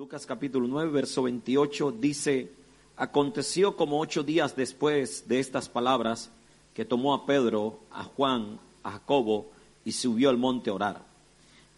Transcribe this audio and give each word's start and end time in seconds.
Lucas 0.00 0.24
capítulo 0.24 0.66
9, 0.66 0.92
verso 0.92 1.24
28 1.24 1.92
dice, 1.92 2.50
aconteció 2.96 3.76
como 3.76 4.00
ocho 4.00 4.22
días 4.22 4.56
después 4.56 5.28
de 5.28 5.40
estas 5.40 5.68
palabras 5.68 6.30
que 6.72 6.86
tomó 6.86 7.12
a 7.12 7.26
Pedro, 7.26 7.80
a 7.90 8.04
Juan, 8.04 8.58
a 8.82 8.92
Jacobo 8.92 9.50
y 9.84 9.92
subió 9.92 10.30
al 10.30 10.38
monte 10.38 10.70
a 10.70 10.72
orar. 10.72 11.04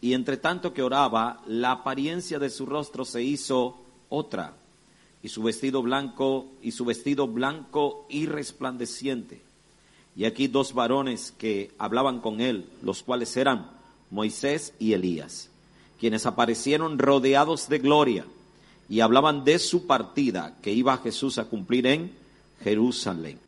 Y 0.01 0.15
entre 0.15 0.37
tanto 0.37 0.73
que 0.73 0.85
oraba, 0.85 1.43
la 1.49 1.73
apariencia 1.73 2.39
de 2.39 2.49
su 2.49 2.65
rostro 2.65 3.05
se 3.05 3.25
hizo 3.25 3.81
otra, 4.09 4.55
y 5.21 5.29
su 5.29 5.43
vestido 5.43 5.83
blanco, 5.83 6.47
y 6.63 6.71
su 6.71 6.85
vestido 6.85 7.27
blanco 7.27 8.07
y 8.09 8.27
resplandeciente. 8.27 9.43
Y 10.15 10.27
aquí 10.27 10.47
dos 10.47 10.75
varones 10.75 11.33
que 11.33 11.73
hablaban 11.77 12.21
con 12.21 12.41
él, 12.41 12.71
los 12.83 13.03
cuales 13.03 13.37
eran 13.37 13.69
Moisés 14.13 14.75
y 14.79 14.93
Elías 14.93 15.49
quienes 16.03 16.27
aparecieron 16.27 16.99
rodeados 16.99 17.69
de 17.69 17.79
gloria 17.79 18.27
y 18.89 18.99
hablaban 18.99 19.45
de 19.45 19.61
su 19.61 19.87
partida 19.87 20.59
que 20.61 20.73
iba 20.73 20.99
Jesús 20.99 21.39
a 21.39 21.45
cumplir 21.45 21.87
en 21.87 22.11
Jerusalén. 22.65 23.39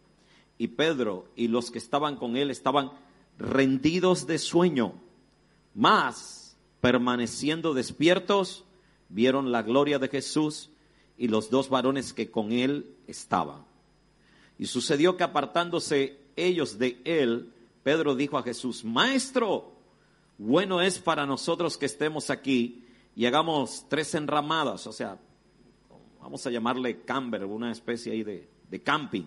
Y 0.57 0.69
Pedro 0.69 1.27
y 1.35 1.49
los 1.49 1.73
que 1.73 1.79
estaban 1.79 2.15
con 2.15 2.37
él 2.37 2.53
estaban 2.53 2.93
rendidos 3.41 4.29
de 4.29 4.39
sueño, 4.39 4.95
mas 5.75 6.57
permaneciendo 6.81 7.75
despiertos, 7.75 8.63
vieron 9.09 9.51
la 9.51 9.63
gloria 9.63 9.99
de 9.99 10.07
Jesús 10.07 10.71
y 11.19 11.27
los 11.27 11.51
dos 11.51 11.69
varones 11.69 12.13
que 12.13 12.31
con 12.31 12.53
él 12.53 12.87
estaban. 13.09 13.65
Y 14.61 14.67
sucedió 14.67 15.17
que 15.17 15.25
apartándose 15.25 16.21
ellos 16.37 16.79
de 16.79 17.01
él, 17.05 17.53
Pedro 17.83 18.15
dijo 18.15 18.39
a 18.39 18.45
Jesús, 18.45 18.85
Maestro, 18.85 19.73
bueno 20.39 20.81
es 20.81 20.99
para 20.99 21.27
nosotros 21.27 21.79
que 21.79 21.87
estemos 21.87 22.31
aquí 22.31 22.85
y 23.17 23.27
hagamos 23.27 23.87
tres 23.89 24.15
enramadas, 24.15 24.87
o 24.87 24.93
sea, 24.93 25.19
vamos 26.21 26.47
a 26.47 26.51
llamarle 26.51 27.03
camber, 27.03 27.45
una 27.45 27.71
especie 27.71 28.13
ahí 28.13 28.23
de, 28.23 28.49
de 28.71 28.83
camping. 28.83 29.25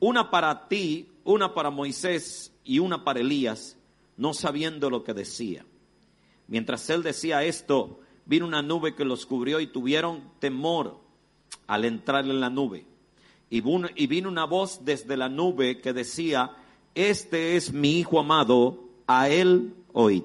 Una 0.00 0.30
para 0.30 0.68
ti, 0.68 1.08
una 1.24 1.54
para 1.54 1.70
Moisés 1.70 2.52
y 2.64 2.78
una 2.78 3.04
para 3.04 3.20
Elías, 3.20 3.78
no 4.16 4.34
sabiendo 4.34 4.90
lo 4.90 5.02
que 5.02 5.14
decía. 5.14 5.64
Mientras 6.46 6.90
él 6.90 7.02
decía 7.02 7.42
esto, 7.44 8.00
vino 8.26 8.46
una 8.46 8.62
nube 8.62 8.94
que 8.94 9.04
los 9.04 9.24
cubrió 9.24 9.60
y 9.60 9.66
tuvieron 9.66 10.30
temor 10.40 11.00
al 11.66 11.84
entrar 11.84 12.24
en 12.26 12.40
la 12.40 12.50
nube. 12.50 12.86
Y 13.50 13.60
vino 13.60 14.28
una 14.28 14.44
voz 14.44 14.84
desde 14.84 15.16
la 15.16 15.28
nube 15.28 15.80
que 15.80 15.92
decía, 15.92 16.50
este 16.94 17.56
es 17.56 17.72
mi 17.72 17.98
Hijo 18.00 18.18
amado, 18.18 18.80
a 19.06 19.28
él 19.28 19.74
oíd. 19.94 20.24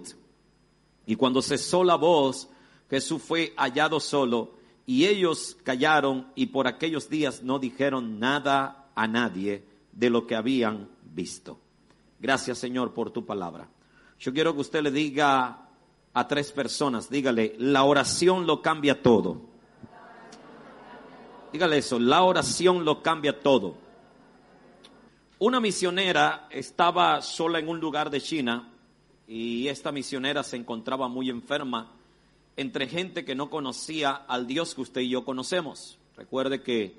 Y 1.06 1.16
cuando 1.16 1.42
cesó 1.42 1.84
la 1.86 1.96
voz, 1.96 2.50
Jesús 2.90 3.22
fue 3.22 3.54
hallado 3.56 4.00
solo 4.00 4.52
y 4.86 5.06
ellos 5.06 5.56
callaron 5.64 6.28
y 6.36 6.48
por 6.48 6.68
aquellos 6.68 7.10
días 7.10 7.42
no 7.44 7.60
dijeron 7.60 8.20
nada 8.20 8.90
a 8.96 9.08
nadie 9.08 9.64
de 9.94 10.10
lo 10.10 10.28
que 10.28 10.36
habían 10.36 10.90
visto. 11.04 11.60
Gracias 12.20 12.58
Señor 12.58 12.94
por 12.94 13.12
tu 13.12 13.26
palabra. 13.26 13.70
Yo 14.20 14.34
quiero 14.34 14.54
que 14.54 14.62
usted 14.62 14.84
le 14.84 14.92
diga 14.92 15.70
a 16.14 16.28
tres 16.28 16.52
personas, 16.52 17.10
dígale, 17.10 17.56
la 17.60 17.84
oración 17.84 18.46
lo 18.46 18.62
cambia 18.62 19.02
todo. 19.02 19.42
Dígale 21.54 21.78
eso, 21.78 21.98
la 22.00 22.24
oración 22.24 22.84
lo 22.84 23.02
cambia 23.02 23.40
todo. 23.40 23.78
Una 25.38 25.60
misionera 25.60 26.48
estaba 26.50 27.22
sola 27.22 27.60
en 27.60 27.70
un 27.70 27.80
lugar 27.80 28.10
de 28.10 28.20
China 28.20 28.74
y 29.30 29.68
esta 29.68 29.92
misionera 29.92 30.42
se 30.42 30.58
encontraba 30.58 31.08
muy 31.08 31.30
enferma 31.30 31.92
entre 32.58 32.88
gente 32.88 33.24
que 33.24 33.36
no 33.36 33.52
conocía 33.52 34.10
al 34.10 34.48
Dios 34.48 34.74
que 34.74 34.82
usted 34.82 35.02
y 35.02 35.10
yo 35.10 35.24
conocemos. 35.24 36.00
Recuerde 36.18 36.64
que 36.64 36.96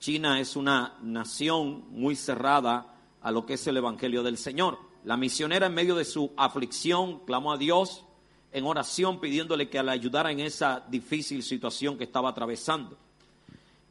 China 0.00 0.40
es 0.40 0.56
una 0.56 0.94
nación 1.02 1.84
muy 1.90 2.16
cerrada 2.16 2.94
a 3.20 3.30
lo 3.30 3.44
que 3.44 3.54
es 3.54 3.66
el 3.66 3.76
Evangelio 3.76 4.22
del 4.22 4.38
Señor. 4.38 4.78
La 5.04 5.18
misionera 5.18 5.66
en 5.66 5.74
medio 5.74 5.94
de 5.96 6.06
su 6.06 6.32
aflicción 6.38 7.20
clamó 7.26 7.52
a 7.52 7.58
Dios 7.58 8.06
en 8.52 8.64
oración 8.64 9.20
pidiéndole 9.20 9.68
que 9.68 9.82
la 9.82 9.92
ayudara 9.92 10.32
en 10.32 10.40
esa 10.40 10.82
difícil 10.88 11.42
situación 11.42 11.98
que 11.98 12.04
estaba 12.04 12.30
atravesando. 12.30 12.96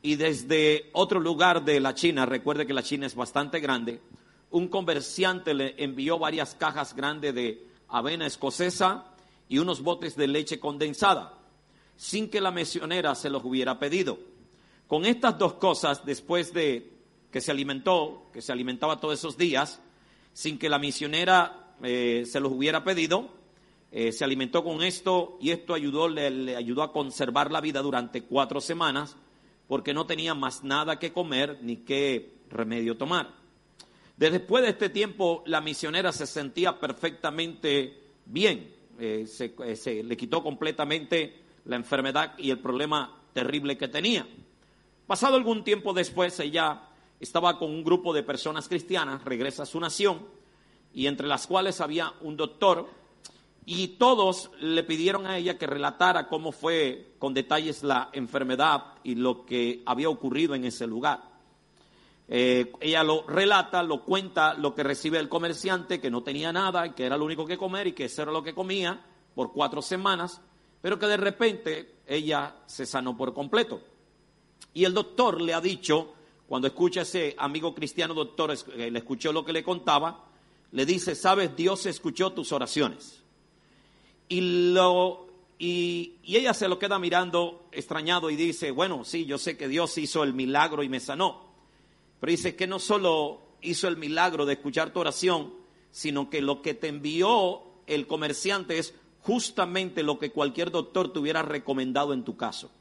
Y 0.01 0.15
desde 0.15 0.89
otro 0.93 1.19
lugar 1.19 1.63
de 1.63 1.79
la 1.79 1.93
China, 1.93 2.25
recuerde 2.25 2.65
que 2.65 2.73
la 2.73 2.81
China 2.81 3.05
es 3.05 3.13
bastante 3.13 3.59
grande, 3.59 4.01
un 4.49 4.69
comerciante 4.69 5.53
le 5.53 5.75
envió 5.77 6.17
varias 6.17 6.55
cajas 6.55 6.95
grandes 6.95 7.35
de 7.35 7.74
avena 7.89 8.25
escocesa 8.25 9.05
y 9.47 9.59
unos 9.59 9.81
botes 9.81 10.15
de 10.15 10.27
leche 10.27 10.59
condensada, 10.59 11.37
sin 11.95 12.29
que 12.29 12.41
la 12.41 12.51
misionera 12.51 13.15
se 13.15 13.29
los 13.29 13.43
hubiera 13.43 13.79
pedido. 13.79 14.17
Con 14.87 15.05
estas 15.05 15.37
dos 15.37 15.53
cosas, 15.55 16.05
después 16.05 16.53
de 16.53 16.91
que 17.31 17.41
se 17.41 17.51
alimentó, 17.51 18.29
que 18.31 18.41
se 18.41 18.51
alimentaba 18.51 18.99
todos 18.99 19.19
esos 19.19 19.37
días, 19.37 19.81
sin 20.33 20.57
que 20.57 20.69
la 20.69 20.79
misionera 20.79 21.73
eh, 21.83 22.23
se 22.25 22.39
los 22.39 22.51
hubiera 22.51 22.83
pedido, 22.83 23.29
eh, 23.91 24.11
se 24.11 24.23
alimentó 24.23 24.63
con 24.63 24.83
esto 24.83 25.37
y 25.41 25.51
esto 25.51 25.73
ayudó, 25.73 26.07
le, 26.07 26.29
le 26.29 26.55
ayudó 26.55 26.83
a 26.83 26.91
conservar 26.91 27.51
la 27.51 27.61
vida 27.61 27.81
durante 27.81 28.23
cuatro 28.23 28.61
semanas, 28.61 29.15
porque 29.67 29.93
no 29.93 30.05
tenía 30.05 30.33
más 30.33 30.63
nada 30.63 30.99
que 30.99 31.13
comer 31.13 31.59
ni 31.61 31.77
qué 31.77 32.35
remedio 32.49 32.97
tomar. 32.97 33.44
Después 34.17 34.63
de 34.63 34.69
este 34.69 34.89
tiempo, 34.89 35.43
la 35.45 35.59
misionera 35.59 36.11
se 36.11 36.25
sentía 36.25 36.79
perfectamente 36.79 38.01
bien. 38.25 38.73
Eh, 38.97 39.27
eh, 39.39 39.75
se, 39.75 40.03
le 40.03 40.15
quitó 40.15 40.41
completamente 40.41 41.41
la 41.65 41.75
enfermedad 41.75 42.33
y 42.37 42.49
el 42.49 42.59
problema 42.59 43.21
terrible 43.33 43.77
que 43.77 43.89
tenía. 43.89 44.25
Pasado 45.05 45.35
algún 45.35 45.65
tiempo 45.65 45.93
después, 45.93 46.39
ella 46.39 46.83
estaba 47.19 47.59
con 47.59 47.71
un 47.71 47.83
grupo 47.83 48.13
de 48.13 48.23
personas 48.23 48.69
cristianas, 48.69 49.23
regresa 49.25 49.63
a 49.63 49.65
su 49.65 49.79
nación, 49.79 50.25
y 50.93 51.07
entre 51.07 51.27
las 51.27 51.45
cuales 51.45 51.81
había 51.81 52.13
un 52.21 52.37
doctor, 52.37 52.87
y 53.65 53.89
todos 53.99 54.49
le 54.61 54.83
pidieron 54.83 55.27
a 55.27 55.37
ella 55.37 55.57
que 55.57 55.67
relatara 55.67 56.27
cómo 56.29 56.53
fue 56.53 57.15
con 57.19 57.33
detalles 57.33 57.83
la 57.83 58.09
enfermedad 58.13 58.93
y 59.03 59.15
lo 59.15 59.45
que 59.45 59.83
había 59.85 60.07
ocurrido 60.07 60.55
en 60.55 60.63
ese 60.63 60.87
lugar. 60.87 61.34
Eh, 62.27 62.71
ella 62.79 63.03
lo 63.03 63.25
relata, 63.27 63.83
lo 63.83 64.03
cuenta, 64.03 64.55
lo 64.55 64.73
que 64.73 64.83
recibe 64.83 65.19
el 65.19 65.29
comerciante, 65.29 66.01
que 66.01 66.09
no 66.09 66.23
tenía 66.23 66.51
nada, 66.51 66.95
que 66.95 67.05
era 67.05 67.17
lo 67.17 67.25
único 67.25 67.45
que 67.45 67.57
comer 67.57 67.87
y 67.87 67.93
que 67.93 68.05
eso 68.05 68.23
era 68.23 68.31
lo 68.31 68.43
que 68.43 68.55
comía 68.55 69.05
por 69.35 69.53
cuatro 69.53 69.81
semanas, 69.81 70.41
pero 70.81 70.97
que 70.97 71.05
de 71.05 71.17
repente 71.17 71.95
ella 72.07 72.55
se 72.65 72.85
sanó 72.85 73.15
por 73.15 73.33
completo. 73.33 73.81
Y 74.73 74.85
el 74.85 74.93
doctor 74.93 75.39
le 75.41 75.53
ha 75.53 75.61
dicho, 75.61 76.13
cuando 76.47 76.67
escucha 76.67 77.01
a 77.01 77.03
ese 77.03 77.35
amigo 77.37 77.75
cristiano 77.75 78.13
doctor, 78.13 78.55
eh, 78.75 78.89
le 78.89 78.99
escuchó 78.99 79.31
lo 79.31 79.45
que 79.45 79.53
le 79.53 79.63
contaba, 79.63 80.25
le 80.71 80.85
dice, 80.85 81.15
sabes, 81.15 81.55
Dios 81.55 81.85
escuchó 81.85 82.31
tus 82.33 82.51
oraciones. 82.51 83.21
Y, 84.27 84.71
lo, 84.73 85.27
y, 85.59 86.15
y 86.23 86.37
ella 86.37 86.53
se 86.53 86.67
lo 86.67 86.79
queda 86.79 86.97
mirando 86.97 87.67
extrañado 87.71 88.31
y 88.31 88.35
dice, 88.35 88.71
bueno, 88.71 89.05
sí, 89.05 89.25
yo 89.25 89.37
sé 89.37 89.55
que 89.55 89.67
Dios 89.67 89.97
hizo 89.99 90.23
el 90.23 90.33
milagro 90.33 90.81
y 90.81 90.89
me 90.89 90.99
sanó. 90.99 91.44
Pero 92.19 92.31
dice 92.31 92.55
que 92.55 92.67
no 92.67 92.79
solo 92.79 93.41
hizo 93.61 93.87
el 93.87 93.97
milagro 93.97 94.45
de 94.45 94.53
escuchar 94.53 94.91
tu 94.91 94.99
oración, 94.99 95.53
sino 95.91 96.29
que 96.29 96.41
lo 96.41 96.61
que 96.61 96.73
te 96.73 96.87
envió 96.87 97.63
el 97.87 98.07
comerciante 98.07 98.77
es 98.77 98.93
justamente 99.21 100.03
lo 100.03 100.19
que 100.19 100.31
cualquier 100.31 100.71
doctor 100.71 101.11
te 101.11 101.19
hubiera 101.19 101.41
recomendado 101.41 102.13
en 102.13 102.23
tu 102.23 102.37
caso. 102.37 102.71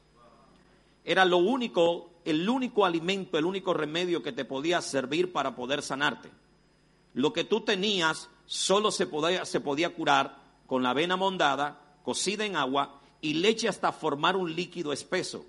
Era 1.03 1.25
lo 1.25 1.37
único, 1.37 2.09
el 2.23 2.47
único 2.49 2.85
alimento, 2.85 3.37
el 3.37 3.45
único 3.45 3.73
remedio 3.73 4.21
que 4.21 4.31
te 4.31 4.45
podía 4.45 4.81
servir 4.81 5.31
para 5.31 5.55
poder 5.55 5.81
sanarte. 5.81 6.29
Lo 7.13 7.31
que 7.31 7.43
tú 7.43 7.61
tenías 7.61 8.29
solo 8.45 8.91
se 8.91 9.07
podía, 9.07 9.45
se 9.45 9.59
podía 9.59 9.93
curar 9.93 10.43
con 10.67 10.83
la 10.83 10.91
avena 10.91 11.15
mondada, 11.15 11.99
cocida 12.03 12.45
en 12.45 12.55
agua 12.55 12.99
y 13.21 13.35
leche 13.35 13.67
hasta 13.67 13.91
formar 13.91 14.35
un 14.35 14.53
líquido 14.55 14.93
espeso. 14.93 15.45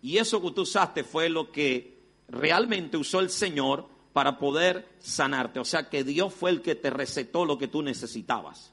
Y 0.00 0.18
eso 0.18 0.40
que 0.40 0.50
tú 0.50 0.62
usaste 0.62 1.04
fue 1.04 1.28
lo 1.28 1.50
que 1.50 2.01
realmente 2.32 2.96
usó 2.96 3.20
el 3.20 3.30
Señor 3.30 3.86
para 4.12 4.38
poder 4.38 4.88
sanarte. 4.98 5.60
O 5.60 5.64
sea 5.64 5.88
que 5.88 6.02
Dios 6.02 6.34
fue 6.34 6.50
el 6.50 6.62
que 6.62 6.74
te 6.74 6.90
recetó 6.90 7.44
lo 7.44 7.58
que 7.58 7.68
tú 7.68 7.82
necesitabas. 7.82 8.72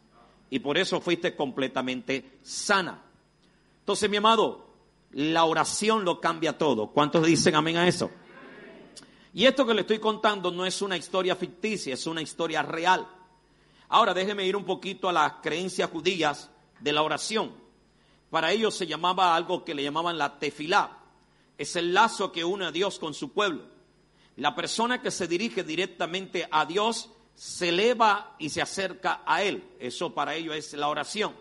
Y 0.49 0.59
por 0.59 0.77
eso 0.77 0.99
fuiste 0.99 1.35
completamente 1.35 2.39
sana. 2.41 3.03
Entonces, 3.81 4.09
mi 4.09 4.17
amado, 4.17 4.67
la 5.11 5.45
oración 5.45 6.05
lo 6.05 6.19
cambia 6.19 6.57
todo. 6.57 6.87
¿Cuántos 6.87 7.25
dicen 7.25 7.55
amén 7.55 7.77
a 7.77 7.87
eso? 7.87 8.09
Y 9.33 9.45
esto 9.45 9.65
que 9.65 9.75
le 9.75 9.81
estoy 9.81 9.99
contando 9.99 10.49
no 10.51 10.65
es 10.65 10.81
una 10.81 10.97
historia 10.97 11.35
ficticia, 11.35 11.93
es 11.93 12.07
una 12.07 12.21
historia 12.21 12.63
real. 12.63 13.07
Ahora 13.89 14.13
déjeme 14.13 14.45
ir 14.45 14.55
un 14.55 14.65
poquito 14.65 15.09
a 15.09 15.13
las 15.13 15.33
creencias 15.43 15.89
judías 15.89 16.49
de 16.79 16.93
la 16.93 17.03
oración. 17.03 17.51
Para 18.29 18.51
ellos 18.51 18.75
se 18.75 18.87
llamaba 18.87 19.35
algo 19.35 19.63
que 19.63 19.75
le 19.75 19.83
llamaban 19.83 20.17
la 20.17 20.39
tefilá 20.39 20.98
es 21.59 21.75
el 21.75 21.93
lazo 21.93 22.31
que 22.31 22.45
une 22.45 22.65
a 22.65 22.71
Dios 22.71 22.97
con 22.97 23.13
su 23.13 23.33
pueblo. 23.33 23.63
La 24.37 24.55
persona 24.55 25.01
que 25.01 25.11
se 25.11 25.27
dirige 25.27 25.65
directamente 25.65 26.47
a 26.49 26.65
Dios 26.65 27.09
se 27.35 27.69
eleva 27.69 28.35
y 28.39 28.49
se 28.49 28.61
acerca 28.61 29.21
a 29.25 29.43
Él. 29.43 29.63
Eso 29.77 30.15
para 30.15 30.35
ello 30.35 30.53
es 30.53 30.71
la 30.73 30.87
oración. 30.87 31.35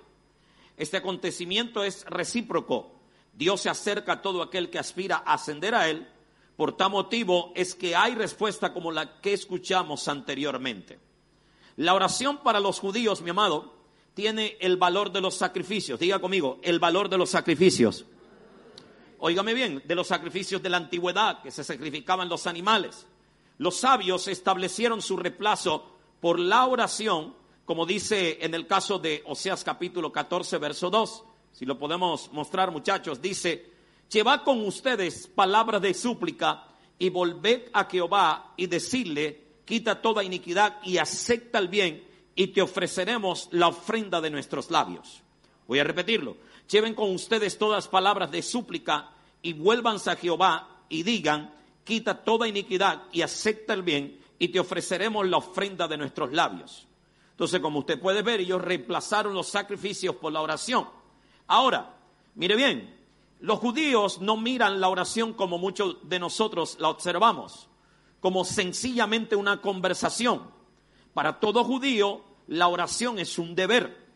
Este 0.77 0.97
acontecimiento 0.97 1.85
es 1.85 2.05
recíproco. 2.07 2.91
Dios 3.33 3.61
se 3.61 3.71
acerca 3.71 4.15
a 4.15 4.23
todo 4.23 4.43
aquel 4.43 4.71
que 4.71 4.81
aspira 4.81 5.23
a 5.25 5.35
ascender 5.35 5.77
a 5.77 5.89
Él. 5.89 6.09
Por 6.57 6.77
tal 6.77 6.91
motivo 6.91 7.53
es 7.55 7.77
que 7.77 7.95
hay 7.95 8.17
respuesta 8.17 8.73
como 8.73 8.91
la 8.91 9.21
que 9.21 9.33
escuchamos 9.33 10.09
anteriormente. 10.09 10.99
La 11.77 11.95
oración 11.95 12.39
para 12.43 12.59
los 12.59 12.81
judíos, 12.81 13.23
mi 13.23 13.31
amado, 13.31 13.73
tiene 14.15 14.57
el 14.59 14.79
valor 14.79 15.13
de 15.13 15.21
los 15.21 15.37
sacrificios. 15.37 16.01
Diga 16.01 16.19
conmigo, 16.19 16.59
el 16.63 16.81
valor 16.81 17.09
de 17.09 17.19
los 17.19 17.31
sacrificios. 17.31 18.05
Óigame 19.21 19.53
bien, 19.53 19.83
de 19.85 19.95
los 19.95 20.07
sacrificios 20.07 20.63
de 20.63 20.69
la 20.69 20.77
antigüedad 20.77 21.43
que 21.43 21.51
se 21.51 21.65
sacrificaban 21.65 22.29
los 22.29 22.47
animales. 22.47 23.07
Los 23.59 23.77
sabios 23.81 24.29
establecieron 24.29 25.03
su 25.03 25.17
reemplazo 25.17 25.85
por 26.21 26.39
la 26.39 26.67
oración, 26.67 27.35
como 27.65 27.85
dice 27.85 28.39
en 28.41 28.55
el 28.55 28.69
caso 28.69 29.01
de 29.01 29.25
Oseas 29.27 29.65
capítulo 29.65 30.13
14, 30.13 30.59
verso 30.59 30.89
2. 30.89 31.25
Si 31.53 31.67
lo 31.67 31.79
podemos 31.79 32.33
mostrar, 32.33 32.71
muchachos, 32.71 33.21
dice, 33.21 33.73
llevad 34.09 34.45
con 34.45 34.65
ustedes 34.65 35.27
palabras 35.27 35.83
de 35.83 35.95
súplica 35.95 36.69
y 36.97 37.11
volved 37.11 37.71
a 37.73 37.87
Jehová 37.87 38.55
y 38.57 38.69
decirle, 38.69 39.43
quita 39.65 40.01
toda 40.01 40.23
iniquidad 40.23 40.79
y 40.85 40.99
acepta 40.99 41.59
el 41.59 41.67
bien 41.67 42.07
y 42.37 42.49
te 42.49 42.63
ofreceremos 42.63 43.49
la 43.51 43.67
ofrenda 43.67 44.21
de 44.21 44.31
nuestros 44.31 44.71
labios. 44.71 45.23
Voy 45.67 45.81
a 45.81 45.85
repetirlo. 45.85 46.37
Lleven 46.69 46.95
con 46.95 47.15
ustedes 47.15 47.59
todas 47.59 47.89
palabras 47.89 48.31
de 48.31 48.43
súplica 48.43 49.11
y 49.43 49.53
vuélvanse 49.53 50.11
a 50.11 50.17
Jehová 50.17 50.83
y 50.89 51.03
digan, 51.03 51.55
quita 51.85 52.23
toda 52.23 52.49
iniquidad 52.49 53.05
y 53.13 53.23
acepta 53.23 53.73
el 53.75 53.83
bien 53.83 54.21
y 54.39 54.49
te 54.49 54.61
ofreceremos 54.61 55.27
la 55.27 55.39
ofrenda 55.39 55.89
de 55.89 55.97
nuestros 55.97 56.33
labios. 56.33 56.87
Entonces, 57.31 57.61
como 57.61 57.81
usted 57.81 58.01
puede 58.01 58.23
ver, 58.23 58.41
ellos 58.41 58.61
reemplazaron 58.61 59.35
los 59.35 59.49
sacrificios 59.49 60.17
por 60.17 60.33
la 60.33 60.43
oración. 60.43 60.89
Ahora, 61.47 61.95
mire 62.35 62.57
bien, 62.57 62.97
los 63.41 63.59
judíos 63.59 64.21
no 64.21 64.37
miran 64.37 64.81
la 64.81 64.89
oración 64.89 65.33
como 65.33 65.59
muchos 65.59 65.97
de 66.09 66.19
nosotros 66.19 66.77
la 66.81 66.89
observamos 66.89 67.69
como 68.21 68.45
sencillamente 68.45 69.37
una 69.37 69.61
conversación. 69.61 70.43
Para 71.15 71.41
todo 71.41 71.65
judío, 71.65 72.23
la 72.49 72.69
oración 72.69 73.19
es 73.19 73.39
un 73.39 73.55
deber. 73.55 74.08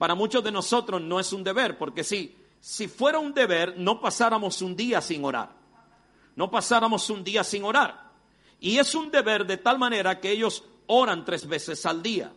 Para 0.00 0.14
muchos 0.14 0.42
de 0.42 0.50
nosotros 0.50 1.02
no 1.02 1.20
es 1.20 1.30
un 1.30 1.44
deber, 1.44 1.76
porque 1.76 2.02
si, 2.02 2.34
si 2.58 2.88
fuera 2.88 3.18
un 3.18 3.34
deber, 3.34 3.74
no 3.76 4.00
pasáramos 4.00 4.62
un 4.62 4.74
día 4.74 5.02
sin 5.02 5.22
orar. 5.26 5.50
No 6.36 6.50
pasáramos 6.50 7.10
un 7.10 7.22
día 7.22 7.44
sin 7.44 7.64
orar. 7.64 8.10
Y 8.60 8.78
es 8.78 8.94
un 8.94 9.10
deber 9.10 9.46
de 9.46 9.58
tal 9.58 9.78
manera 9.78 10.18
que 10.18 10.30
ellos 10.30 10.64
oran 10.86 11.22
tres 11.26 11.46
veces 11.46 11.84
al 11.84 12.02
día. 12.02 12.32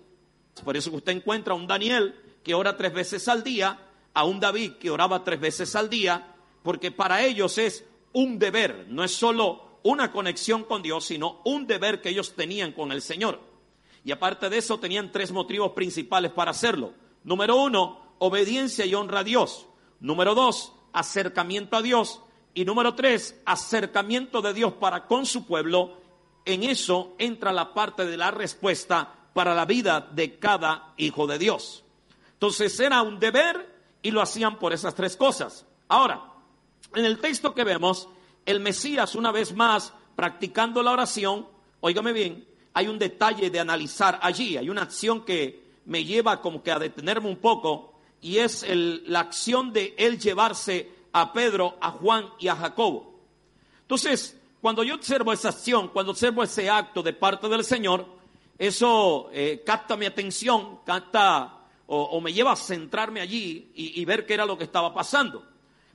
Por 0.65 0.75
eso 0.75 0.91
usted 0.91 1.13
encuentra 1.13 1.53
a 1.53 1.55
un 1.55 1.65
Daniel 1.65 2.13
que 2.43 2.53
ora 2.53 2.75
tres 2.75 2.91
veces 2.91 3.29
al 3.29 3.45
día, 3.45 3.79
a 4.13 4.25
un 4.25 4.41
David 4.41 4.73
que 4.73 4.91
oraba 4.91 5.23
tres 5.23 5.39
veces 5.39 5.73
al 5.77 5.89
día, 5.89 6.35
porque 6.63 6.91
para 6.91 7.23
ellos 7.23 7.57
es 7.57 7.85
un 8.11 8.39
deber, 8.39 8.87
no 8.89 9.05
es 9.05 9.11
solo 9.11 9.79
una 9.83 10.11
conexión 10.11 10.65
con 10.65 10.81
Dios, 10.81 11.05
sino 11.05 11.39
un 11.45 11.65
deber 11.65 12.01
que 12.01 12.09
ellos 12.09 12.35
tenían 12.35 12.73
con 12.73 12.91
el 12.91 13.01
Señor. 13.01 13.39
Y 14.03 14.11
aparte 14.11 14.49
de 14.49 14.57
eso, 14.57 14.81
tenían 14.81 15.13
tres 15.13 15.31
motivos 15.31 15.71
principales 15.71 16.33
para 16.33 16.51
hacerlo. 16.51 17.01
Número 17.23 17.55
uno, 17.55 18.15
obediencia 18.19 18.85
y 18.85 18.95
honra 18.95 19.19
a 19.19 19.23
Dios. 19.23 19.67
Número 19.99 20.35
dos, 20.35 20.73
acercamiento 20.91 21.77
a 21.77 21.81
Dios. 21.81 22.21
Y 22.53 22.65
número 22.65 22.93
tres, 22.93 23.39
acercamiento 23.45 24.41
de 24.41 24.53
Dios 24.53 24.73
para 24.73 25.07
con 25.07 25.25
su 25.25 25.45
pueblo. 25.45 25.97
En 26.45 26.63
eso 26.63 27.15
entra 27.17 27.51
la 27.51 27.73
parte 27.73 28.05
de 28.05 28.17
la 28.17 28.31
respuesta 28.31 29.13
para 29.33 29.55
la 29.55 29.65
vida 29.65 30.01
de 30.01 30.37
cada 30.37 30.93
hijo 30.97 31.25
de 31.25 31.39
Dios. 31.39 31.83
Entonces 32.33 32.79
era 32.79 33.01
un 33.01 33.19
deber 33.19 33.73
y 34.01 34.11
lo 34.11 34.21
hacían 34.21 34.59
por 34.59 34.73
esas 34.73 34.93
tres 34.93 35.15
cosas. 35.15 35.65
Ahora, 35.87 36.21
en 36.93 37.05
el 37.05 37.19
texto 37.19 37.53
que 37.55 37.63
vemos, 37.63 38.09
el 38.45 38.59
Mesías, 38.59 39.15
una 39.15 39.31
vez 39.31 39.55
más, 39.55 39.93
practicando 40.15 40.83
la 40.83 40.91
oración, 40.91 41.47
óigame 41.79 42.13
bien, 42.13 42.47
hay 42.73 42.87
un 42.87 42.99
detalle 42.99 43.49
de 43.49 43.59
analizar 43.59 44.19
allí, 44.21 44.57
hay 44.57 44.69
una 44.69 44.83
acción 44.83 45.23
que 45.23 45.62
me 45.85 46.03
lleva 46.05 46.41
como 46.41 46.63
que 46.63 46.71
a 46.71 46.79
detenerme 46.79 47.29
un 47.29 47.37
poco, 47.37 47.93
y 48.21 48.37
es 48.37 48.65
la 48.67 49.19
acción 49.19 49.73
de 49.73 49.93
él 49.97 50.19
llevarse 50.19 50.89
a 51.11 51.33
Pedro, 51.33 51.77
a 51.81 51.91
Juan 51.91 52.29
y 52.39 52.47
a 52.47 52.55
Jacobo. 52.55 53.19
Entonces, 53.81 54.39
cuando 54.61 54.83
yo 54.83 54.95
observo 54.95 55.33
esa 55.33 55.49
acción, 55.49 55.89
cuando 55.89 56.13
observo 56.13 56.41
ese 56.41 56.69
acto 56.69 57.03
de 57.03 57.11
parte 57.11 57.49
del 57.49 57.65
Señor, 57.65 58.05
eso 58.57 59.29
eh, 59.33 59.61
capta 59.65 59.97
mi 59.97 60.05
atención, 60.05 60.79
capta 60.85 61.59
o, 61.85 62.21
me 62.21 62.31
lleva 62.31 62.53
a 62.53 62.55
centrarme 62.55 63.19
allí 63.19 63.71
y, 63.75 64.01
y 64.01 64.05
ver 64.05 64.25
qué 64.25 64.33
era 64.33 64.45
lo 64.45 64.57
que 64.57 64.63
estaba 64.63 64.93
pasando. 64.93 65.45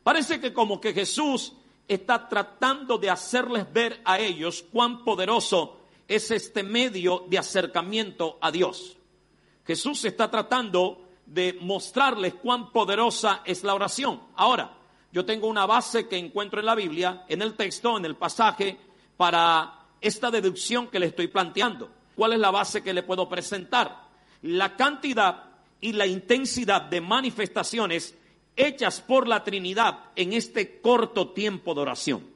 Parece 0.03 0.39
que 0.39 0.53
como 0.53 0.81
que 0.81 0.93
Jesús 0.93 1.55
está 1.89 2.29
tratando 2.29 2.99
de 2.99 3.09
hacerles 3.09 3.73
ver 3.73 4.01
a 4.05 4.19
ellos 4.21 4.65
cuán 4.71 5.03
poderoso 5.03 5.79
es 6.07 6.31
este 6.31 6.63
medio 6.63 7.25
de 7.29 7.39
acercamiento 7.39 8.39
a 8.41 8.51
Dios. 8.51 8.98
Jesús 9.69 10.03
está 10.07 10.31
tratando 10.31 11.11
de 11.27 11.59
mostrarles 11.61 12.33
cuán 12.37 12.73
poderosa 12.73 13.43
es 13.45 13.63
la 13.65 13.75
oración. 13.75 14.19
Ahora, 14.35 14.79
yo 15.13 15.27
tengo 15.27 15.47
una 15.47 15.67
base 15.67 16.09
que 16.09 16.17
encuentro 16.17 16.59
en 16.59 16.65
la 16.65 16.75
Biblia, 16.75 17.27
en 17.29 17.43
el 17.43 17.53
texto, 17.53 17.99
en 17.99 18.07
el 18.07 18.17
pasaje, 18.17 18.79
para 19.19 19.81
esta 20.01 20.31
deducción 20.31 20.87
que 20.87 20.99
le 20.99 21.05
estoy 21.05 21.27
planteando. 21.27 21.91
¿Cuál 22.17 22.33
es 22.33 22.39
la 22.39 22.51
base 22.51 22.83
que 22.83 22.95
le 22.95 23.03
puedo 23.03 23.29
presentar? 23.29 24.05
La 24.41 24.75
cantidad 24.75 25.51
y 25.83 25.93
la 25.93 26.07
intensidad 26.07 26.81
de 26.81 27.03
manifestaciones 27.03 28.17
hechas 28.57 29.03
por 29.03 29.29
la 29.29 29.45
Trinidad 29.45 29.99
en 30.17 30.33
este 30.33 30.81
corto 30.81 31.33
tiempo 31.33 31.75
de 31.75 31.81
oración. 31.83 32.27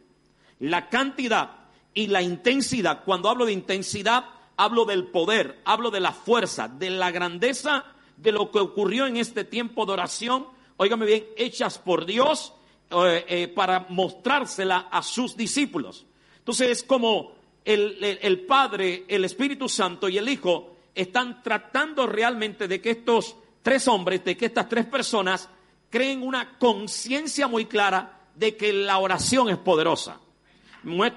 La 0.58 0.90
cantidad 0.90 1.50
y 1.94 2.08
la 2.08 2.20
intensidad, 2.20 3.04
cuando 3.04 3.30
hablo 3.30 3.46
de 3.46 3.54
intensidad, 3.54 4.26
hablo 4.56 4.84
del 4.84 5.06
poder, 5.06 5.60
hablo 5.64 5.90
de 5.90 6.00
la 6.00 6.12
fuerza, 6.12 6.68
de 6.68 6.90
la 6.90 7.10
grandeza 7.10 7.84
de 8.16 8.32
lo 8.32 8.50
que 8.50 8.58
ocurrió 8.58 9.06
en 9.06 9.16
este 9.16 9.44
tiempo 9.44 9.84
de 9.84 9.92
oración, 9.92 10.46
óigame 10.76 11.06
bien, 11.06 11.26
hechas 11.36 11.78
por 11.78 12.06
Dios 12.06 12.52
eh, 12.90 13.24
eh, 13.28 13.48
para 13.48 13.86
mostrársela 13.88 14.88
a 14.90 15.02
sus 15.02 15.36
discípulos. 15.36 16.06
Entonces 16.38 16.70
es 16.70 16.82
como 16.82 17.32
el, 17.64 18.18
el 18.20 18.40
Padre, 18.40 19.04
el 19.08 19.24
Espíritu 19.24 19.68
Santo 19.68 20.08
y 20.08 20.18
el 20.18 20.28
Hijo 20.28 20.76
están 20.94 21.42
tratando 21.42 22.06
realmente 22.06 22.68
de 22.68 22.80
que 22.80 22.90
estos 22.90 23.36
tres 23.62 23.88
hombres, 23.88 24.24
de 24.24 24.36
que 24.36 24.46
estas 24.46 24.68
tres 24.68 24.86
personas 24.86 25.48
creen 25.90 26.22
una 26.22 26.58
conciencia 26.58 27.48
muy 27.48 27.66
clara 27.66 28.20
de 28.34 28.56
que 28.56 28.72
la 28.72 28.98
oración 28.98 29.48
es 29.48 29.58
poderosa. 29.58 30.18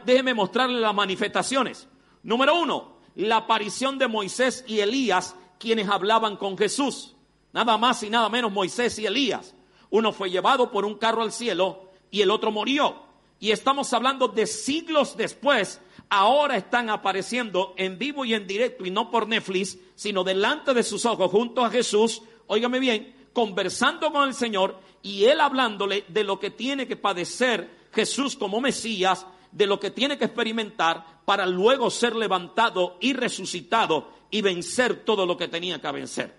Déjeme 0.05 0.33
mostrarle 0.33 0.79
las 0.79 0.93
manifestaciones. 0.93 1.87
Número 2.23 2.59
uno, 2.59 2.94
la 3.15 3.37
aparición 3.37 3.97
de 3.97 4.07
Moisés 4.07 4.63
y 4.67 4.79
Elías, 4.79 5.35
quienes 5.57 5.89
hablaban 5.89 6.37
con 6.37 6.57
Jesús. 6.57 7.15
Nada 7.53 7.77
más 7.77 8.03
y 8.03 8.09
nada 8.09 8.29
menos 8.29 8.51
Moisés 8.51 8.99
y 8.99 9.05
Elías. 9.05 9.55
Uno 9.89 10.11
fue 10.11 10.29
llevado 10.29 10.71
por 10.71 10.83
un 10.85 10.95
carro 10.95 11.21
al 11.21 11.31
cielo 11.31 11.89
y 12.11 12.21
el 12.21 12.31
otro 12.31 12.51
murió. 12.51 13.03
Y 13.39 13.51
estamos 13.51 13.93
hablando 13.93 14.27
de 14.27 14.45
siglos 14.47 15.15
después. 15.15 15.79
Ahora 16.09 16.57
están 16.57 16.89
apareciendo 16.89 17.73
en 17.77 17.97
vivo 17.97 18.25
y 18.25 18.33
en 18.33 18.45
directo 18.47 18.85
y 18.85 18.91
no 18.91 19.09
por 19.09 19.27
Netflix, 19.27 19.77
sino 19.95 20.23
delante 20.23 20.73
de 20.73 20.83
sus 20.83 21.05
ojos 21.05 21.31
junto 21.31 21.63
a 21.63 21.69
Jesús. 21.69 22.21
Óigame 22.47 22.79
bien, 22.79 23.15
conversando 23.33 24.11
con 24.11 24.27
el 24.27 24.33
Señor 24.33 24.79
y 25.01 25.25
él 25.25 25.39
hablándole 25.39 26.03
de 26.07 26.23
lo 26.23 26.39
que 26.39 26.51
tiene 26.51 26.87
que 26.87 26.95
padecer 26.95 27.85
Jesús 27.93 28.35
como 28.35 28.59
Mesías, 28.59 29.25
de 29.55 29.65
lo 29.65 29.79
que 29.79 29.89
tiene 29.89 30.17
que 30.17 30.25
experimentar 30.25 31.23
para 31.23 31.45
luego 31.45 31.89
ser 31.89 32.13
levantado 32.13 32.97
y 32.99 33.13
resucitado 33.13 34.11
y 34.29 34.41
vencer 34.41 35.05
todo 35.05 35.25
lo 35.25 35.37
que 35.37 35.47
tenía 35.47 35.79
que 35.79 35.91
vencer. 35.91 36.35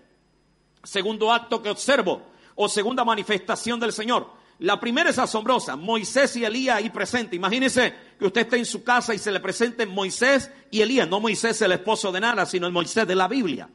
Segundo 0.83 1.33
acto 1.33 1.61
que 1.63 1.71
observo, 1.71 2.21
o 2.53 2.69
segunda 2.69 3.03
manifestación 3.03 3.79
del 3.79 3.91
Señor. 3.91 4.29
La 4.59 4.79
primera 4.79 5.09
es 5.09 5.17
asombrosa, 5.17 5.75
Moisés 5.75 6.35
y 6.35 6.45
Elías 6.45 6.77
ahí 6.77 6.91
presente. 6.91 7.35
Imagínese 7.35 7.93
que 8.19 8.25
usted 8.25 8.41
esté 8.41 8.57
en 8.57 8.65
su 8.65 8.83
casa 8.83 9.15
y 9.15 9.17
se 9.17 9.31
le 9.31 9.39
presenten 9.39 9.89
Moisés 9.89 10.51
y 10.69 10.81
Elías, 10.81 11.09
no 11.09 11.19
Moisés 11.19 11.59
el 11.63 11.71
esposo 11.71 12.11
de 12.11 12.19
nada, 12.19 12.45
sino 12.45 12.67
el 12.67 12.73
Moisés 12.73 13.07
de 13.07 13.15
la 13.15 13.27
Biblia. 13.27 13.67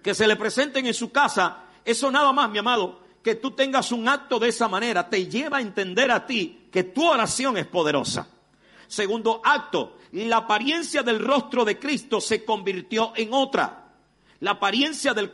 Que 0.00 0.14
se 0.14 0.28
le 0.28 0.36
presenten 0.36 0.86
en 0.86 0.94
su 0.94 1.10
casa 1.10 1.64
eso 1.84 2.10
nada 2.10 2.32
más, 2.32 2.48
mi 2.50 2.58
amado, 2.58 3.00
que 3.22 3.34
tú 3.34 3.50
tengas 3.50 3.90
un 3.90 4.08
acto 4.08 4.38
de 4.38 4.48
esa 4.48 4.68
manera, 4.68 5.08
te 5.08 5.26
lleva 5.26 5.58
a 5.58 5.60
entender 5.60 6.10
a 6.12 6.24
ti 6.24 6.68
que 6.70 6.84
tu 6.84 7.04
oración 7.04 7.56
es 7.56 7.66
poderosa. 7.66 8.28
Segundo 8.90 9.40
acto, 9.44 9.98
la 10.10 10.38
apariencia 10.38 11.04
del 11.04 11.20
rostro 11.20 11.64
de 11.64 11.78
Cristo 11.78 12.20
se 12.20 12.44
convirtió 12.44 13.12
en 13.14 13.32
otra. 13.32 13.86
La 14.40 14.50
apariencia 14.50 15.14
del, 15.14 15.30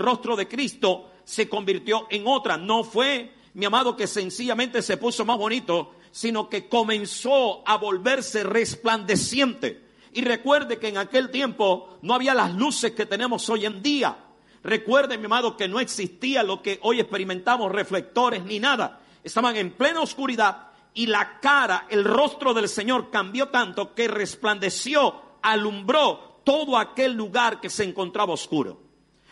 rostro 0.00 0.36
de 0.36 0.48
Cristo 0.48 1.10
se 1.22 1.46
convirtió 1.46 2.06
en 2.08 2.26
otra. 2.26 2.56
No 2.56 2.82
fue, 2.82 3.34
mi 3.52 3.66
amado, 3.66 3.94
que 3.94 4.06
sencillamente 4.06 4.80
se 4.80 4.96
puso 4.96 5.26
más 5.26 5.36
bonito, 5.36 5.96
sino 6.12 6.48
que 6.48 6.66
comenzó 6.66 7.62
a 7.68 7.76
volverse 7.76 8.42
resplandeciente. 8.42 9.84
Y 10.14 10.22
recuerde 10.22 10.78
que 10.78 10.88
en 10.88 10.96
aquel 10.96 11.30
tiempo 11.30 11.98
no 12.00 12.14
había 12.14 12.32
las 12.32 12.54
luces 12.54 12.92
que 12.92 13.04
tenemos 13.04 13.50
hoy 13.50 13.66
en 13.66 13.82
día. 13.82 14.16
Recuerde, 14.62 15.18
mi 15.18 15.26
amado, 15.26 15.58
que 15.58 15.68
no 15.68 15.78
existía 15.78 16.42
lo 16.42 16.62
que 16.62 16.78
hoy 16.80 17.00
experimentamos, 17.00 17.70
reflectores 17.70 18.42
ni 18.44 18.60
nada. 18.60 19.02
estaban 19.22 19.56
en 19.56 19.72
plena 19.72 20.00
oscuridad 20.00 20.68
y 20.94 21.06
la 21.06 21.40
cara, 21.40 21.86
el 21.90 22.04
rostro 22.04 22.54
del 22.54 22.68
Señor 22.68 23.10
cambió 23.10 23.48
tanto 23.48 23.94
que 23.94 24.08
resplandeció, 24.08 25.20
alumbró 25.42 26.40
todo 26.44 26.78
aquel 26.78 27.12
lugar 27.12 27.60
que 27.60 27.68
se 27.68 27.84
encontraba 27.84 28.32
oscuro. 28.32 28.80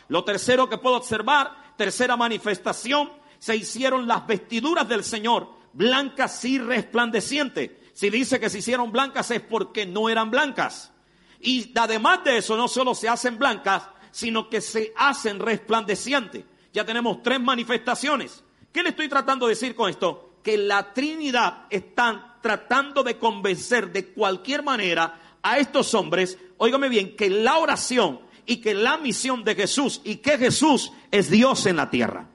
Lo 0.09 0.25
tercero 0.25 0.69
que 0.69 0.79
puedo 0.79 0.97
observar, 0.97 1.75
tercera 1.77 2.17
manifestación, 2.17 3.13
se 3.39 3.57
hicieron 3.57 4.07
las 4.07 4.27
vestiduras 4.27 4.89
del 4.89 5.05
Señor 5.05 5.63
blancas 5.73 6.45
y 6.45 6.59
resplandecientes. 6.59 7.71
Si 7.93 8.11
dice 8.11 8.41
que 8.41 8.51
se 8.51 8.59
hicieron 8.59 8.93
blancas 8.93 9.31
es 9.31 9.41
porque 9.41 9.87
no 9.87 10.09
eran 10.09 10.31
blancas. 10.31 10.93
Y 11.41 11.73
además 11.77 12.25
de 12.25 12.39
eso, 12.39 12.57
no 12.57 12.69
solo 12.69 12.95
se 12.95 13.09
hacen 13.09 13.39
blancas, 13.39 13.85
sino 14.11 14.49
que 14.49 14.61
se 14.61 14.93
hacen 14.97 15.39
resplandecientes. 15.39 16.45
Ya 16.73 16.85
tenemos 16.85 17.23
tres 17.23 17.41
manifestaciones. 17.41 18.43
¿Qué 18.73 18.83
le 18.83 18.91
estoy 18.91 19.09
tratando 19.09 19.47
de 19.47 19.51
decir 19.51 19.75
con 19.75 19.91
esto? 19.91 20.32
Que 20.43 20.57
la 20.57 20.93
Trinidad 20.93 21.67
están 21.71 22.37
tratando 22.41 23.03
de 23.03 23.19
convencer 23.19 23.93
de 23.93 24.09
cualquier 24.09 24.63
manera 24.63 25.21
a 25.43 25.59
estos 25.59 25.95
hombres, 25.95 26.39
óigame 26.59 26.89
bien, 26.89 27.17
que 27.17 27.31
la 27.31 27.59
oración 27.59 28.21
y 28.47 28.57
que 28.57 28.75
la 28.75 28.97
misión 28.97 29.45
de 29.45 29.55
Jesús 29.55 30.01
y 30.05 30.17
que 30.17 30.39
Jesús 30.39 30.93
es 31.11 31.31
Dios 31.31 31.67
en 31.67 31.77
la 31.77 31.91
tierra. 31.91 32.27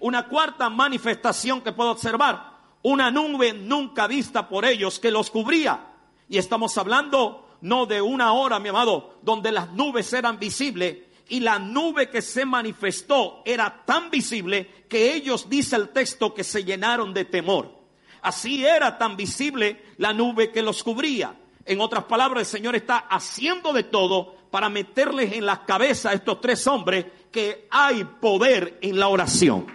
Una 0.00 0.26
cuarta 0.28 0.68
manifestación 0.68 1.62
que 1.62 1.72
puedo 1.72 1.90
observar, 1.90 2.56
una 2.82 3.10
nube 3.10 3.52
nunca 3.52 4.06
vista 4.06 4.48
por 4.48 4.64
ellos 4.64 4.98
que 4.98 5.10
los 5.10 5.30
cubría. 5.30 5.86
Y 6.28 6.38
estamos 6.38 6.76
hablando 6.78 7.48
no 7.62 7.86
de 7.86 8.02
una 8.02 8.32
hora, 8.32 8.58
mi 8.58 8.68
amado, 8.68 9.18
donde 9.22 9.50
las 9.52 9.72
nubes 9.72 10.12
eran 10.12 10.38
visibles 10.38 10.98
y 11.28 11.40
la 11.40 11.58
nube 11.58 12.08
que 12.08 12.22
se 12.22 12.44
manifestó 12.44 13.42
era 13.44 13.84
tan 13.84 14.10
visible 14.10 14.84
que 14.88 15.14
ellos, 15.14 15.48
dice 15.48 15.76
el 15.76 15.88
texto, 15.88 16.32
que 16.34 16.44
se 16.44 16.64
llenaron 16.64 17.12
de 17.12 17.24
temor. 17.24 17.74
Así 18.22 18.64
era 18.64 18.98
tan 18.98 19.16
visible 19.16 19.82
la 19.98 20.12
nube 20.12 20.52
que 20.52 20.62
los 20.62 20.82
cubría. 20.82 21.34
En 21.64 21.80
otras 21.80 22.04
palabras, 22.04 22.42
el 22.42 22.58
Señor 22.58 22.76
está 22.76 22.98
haciendo 22.98 23.72
de 23.72 23.84
todo 23.84 24.36
para 24.50 24.68
meterles 24.68 25.32
en 25.32 25.44
la 25.46 25.64
cabeza 25.64 26.10
a 26.10 26.14
estos 26.14 26.40
tres 26.40 26.66
hombres 26.66 27.06
que 27.32 27.66
hay 27.70 28.04
poder 28.04 28.78
en 28.80 28.98
la 28.98 29.08
oración. 29.08 29.66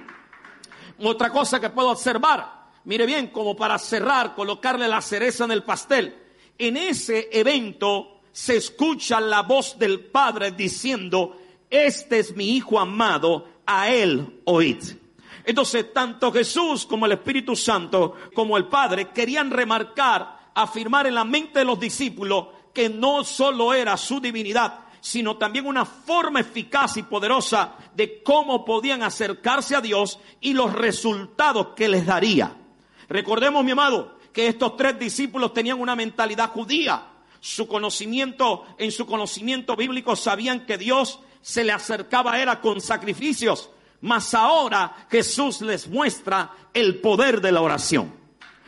Otra 0.99 1.29
cosa 1.29 1.59
que 1.59 1.69
puedo 1.69 1.89
observar, 1.89 2.69
mire 2.85 3.05
bien, 3.05 3.27
como 3.27 3.55
para 3.55 3.77
cerrar, 3.77 4.35
colocarle 4.35 4.87
la 4.87 5.01
cereza 5.01 5.43
en 5.43 5.51
el 5.51 5.63
pastel. 5.63 6.15
En 6.57 6.77
ese 6.77 7.29
evento 7.31 8.21
se 8.31 8.57
escucha 8.57 9.19
la 9.19 9.41
voz 9.41 9.77
del 9.77 9.99
Padre 9.99 10.51
diciendo, 10.51 11.40
este 11.71 12.19
es 12.19 12.35
mi 12.35 12.57
Hijo 12.57 12.79
amado, 12.79 13.47
a 13.65 13.89
Él 13.89 14.41
oíd. 14.45 14.83
Entonces, 15.43 15.91
tanto 15.93 16.31
Jesús 16.31 16.85
como 16.85 17.05
el 17.05 17.13
Espíritu 17.13 17.55
Santo, 17.55 18.15
como 18.35 18.57
el 18.57 18.67
Padre, 18.67 19.09
querían 19.09 19.49
remarcar, 19.49 20.51
afirmar 20.53 21.07
en 21.07 21.15
la 21.15 21.23
mente 21.23 21.59
de 21.59 21.65
los 21.65 21.79
discípulos 21.79 22.47
que 22.73 22.89
no 22.89 23.23
solo 23.23 23.73
era 23.73 23.97
su 23.97 24.19
divinidad, 24.19 24.79
sino 24.99 25.37
también 25.37 25.65
una 25.65 25.83
forma 25.83 26.41
eficaz 26.41 26.97
y 26.97 27.03
poderosa 27.03 27.75
de 27.95 28.21
cómo 28.21 28.63
podían 28.63 29.01
acercarse 29.01 29.75
a 29.75 29.81
Dios 29.81 30.19
y 30.39 30.53
los 30.53 30.71
resultados 30.73 31.69
que 31.75 31.89
les 31.89 32.05
daría. 32.05 32.55
Recordemos, 33.09 33.65
mi 33.65 33.71
amado, 33.71 34.19
que 34.31 34.47
estos 34.47 34.77
tres 34.77 34.99
discípulos 34.99 35.53
tenían 35.53 35.79
una 35.81 35.95
mentalidad 35.95 36.49
judía. 36.51 37.07
Su 37.39 37.67
conocimiento, 37.67 38.65
en 38.77 38.91
su 38.91 39.07
conocimiento 39.07 39.75
bíblico 39.75 40.15
sabían 40.15 40.65
que 40.65 40.77
Dios 40.77 41.19
se 41.41 41.63
le 41.63 41.71
acercaba 41.71 42.39
era 42.39 42.61
con 42.61 42.79
sacrificios, 42.81 43.69
mas 44.01 44.33
ahora 44.33 45.07
Jesús 45.09 45.61
les 45.61 45.87
muestra 45.87 46.51
el 46.73 46.99
poder 46.99 47.41
de 47.41 47.51
la 47.51 47.61
oración. 47.61 48.13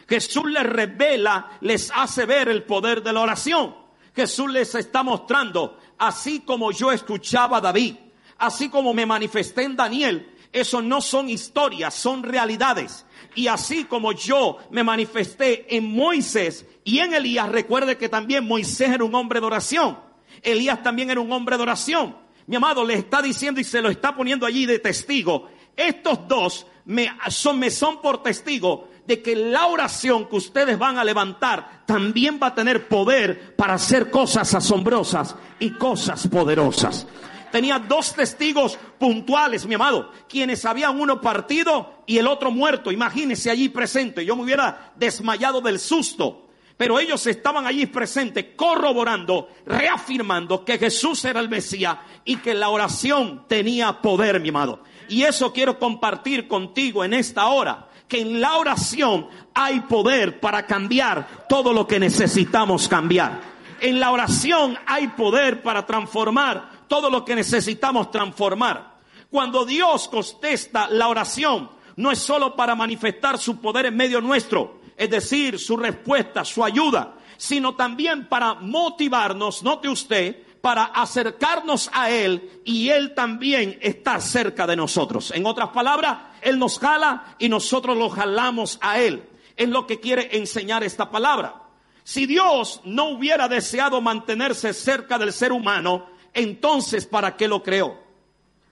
Jesús 0.07 0.45
les 0.45 0.63
revela, 0.63 1.57
les 1.61 1.91
hace 1.95 2.25
ver 2.25 2.49
el 2.49 2.63
poder 2.63 3.01
de 3.01 3.13
la 3.13 3.21
oración. 3.21 3.75
Jesús 4.15 4.51
les 4.51 4.75
está 4.75 5.01
mostrando, 5.01 5.79
así 5.97 6.41
como 6.41 6.71
yo 6.71 6.91
escuchaba 6.91 7.57
a 7.57 7.61
David, 7.61 7.95
así 8.37 8.69
como 8.69 8.93
me 8.93 9.05
manifesté 9.05 9.63
en 9.63 9.75
Daniel, 9.75 10.29
eso 10.51 10.81
no 10.81 11.01
son 11.01 11.29
historias, 11.29 11.95
son 11.95 12.21
realidades. 12.21 13.05
Y 13.33 13.47
así 13.47 13.85
como 13.85 14.11
yo 14.11 14.57
me 14.69 14.83
manifesté 14.83 15.75
en 15.75 15.91
Moisés 15.91 16.67
y 16.83 16.99
en 16.99 17.15
Elías, 17.15 17.49
recuerde 17.49 17.97
que 17.97 18.09
también 18.09 18.45
Moisés 18.45 18.89
era 18.89 19.03
un 19.03 19.15
hombre 19.15 19.39
de 19.39 19.47
oración. 19.47 19.97
Elías 20.43 20.83
también 20.83 21.09
era 21.09 21.21
un 21.21 21.31
hombre 21.31 21.57
de 21.57 21.63
oración 21.63 22.22
mi 22.47 22.55
amado, 22.55 22.83
le 22.83 22.95
está 22.95 23.21
diciendo 23.21 23.59
y 23.59 23.63
se 23.63 23.81
lo 23.81 23.89
está 23.89 24.15
poniendo 24.15 24.45
allí 24.45 24.65
de 24.65 24.79
testigo. 24.79 25.49
Estos 25.75 26.27
dos 26.27 26.67
me 26.85 27.09
son, 27.29 27.59
me 27.59 27.71
son 27.71 28.01
por 28.01 28.21
testigo 28.21 28.89
de 29.07 29.21
que 29.21 29.35
la 29.35 29.67
oración 29.67 30.27
que 30.27 30.35
ustedes 30.35 30.77
van 30.77 30.97
a 30.97 31.03
levantar 31.03 31.83
también 31.85 32.39
va 32.41 32.47
a 32.47 32.55
tener 32.55 32.87
poder 32.87 33.55
para 33.55 33.73
hacer 33.73 34.09
cosas 34.09 34.53
asombrosas 34.53 35.35
y 35.59 35.71
cosas 35.71 36.27
poderosas. 36.27 37.07
Tenía 37.51 37.77
dos 37.77 38.13
testigos 38.13 38.79
puntuales, 38.97 39.67
mi 39.67 39.75
amado, 39.75 40.11
quienes 40.27 40.65
habían 40.65 40.99
uno 40.99 41.21
partido 41.21 42.03
y 42.07 42.17
el 42.17 42.25
otro 42.27 42.49
muerto. 42.49 42.91
Imagínese 42.91 43.51
allí 43.51 43.69
presente. 43.69 44.25
Yo 44.25 44.35
me 44.35 44.43
hubiera 44.43 44.91
desmayado 44.95 45.61
del 45.61 45.79
susto. 45.79 46.42
Pero 46.77 46.99
ellos 46.99 47.25
estaban 47.27 47.65
allí 47.65 47.85
presentes, 47.85 48.47
corroborando, 48.55 49.49
reafirmando 49.65 50.65
que 50.65 50.77
Jesús 50.77 51.23
era 51.25 51.39
el 51.39 51.49
Mesías 51.49 51.97
y 52.25 52.37
que 52.37 52.53
la 52.53 52.69
oración 52.69 53.45
tenía 53.47 54.01
poder, 54.01 54.39
mi 54.39 54.49
amado. 54.49 54.83
Y 55.07 55.23
eso 55.23 55.53
quiero 55.53 55.77
compartir 55.77 56.47
contigo 56.47 57.03
en 57.03 57.13
esta 57.13 57.47
hora, 57.47 57.89
que 58.07 58.21
en 58.21 58.41
la 58.41 58.57
oración 58.57 59.27
hay 59.53 59.81
poder 59.81 60.39
para 60.39 60.65
cambiar 60.65 61.45
todo 61.47 61.73
lo 61.73 61.85
que 61.85 61.99
necesitamos 61.99 62.87
cambiar. 62.87 63.41
En 63.79 63.99
la 63.99 64.11
oración 64.11 64.77
hay 64.85 65.09
poder 65.09 65.61
para 65.61 65.85
transformar 65.85 66.69
todo 66.87 67.09
lo 67.09 67.23
que 67.25 67.35
necesitamos 67.35 68.11
transformar. 68.11 68.93
Cuando 69.29 69.65
Dios 69.65 70.07
contesta 70.07 70.87
la 70.87 71.07
oración, 71.07 71.69
no 71.95 72.11
es 72.11 72.19
solo 72.19 72.55
para 72.55 72.75
manifestar 72.75 73.37
su 73.37 73.59
poder 73.59 73.87
en 73.87 73.95
medio 73.95 74.21
nuestro, 74.21 74.79
es 74.97 75.09
decir, 75.09 75.59
su 75.59 75.77
respuesta, 75.77 76.45
su 76.45 76.63
ayuda, 76.63 77.15
sino 77.37 77.75
también 77.75 78.27
para 78.27 78.55
motivarnos, 78.55 79.63
note 79.63 79.89
usted, 79.89 80.37
para 80.61 80.85
acercarnos 80.85 81.89
a 81.91 82.09
Él 82.09 82.61
y 82.63 82.89
Él 82.89 83.13
también 83.13 83.77
está 83.81 84.21
cerca 84.21 84.65
de 84.65 84.77
nosotros. 84.77 85.31
En 85.31 85.45
otras 85.45 85.69
palabras, 85.69 86.19
Él 86.41 86.57
nos 86.57 86.79
jala 86.79 87.35
y 87.37 87.49
nosotros 87.49 87.97
lo 87.97 88.09
jalamos 88.09 88.77
a 88.81 88.99
Él. 88.99 89.27
Es 89.57 89.67
lo 89.67 89.85
que 89.85 89.99
quiere 89.99 90.37
enseñar 90.37 90.83
esta 90.83 91.11
palabra. 91.11 91.63
Si 92.05 92.25
Dios 92.25 92.81
no 92.85 93.09
hubiera 93.09 93.49
deseado 93.49 93.99
mantenerse 93.99 94.73
cerca 94.73 95.17
del 95.17 95.33
ser 95.33 95.51
humano, 95.51 96.07
entonces 96.33 97.05
¿para 97.05 97.35
qué 97.35 97.47
lo 97.47 97.61
creó? 97.61 97.99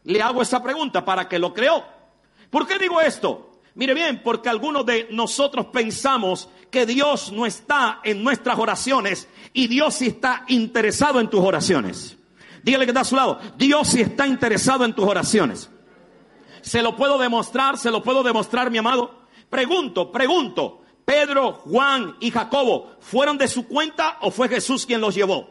Le 0.06 0.22
hago 0.22 0.42
esa 0.42 0.64
pregunta, 0.64 1.04
¿para 1.04 1.28
qué 1.28 1.40
lo 1.40 1.54
creó? 1.54 1.84
¿Por 2.50 2.68
qué 2.68 2.80
digo 2.80 3.02
esto? 3.02 3.51
Mire 3.82 3.96
bien, 3.96 4.22
porque 4.24 4.48
algunos 4.48 4.86
de 4.86 5.08
nosotros 5.10 5.66
pensamos 5.74 6.48
que 6.70 6.86
Dios 6.86 7.32
no 7.32 7.48
está 7.48 8.00
en 8.04 8.24
nuestras 8.24 8.60
oraciones 8.60 9.28
y 9.54 9.66
Dios 9.66 9.96
sí 9.96 10.06
está 10.06 10.46
interesado 10.50 11.20
en 11.20 11.32
tus 11.32 11.40
oraciones. 11.40 12.16
Dígale 12.62 12.86
que 12.86 12.92
está 12.92 13.02
a 13.02 13.06
su 13.06 13.16
lado. 13.16 13.40
Dios 13.58 13.88
sí 13.88 14.02
está 14.02 14.28
interesado 14.28 14.86
en 14.86 14.94
tus 14.94 15.04
oraciones. 15.08 15.72
Se 16.62 16.84
lo 16.84 16.96
puedo 16.96 17.18
demostrar, 17.18 17.76
se 17.76 17.90
lo 17.90 18.04
puedo 18.04 18.22
demostrar, 18.22 18.70
mi 18.70 18.78
amado. 18.78 19.16
Pregunto, 19.50 20.12
pregunto. 20.12 20.84
Pedro, 21.04 21.54
Juan 21.54 22.18
y 22.20 22.30
Jacobo, 22.30 22.98
¿fueron 23.00 23.40
de 23.40 23.48
su 23.48 23.68
cuenta 23.68 24.20
o 24.22 24.30
fue 24.30 24.48
Jesús 24.48 24.86
quien 24.86 25.02
los 25.02 25.16
llevó? 25.16 25.50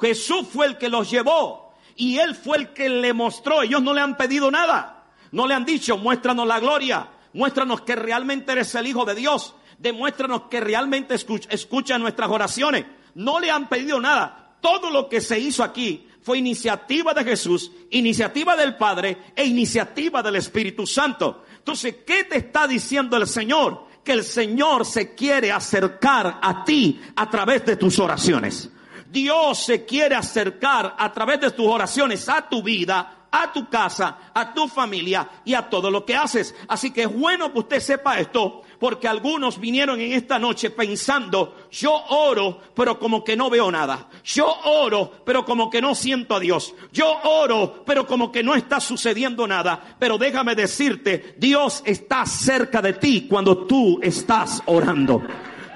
Jesús 0.00 0.46
fue 0.50 0.64
el 0.64 0.78
que 0.78 0.88
los 0.88 1.10
llevó 1.10 1.74
y 1.96 2.16
él 2.16 2.34
fue 2.34 2.56
el 2.56 2.72
que 2.72 2.88
le 2.88 3.12
mostró. 3.12 3.60
Ellos 3.60 3.82
no 3.82 3.92
le 3.92 4.00
han 4.00 4.16
pedido 4.16 4.50
nada. 4.50 5.04
No 5.32 5.46
le 5.46 5.52
han 5.52 5.66
dicho, 5.66 5.98
muéstranos 5.98 6.46
la 6.46 6.60
gloria, 6.60 7.10
Muéstranos 7.36 7.82
que 7.82 7.94
realmente 7.94 8.52
eres 8.52 8.74
el 8.76 8.86
Hijo 8.86 9.04
de 9.04 9.14
Dios. 9.14 9.54
Demuéstranos 9.76 10.44
que 10.48 10.58
realmente 10.58 11.14
escucha, 11.14 11.98
nuestras 11.98 12.30
oraciones. 12.30 12.86
No 13.14 13.38
le 13.40 13.50
han 13.50 13.68
pedido 13.68 14.00
nada. 14.00 14.56
Todo 14.62 14.88
lo 14.88 15.06
que 15.10 15.20
se 15.20 15.38
hizo 15.38 15.62
aquí 15.62 16.08
fue 16.22 16.38
iniciativa 16.38 17.12
de 17.12 17.24
Jesús, 17.24 17.70
iniciativa 17.90 18.56
del 18.56 18.76
Padre 18.76 19.18
e 19.36 19.44
iniciativa 19.44 20.22
del 20.22 20.36
Espíritu 20.36 20.86
Santo. 20.86 21.44
Entonces, 21.58 21.96
¿qué 22.06 22.24
te 22.24 22.38
está 22.38 22.66
diciendo 22.66 23.18
el 23.18 23.26
Señor? 23.26 23.84
Que 24.02 24.12
el 24.12 24.24
Señor 24.24 24.86
se 24.86 25.14
quiere 25.14 25.52
acercar 25.52 26.38
a 26.40 26.64
ti 26.64 26.98
a 27.16 27.28
través 27.28 27.66
de 27.66 27.76
tus 27.76 27.98
oraciones. 27.98 28.70
Dios 29.10 29.62
se 29.62 29.84
quiere 29.84 30.14
acercar 30.14 30.96
a 30.98 31.12
través 31.12 31.38
de 31.42 31.50
tus 31.50 31.66
oraciones 31.66 32.30
a 32.30 32.48
tu 32.48 32.62
vida, 32.62 33.25
a 33.42 33.52
tu 33.52 33.68
casa, 33.68 34.18
a 34.32 34.54
tu 34.54 34.66
familia 34.66 35.28
y 35.44 35.54
a 35.54 35.68
todo 35.68 35.90
lo 35.90 36.04
que 36.04 36.16
haces. 36.16 36.54
Así 36.68 36.90
que 36.90 37.02
es 37.02 37.12
bueno 37.12 37.52
que 37.52 37.58
usted 37.58 37.80
sepa 37.80 38.18
esto, 38.18 38.62
porque 38.78 39.08
algunos 39.08 39.60
vinieron 39.60 40.00
en 40.00 40.12
esta 40.12 40.38
noche 40.38 40.70
pensando, 40.70 41.68
yo 41.70 41.92
oro, 42.08 42.60
pero 42.74 42.98
como 42.98 43.22
que 43.22 43.36
no 43.36 43.50
veo 43.50 43.70
nada. 43.70 44.08
Yo 44.24 44.46
oro, 44.64 45.12
pero 45.24 45.44
como 45.44 45.68
que 45.68 45.82
no 45.82 45.94
siento 45.94 46.34
a 46.34 46.40
Dios. 46.40 46.74
Yo 46.92 47.10
oro, 47.24 47.82
pero 47.84 48.06
como 48.06 48.32
que 48.32 48.42
no 48.42 48.54
está 48.54 48.80
sucediendo 48.80 49.46
nada. 49.46 49.96
Pero 49.98 50.16
déjame 50.16 50.54
decirte, 50.54 51.34
Dios 51.36 51.82
está 51.84 52.24
cerca 52.24 52.80
de 52.80 52.94
ti 52.94 53.26
cuando 53.28 53.66
tú 53.66 53.98
estás 54.02 54.62
orando. 54.66 55.22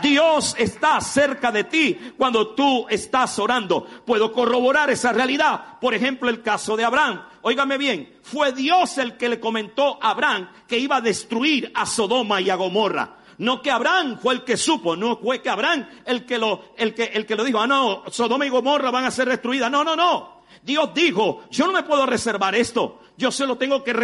Dios 0.02 0.55
está 0.59 1.00
cerca 1.00 1.52
de 1.52 1.64
ti 1.64 1.99
cuando 2.17 2.55
tú 2.55 2.87
estás 2.88 3.38
orando. 3.38 3.85
Puedo 4.07 4.33
corroborar 4.33 4.90
esa 4.90 5.12
realidad. 5.12 5.79
Por 5.81 5.95
ejemplo, 5.95 6.31
el 6.31 6.43
caso 6.43 6.76
de 6.76 6.85
Abraham. 6.85 7.21
Óigame 7.43 7.79
bien, 7.79 8.19
fue 8.23 8.53
Dios 8.53 8.99
el 8.99 9.17
que 9.17 9.29
le 9.29 9.41
comentó 9.41 9.99
a 10.03 10.11
Abraham 10.11 10.51
que 10.69 10.79
iba 10.79 10.97
a 10.97 11.01
destruir 11.01 11.73
a 11.75 11.87
Sodoma 11.87 12.41
y 12.41 12.51
a 12.51 12.57
Gomorra. 12.57 13.17
No 13.39 13.63
que 13.63 13.71
Abraham 13.71 14.19
fue 14.21 14.35
el 14.35 14.45
que 14.45 14.59
supo, 14.59 14.97
no 14.97 15.17
fue 15.17 15.41
que 15.41 15.49
Abraham 15.49 15.89
el 16.05 16.27
que 16.27 16.39
lo, 16.39 16.75
el 16.77 16.95
que, 16.95 17.05
el 17.05 17.25
que 17.25 17.37
lo 17.37 17.45
dijo, 17.45 17.59
ah, 17.59 17.67
no, 17.67 18.05
Sodoma 18.11 18.45
y 18.45 18.51
Gomorra 18.51 18.91
van 18.91 19.07
a 19.07 19.11
ser 19.11 19.29
destruidas. 19.29 19.71
No, 19.71 19.83
no, 19.83 19.97
no. 19.97 20.41
Dios 20.63 20.93
dijo, 20.93 21.45
yo 21.51 21.67
no 21.67 21.73
me 21.73 21.83
puedo 21.83 22.05
reservar 22.05 22.55
esto. 22.55 23.01
Yo 23.17 23.31
se 23.31 23.47
lo 23.47 23.57
tengo 23.57 23.83
que 23.83 23.95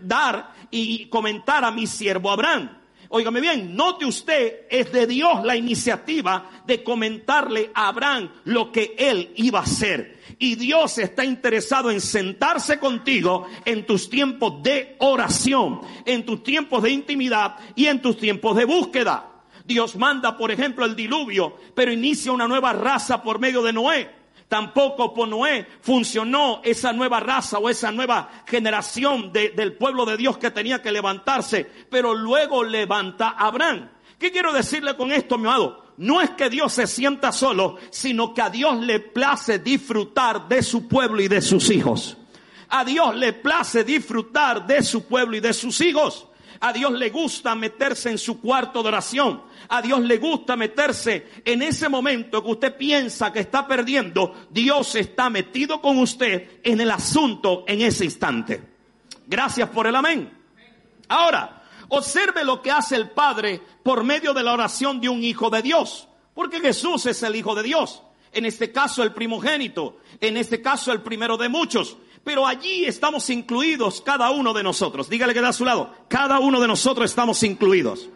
dar 0.00 0.52
y 0.70 1.06
comentar 1.06 1.64
a 1.64 1.72
mi 1.72 1.86
siervo 1.88 2.30
Abraham. 2.30 2.78
Óigame 3.08 3.40
bien, 3.40 3.76
note 3.76 4.04
usted, 4.04 4.66
es 4.68 4.90
de 4.92 5.06
Dios 5.06 5.44
la 5.44 5.56
iniciativa 5.56 6.50
de 6.66 6.82
comentarle 6.82 7.70
a 7.74 7.88
Abraham 7.88 8.30
lo 8.44 8.72
que 8.72 8.94
él 8.98 9.32
iba 9.36 9.60
a 9.60 9.62
hacer. 9.62 10.20
Y 10.38 10.56
Dios 10.56 10.98
está 10.98 11.24
interesado 11.24 11.90
en 11.90 12.00
sentarse 12.00 12.78
contigo 12.78 13.46
en 13.64 13.86
tus 13.86 14.10
tiempos 14.10 14.62
de 14.62 14.96
oración, 14.98 15.80
en 16.04 16.26
tus 16.26 16.42
tiempos 16.42 16.82
de 16.82 16.90
intimidad 16.90 17.56
y 17.74 17.86
en 17.86 18.02
tus 18.02 18.18
tiempos 18.18 18.56
de 18.56 18.64
búsqueda. 18.64 19.32
Dios 19.64 19.96
manda, 19.96 20.36
por 20.36 20.50
ejemplo, 20.50 20.84
el 20.84 20.94
diluvio, 20.94 21.56
pero 21.74 21.92
inicia 21.92 22.32
una 22.32 22.46
nueva 22.46 22.72
raza 22.72 23.22
por 23.22 23.38
medio 23.38 23.62
de 23.62 23.72
Noé. 23.72 24.15
Tampoco 24.48 25.12
por 25.12 25.26
Noé 25.26 25.66
funcionó 25.80 26.60
esa 26.62 26.92
nueva 26.92 27.18
raza 27.18 27.58
o 27.58 27.68
esa 27.68 27.90
nueva 27.90 28.30
generación 28.46 29.32
del 29.32 29.72
pueblo 29.74 30.06
de 30.06 30.16
Dios 30.16 30.38
que 30.38 30.52
tenía 30.52 30.80
que 30.80 30.92
levantarse, 30.92 31.68
pero 31.90 32.14
luego 32.14 32.62
levanta 32.62 33.30
a 33.30 33.48
Abraham. 33.48 33.90
¿Qué 34.18 34.30
quiero 34.30 34.52
decirle 34.52 34.96
con 34.96 35.10
esto, 35.10 35.36
mi 35.36 35.48
amado? 35.48 35.84
No 35.98 36.20
es 36.20 36.30
que 36.30 36.48
Dios 36.48 36.72
se 36.72 36.86
sienta 36.86 37.32
solo, 37.32 37.76
sino 37.90 38.34
que 38.34 38.42
a 38.42 38.50
Dios 38.50 38.78
le 38.80 39.00
place 39.00 39.58
disfrutar 39.58 40.46
de 40.46 40.62
su 40.62 40.86
pueblo 40.86 41.20
y 41.22 41.28
de 41.28 41.40
sus 41.40 41.70
hijos. 41.70 42.16
A 42.68 42.84
Dios 42.84 43.16
le 43.16 43.32
place 43.32 43.82
disfrutar 43.82 44.66
de 44.66 44.82
su 44.82 45.06
pueblo 45.06 45.36
y 45.36 45.40
de 45.40 45.52
sus 45.52 45.80
hijos. 45.80 46.28
A 46.60 46.72
Dios 46.72 46.92
le 46.92 47.10
gusta 47.10 47.54
meterse 47.54 48.10
en 48.10 48.18
su 48.18 48.40
cuarto 48.40 48.82
de 48.82 48.88
oración. 48.88 49.42
A 49.68 49.82
Dios 49.82 50.00
le 50.00 50.18
gusta 50.18 50.56
meterse 50.56 51.28
en 51.44 51.62
ese 51.62 51.88
momento 51.88 52.42
que 52.42 52.50
usted 52.50 52.76
piensa 52.76 53.32
que 53.32 53.40
está 53.40 53.66
perdiendo. 53.66 54.34
Dios 54.50 54.94
está 54.94 55.30
metido 55.30 55.80
con 55.80 55.98
usted 55.98 56.60
en 56.62 56.80
el 56.80 56.90
asunto 56.90 57.64
en 57.66 57.82
ese 57.82 58.04
instante. 58.04 58.62
Gracias 59.26 59.68
por 59.70 59.86
el 59.86 59.96
amén. 59.96 60.32
Ahora, 61.08 61.62
observe 61.88 62.44
lo 62.44 62.62
que 62.62 62.70
hace 62.70 62.96
el 62.96 63.10
Padre 63.10 63.60
por 63.82 64.04
medio 64.04 64.32
de 64.32 64.42
la 64.42 64.52
oración 64.52 65.00
de 65.00 65.08
un 65.08 65.22
hijo 65.22 65.50
de 65.50 65.62
Dios. 65.62 66.08
Porque 66.34 66.60
Jesús 66.60 67.06
es 67.06 67.22
el 67.22 67.36
hijo 67.36 67.54
de 67.54 67.62
Dios. 67.62 68.02
En 68.32 68.44
este 68.44 68.70
caso 68.72 69.02
el 69.02 69.12
primogénito. 69.12 69.98
En 70.20 70.36
este 70.36 70.60
caso 70.60 70.92
el 70.92 71.02
primero 71.02 71.36
de 71.36 71.48
muchos 71.48 71.96
pero 72.26 72.44
allí 72.44 72.84
estamos 72.86 73.30
incluidos 73.30 74.00
cada 74.00 74.30
uno 74.30 74.52
de 74.52 74.64
nosotros. 74.64 75.08
Dígale 75.08 75.32
que 75.32 75.40
da 75.40 75.50
a 75.50 75.52
su 75.52 75.64
lado, 75.64 75.94
cada 76.08 76.40
uno 76.40 76.60
de 76.60 76.66
nosotros 76.66 77.08
estamos 77.08 77.40
incluidos. 77.44 78.08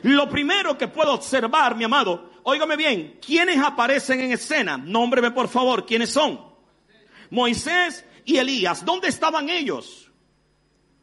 Lo 0.00 0.30
primero 0.30 0.78
que 0.78 0.88
puedo 0.88 1.12
observar, 1.12 1.76
mi 1.76 1.84
amado, 1.84 2.30
óigame 2.44 2.74
bien, 2.78 3.18
¿quiénes 3.20 3.58
aparecen 3.58 4.20
en 4.20 4.32
escena? 4.32 4.78
Nómbreme 4.78 5.32
por 5.32 5.46
favor, 5.46 5.84
¿quiénes 5.84 6.10
son? 6.10 6.40
Moisés 7.28 8.06
y 8.24 8.38
Elías. 8.38 8.82
¿Dónde 8.82 9.08
estaban 9.08 9.50
ellos? 9.50 10.10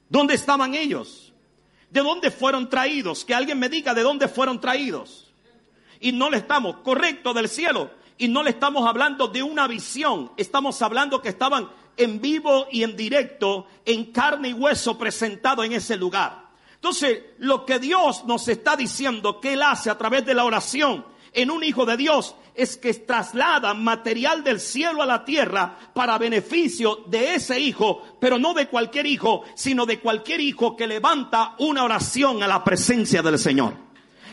¿Dónde 0.09 0.33
estaban 0.33 0.73
ellos? 0.73 1.35
¿De 1.91 2.01
dónde 2.01 2.31
fueron 2.31 2.69
traídos? 2.69 3.23
Que 3.23 3.35
alguien 3.35 3.59
me 3.59 3.69
diga 3.69 3.93
de 3.93 4.01
dónde 4.01 4.27
fueron 4.27 4.59
traídos. 4.59 5.31
Y 5.99 6.11
no 6.11 6.31
le 6.31 6.37
estamos, 6.37 6.77
correcto, 6.77 7.35
del 7.35 7.49
cielo. 7.49 7.91
Y 8.17 8.27
no 8.27 8.43
le 8.43 8.51
estamos 8.51 8.87
hablando 8.87 9.27
de 9.27 9.43
una 9.43 9.67
visión. 9.67 10.31
Estamos 10.37 10.81
hablando 10.81 11.21
que 11.21 11.29
estaban 11.29 11.69
en 11.97 12.21
vivo 12.21 12.67
y 12.71 12.83
en 12.83 12.95
directo, 12.95 13.67
en 13.85 14.11
carne 14.11 14.49
y 14.49 14.53
hueso 14.53 14.97
presentado 14.97 15.63
en 15.63 15.73
ese 15.73 15.97
lugar. 15.97 16.47
Entonces, 16.75 17.19
lo 17.39 17.65
que 17.65 17.79
Dios 17.79 18.23
nos 18.25 18.47
está 18.47 18.75
diciendo 18.75 19.39
que 19.39 19.53
Él 19.53 19.63
hace 19.63 19.89
a 19.89 19.97
través 19.97 20.25
de 20.25 20.35
la 20.35 20.45
oración 20.45 21.05
en 21.33 21.51
un 21.51 21.63
hijo 21.63 21.85
de 21.85 21.97
Dios 21.97 22.35
es 22.55 22.77
que 22.77 22.93
traslada 22.93 23.73
material 23.73 24.43
del 24.43 24.59
cielo 24.59 25.03
a 25.03 25.05
la 25.05 25.23
tierra 25.23 25.77
para 25.93 26.17
beneficio 26.17 27.03
de 27.07 27.35
ese 27.35 27.59
hijo, 27.59 28.01
pero 28.19 28.39
no 28.39 28.53
de 28.53 28.67
cualquier 28.67 29.05
hijo, 29.05 29.43
sino 29.55 29.85
de 29.85 29.99
cualquier 29.99 30.41
hijo 30.41 30.75
que 30.75 30.87
levanta 30.87 31.55
una 31.59 31.83
oración 31.83 32.41
a 32.41 32.47
la 32.47 32.63
presencia 32.63 33.21
del 33.21 33.37
Señor. 33.37 33.86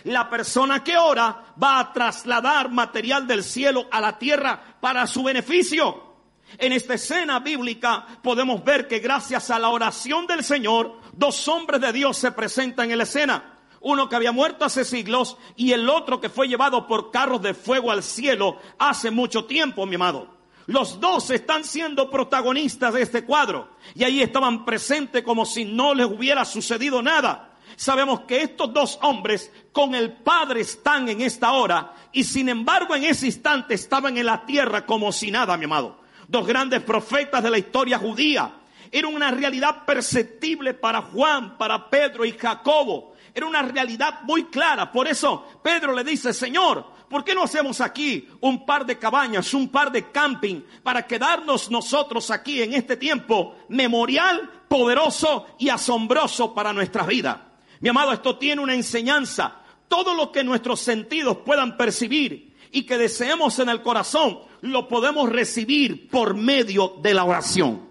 La 0.05 0.29
persona 0.29 0.85
que 0.85 0.97
ora 0.97 1.55
va 1.62 1.79
a 1.79 1.93
trasladar 1.93 2.71
material 2.71 3.27
del 3.27 3.43
cielo 3.43 3.87
a 3.90 4.01
la 4.01 4.19
tierra 4.19 4.77
para 4.81 5.07
su 5.07 5.23
beneficio. 5.23 6.14
En 6.59 6.73
esta 6.73 6.95
escena 6.95 7.40
bíblica 7.40 8.07
podemos 8.23 8.62
ver 8.62 8.87
que 8.87 8.99
gracias 8.99 9.51
a 9.51 9.59
la 9.59 9.71
oración 9.71 10.27
del 10.27 10.45
Señor, 10.45 11.01
dos 11.12 11.49
hombres 11.49 11.81
de 11.81 11.93
Dios 11.93 12.19
se 12.19 12.33
presentan 12.33 12.90
en 12.90 12.99
la 12.99 13.05
escena. 13.05 13.59
Uno 13.81 14.09
que 14.09 14.17
había 14.17 14.33
muerto 14.33 14.64
hace 14.64 14.85
siglos 14.85 15.37
y 15.57 15.73
el 15.73 15.88
otro 15.88 16.21
que 16.21 16.29
fue 16.29 16.49
llevado 16.49 16.87
por 16.87 17.11
carros 17.11 17.43
de 17.43 17.55
fuego 17.55 17.90
al 17.90 18.03
cielo 18.03 18.59
hace 18.79 19.11
mucho 19.11 19.47
tiempo, 19.47 19.85
mi 19.87 19.97
amado. 19.97 20.35
Los 20.67 21.01
dos 21.01 21.31
están 21.31 21.64
siendo 21.64 22.11
protagonistas 22.11 22.95
de 22.95 23.03
este 23.03 23.25
cuadro 23.25 23.71
y 23.95 24.05
ahí 24.05 24.23
estaban 24.23 24.64
presentes 24.64 25.23
como 25.23 25.45
si 25.45 25.64
no 25.64 25.95
les 25.95 26.07
hubiera 26.07 26.45
sucedido 26.45 27.03
nada. 27.03 27.54
Sabemos 27.76 28.20
que 28.20 28.42
estos 28.42 28.72
dos 28.72 28.98
hombres 29.02 29.50
con 29.72 29.94
el 29.94 30.12
Padre 30.12 30.60
están 30.60 31.08
en 31.08 31.20
esta 31.20 31.52
hora 31.52 31.94
y 32.12 32.24
sin 32.24 32.48
embargo 32.48 32.94
en 32.94 33.04
ese 33.04 33.26
instante 33.26 33.74
estaban 33.74 34.16
en 34.16 34.26
la 34.26 34.46
tierra 34.46 34.87
como 34.87 35.12
si 35.12 35.30
nada, 35.30 35.56
mi 35.56 35.64
amado 35.64 36.04
dos 36.28 36.46
grandes 36.46 36.82
profetas 36.82 37.42
de 37.42 37.50
la 37.50 37.58
historia 37.58 37.98
judía. 37.98 38.52
Era 38.90 39.08
una 39.08 39.30
realidad 39.30 39.84
perceptible 39.84 40.74
para 40.74 41.02
Juan, 41.02 41.58
para 41.58 41.90
Pedro 41.90 42.24
y 42.24 42.32
Jacobo. 42.32 43.14
Era 43.34 43.46
una 43.46 43.62
realidad 43.62 44.22
muy 44.22 44.44
clara. 44.44 44.92
Por 44.92 45.08
eso 45.08 45.44
Pedro 45.62 45.92
le 45.92 46.04
dice, 46.04 46.32
Señor, 46.32 46.87
¿por 47.08 47.24
qué 47.24 47.34
no 47.34 47.42
hacemos 47.42 47.80
aquí 47.80 48.28
un 48.40 48.64
par 48.64 48.87
de 48.87 48.98
cabañas, 48.98 49.52
un 49.52 49.68
par 49.68 49.90
de 49.90 50.10
camping 50.12 50.62
para 50.82 51.04
quedarnos 51.06 51.70
nosotros 51.70 52.30
aquí 52.30 52.62
en 52.62 52.74
este 52.74 52.96
tiempo 52.96 53.56
memorial, 53.68 54.48
poderoso 54.68 55.46
y 55.58 55.68
asombroso 55.70 56.54
para 56.54 56.72
nuestras 56.72 57.06
vidas? 57.08 57.38
Mi 57.85 57.90
amado, 57.90 58.14
esto 58.14 58.38
tiene 58.38 58.62
una 58.62 58.75
enseñanza. 58.75 59.57
Todo 59.88 60.14
lo 60.14 60.33
que 60.33 60.42
nuestros 60.42 60.81
sentidos 60.81 61.37
puedan 61.44 61.77
percibir 61.77 62.57
y 62.73 62.85
que 62.85 62.97
deseemos 62.97 63.59
en 63.59 63.68
el 63.68 63.83
corazón, 63.83 64.38
lo 64.62 64.88
podemos 64.88 65.29
recibir 65.29 66.09
por 66.09 66.33
medio 66.35 66.97
de 67.03 67.12
la 67.12 67.25
oración. 67.25 67.87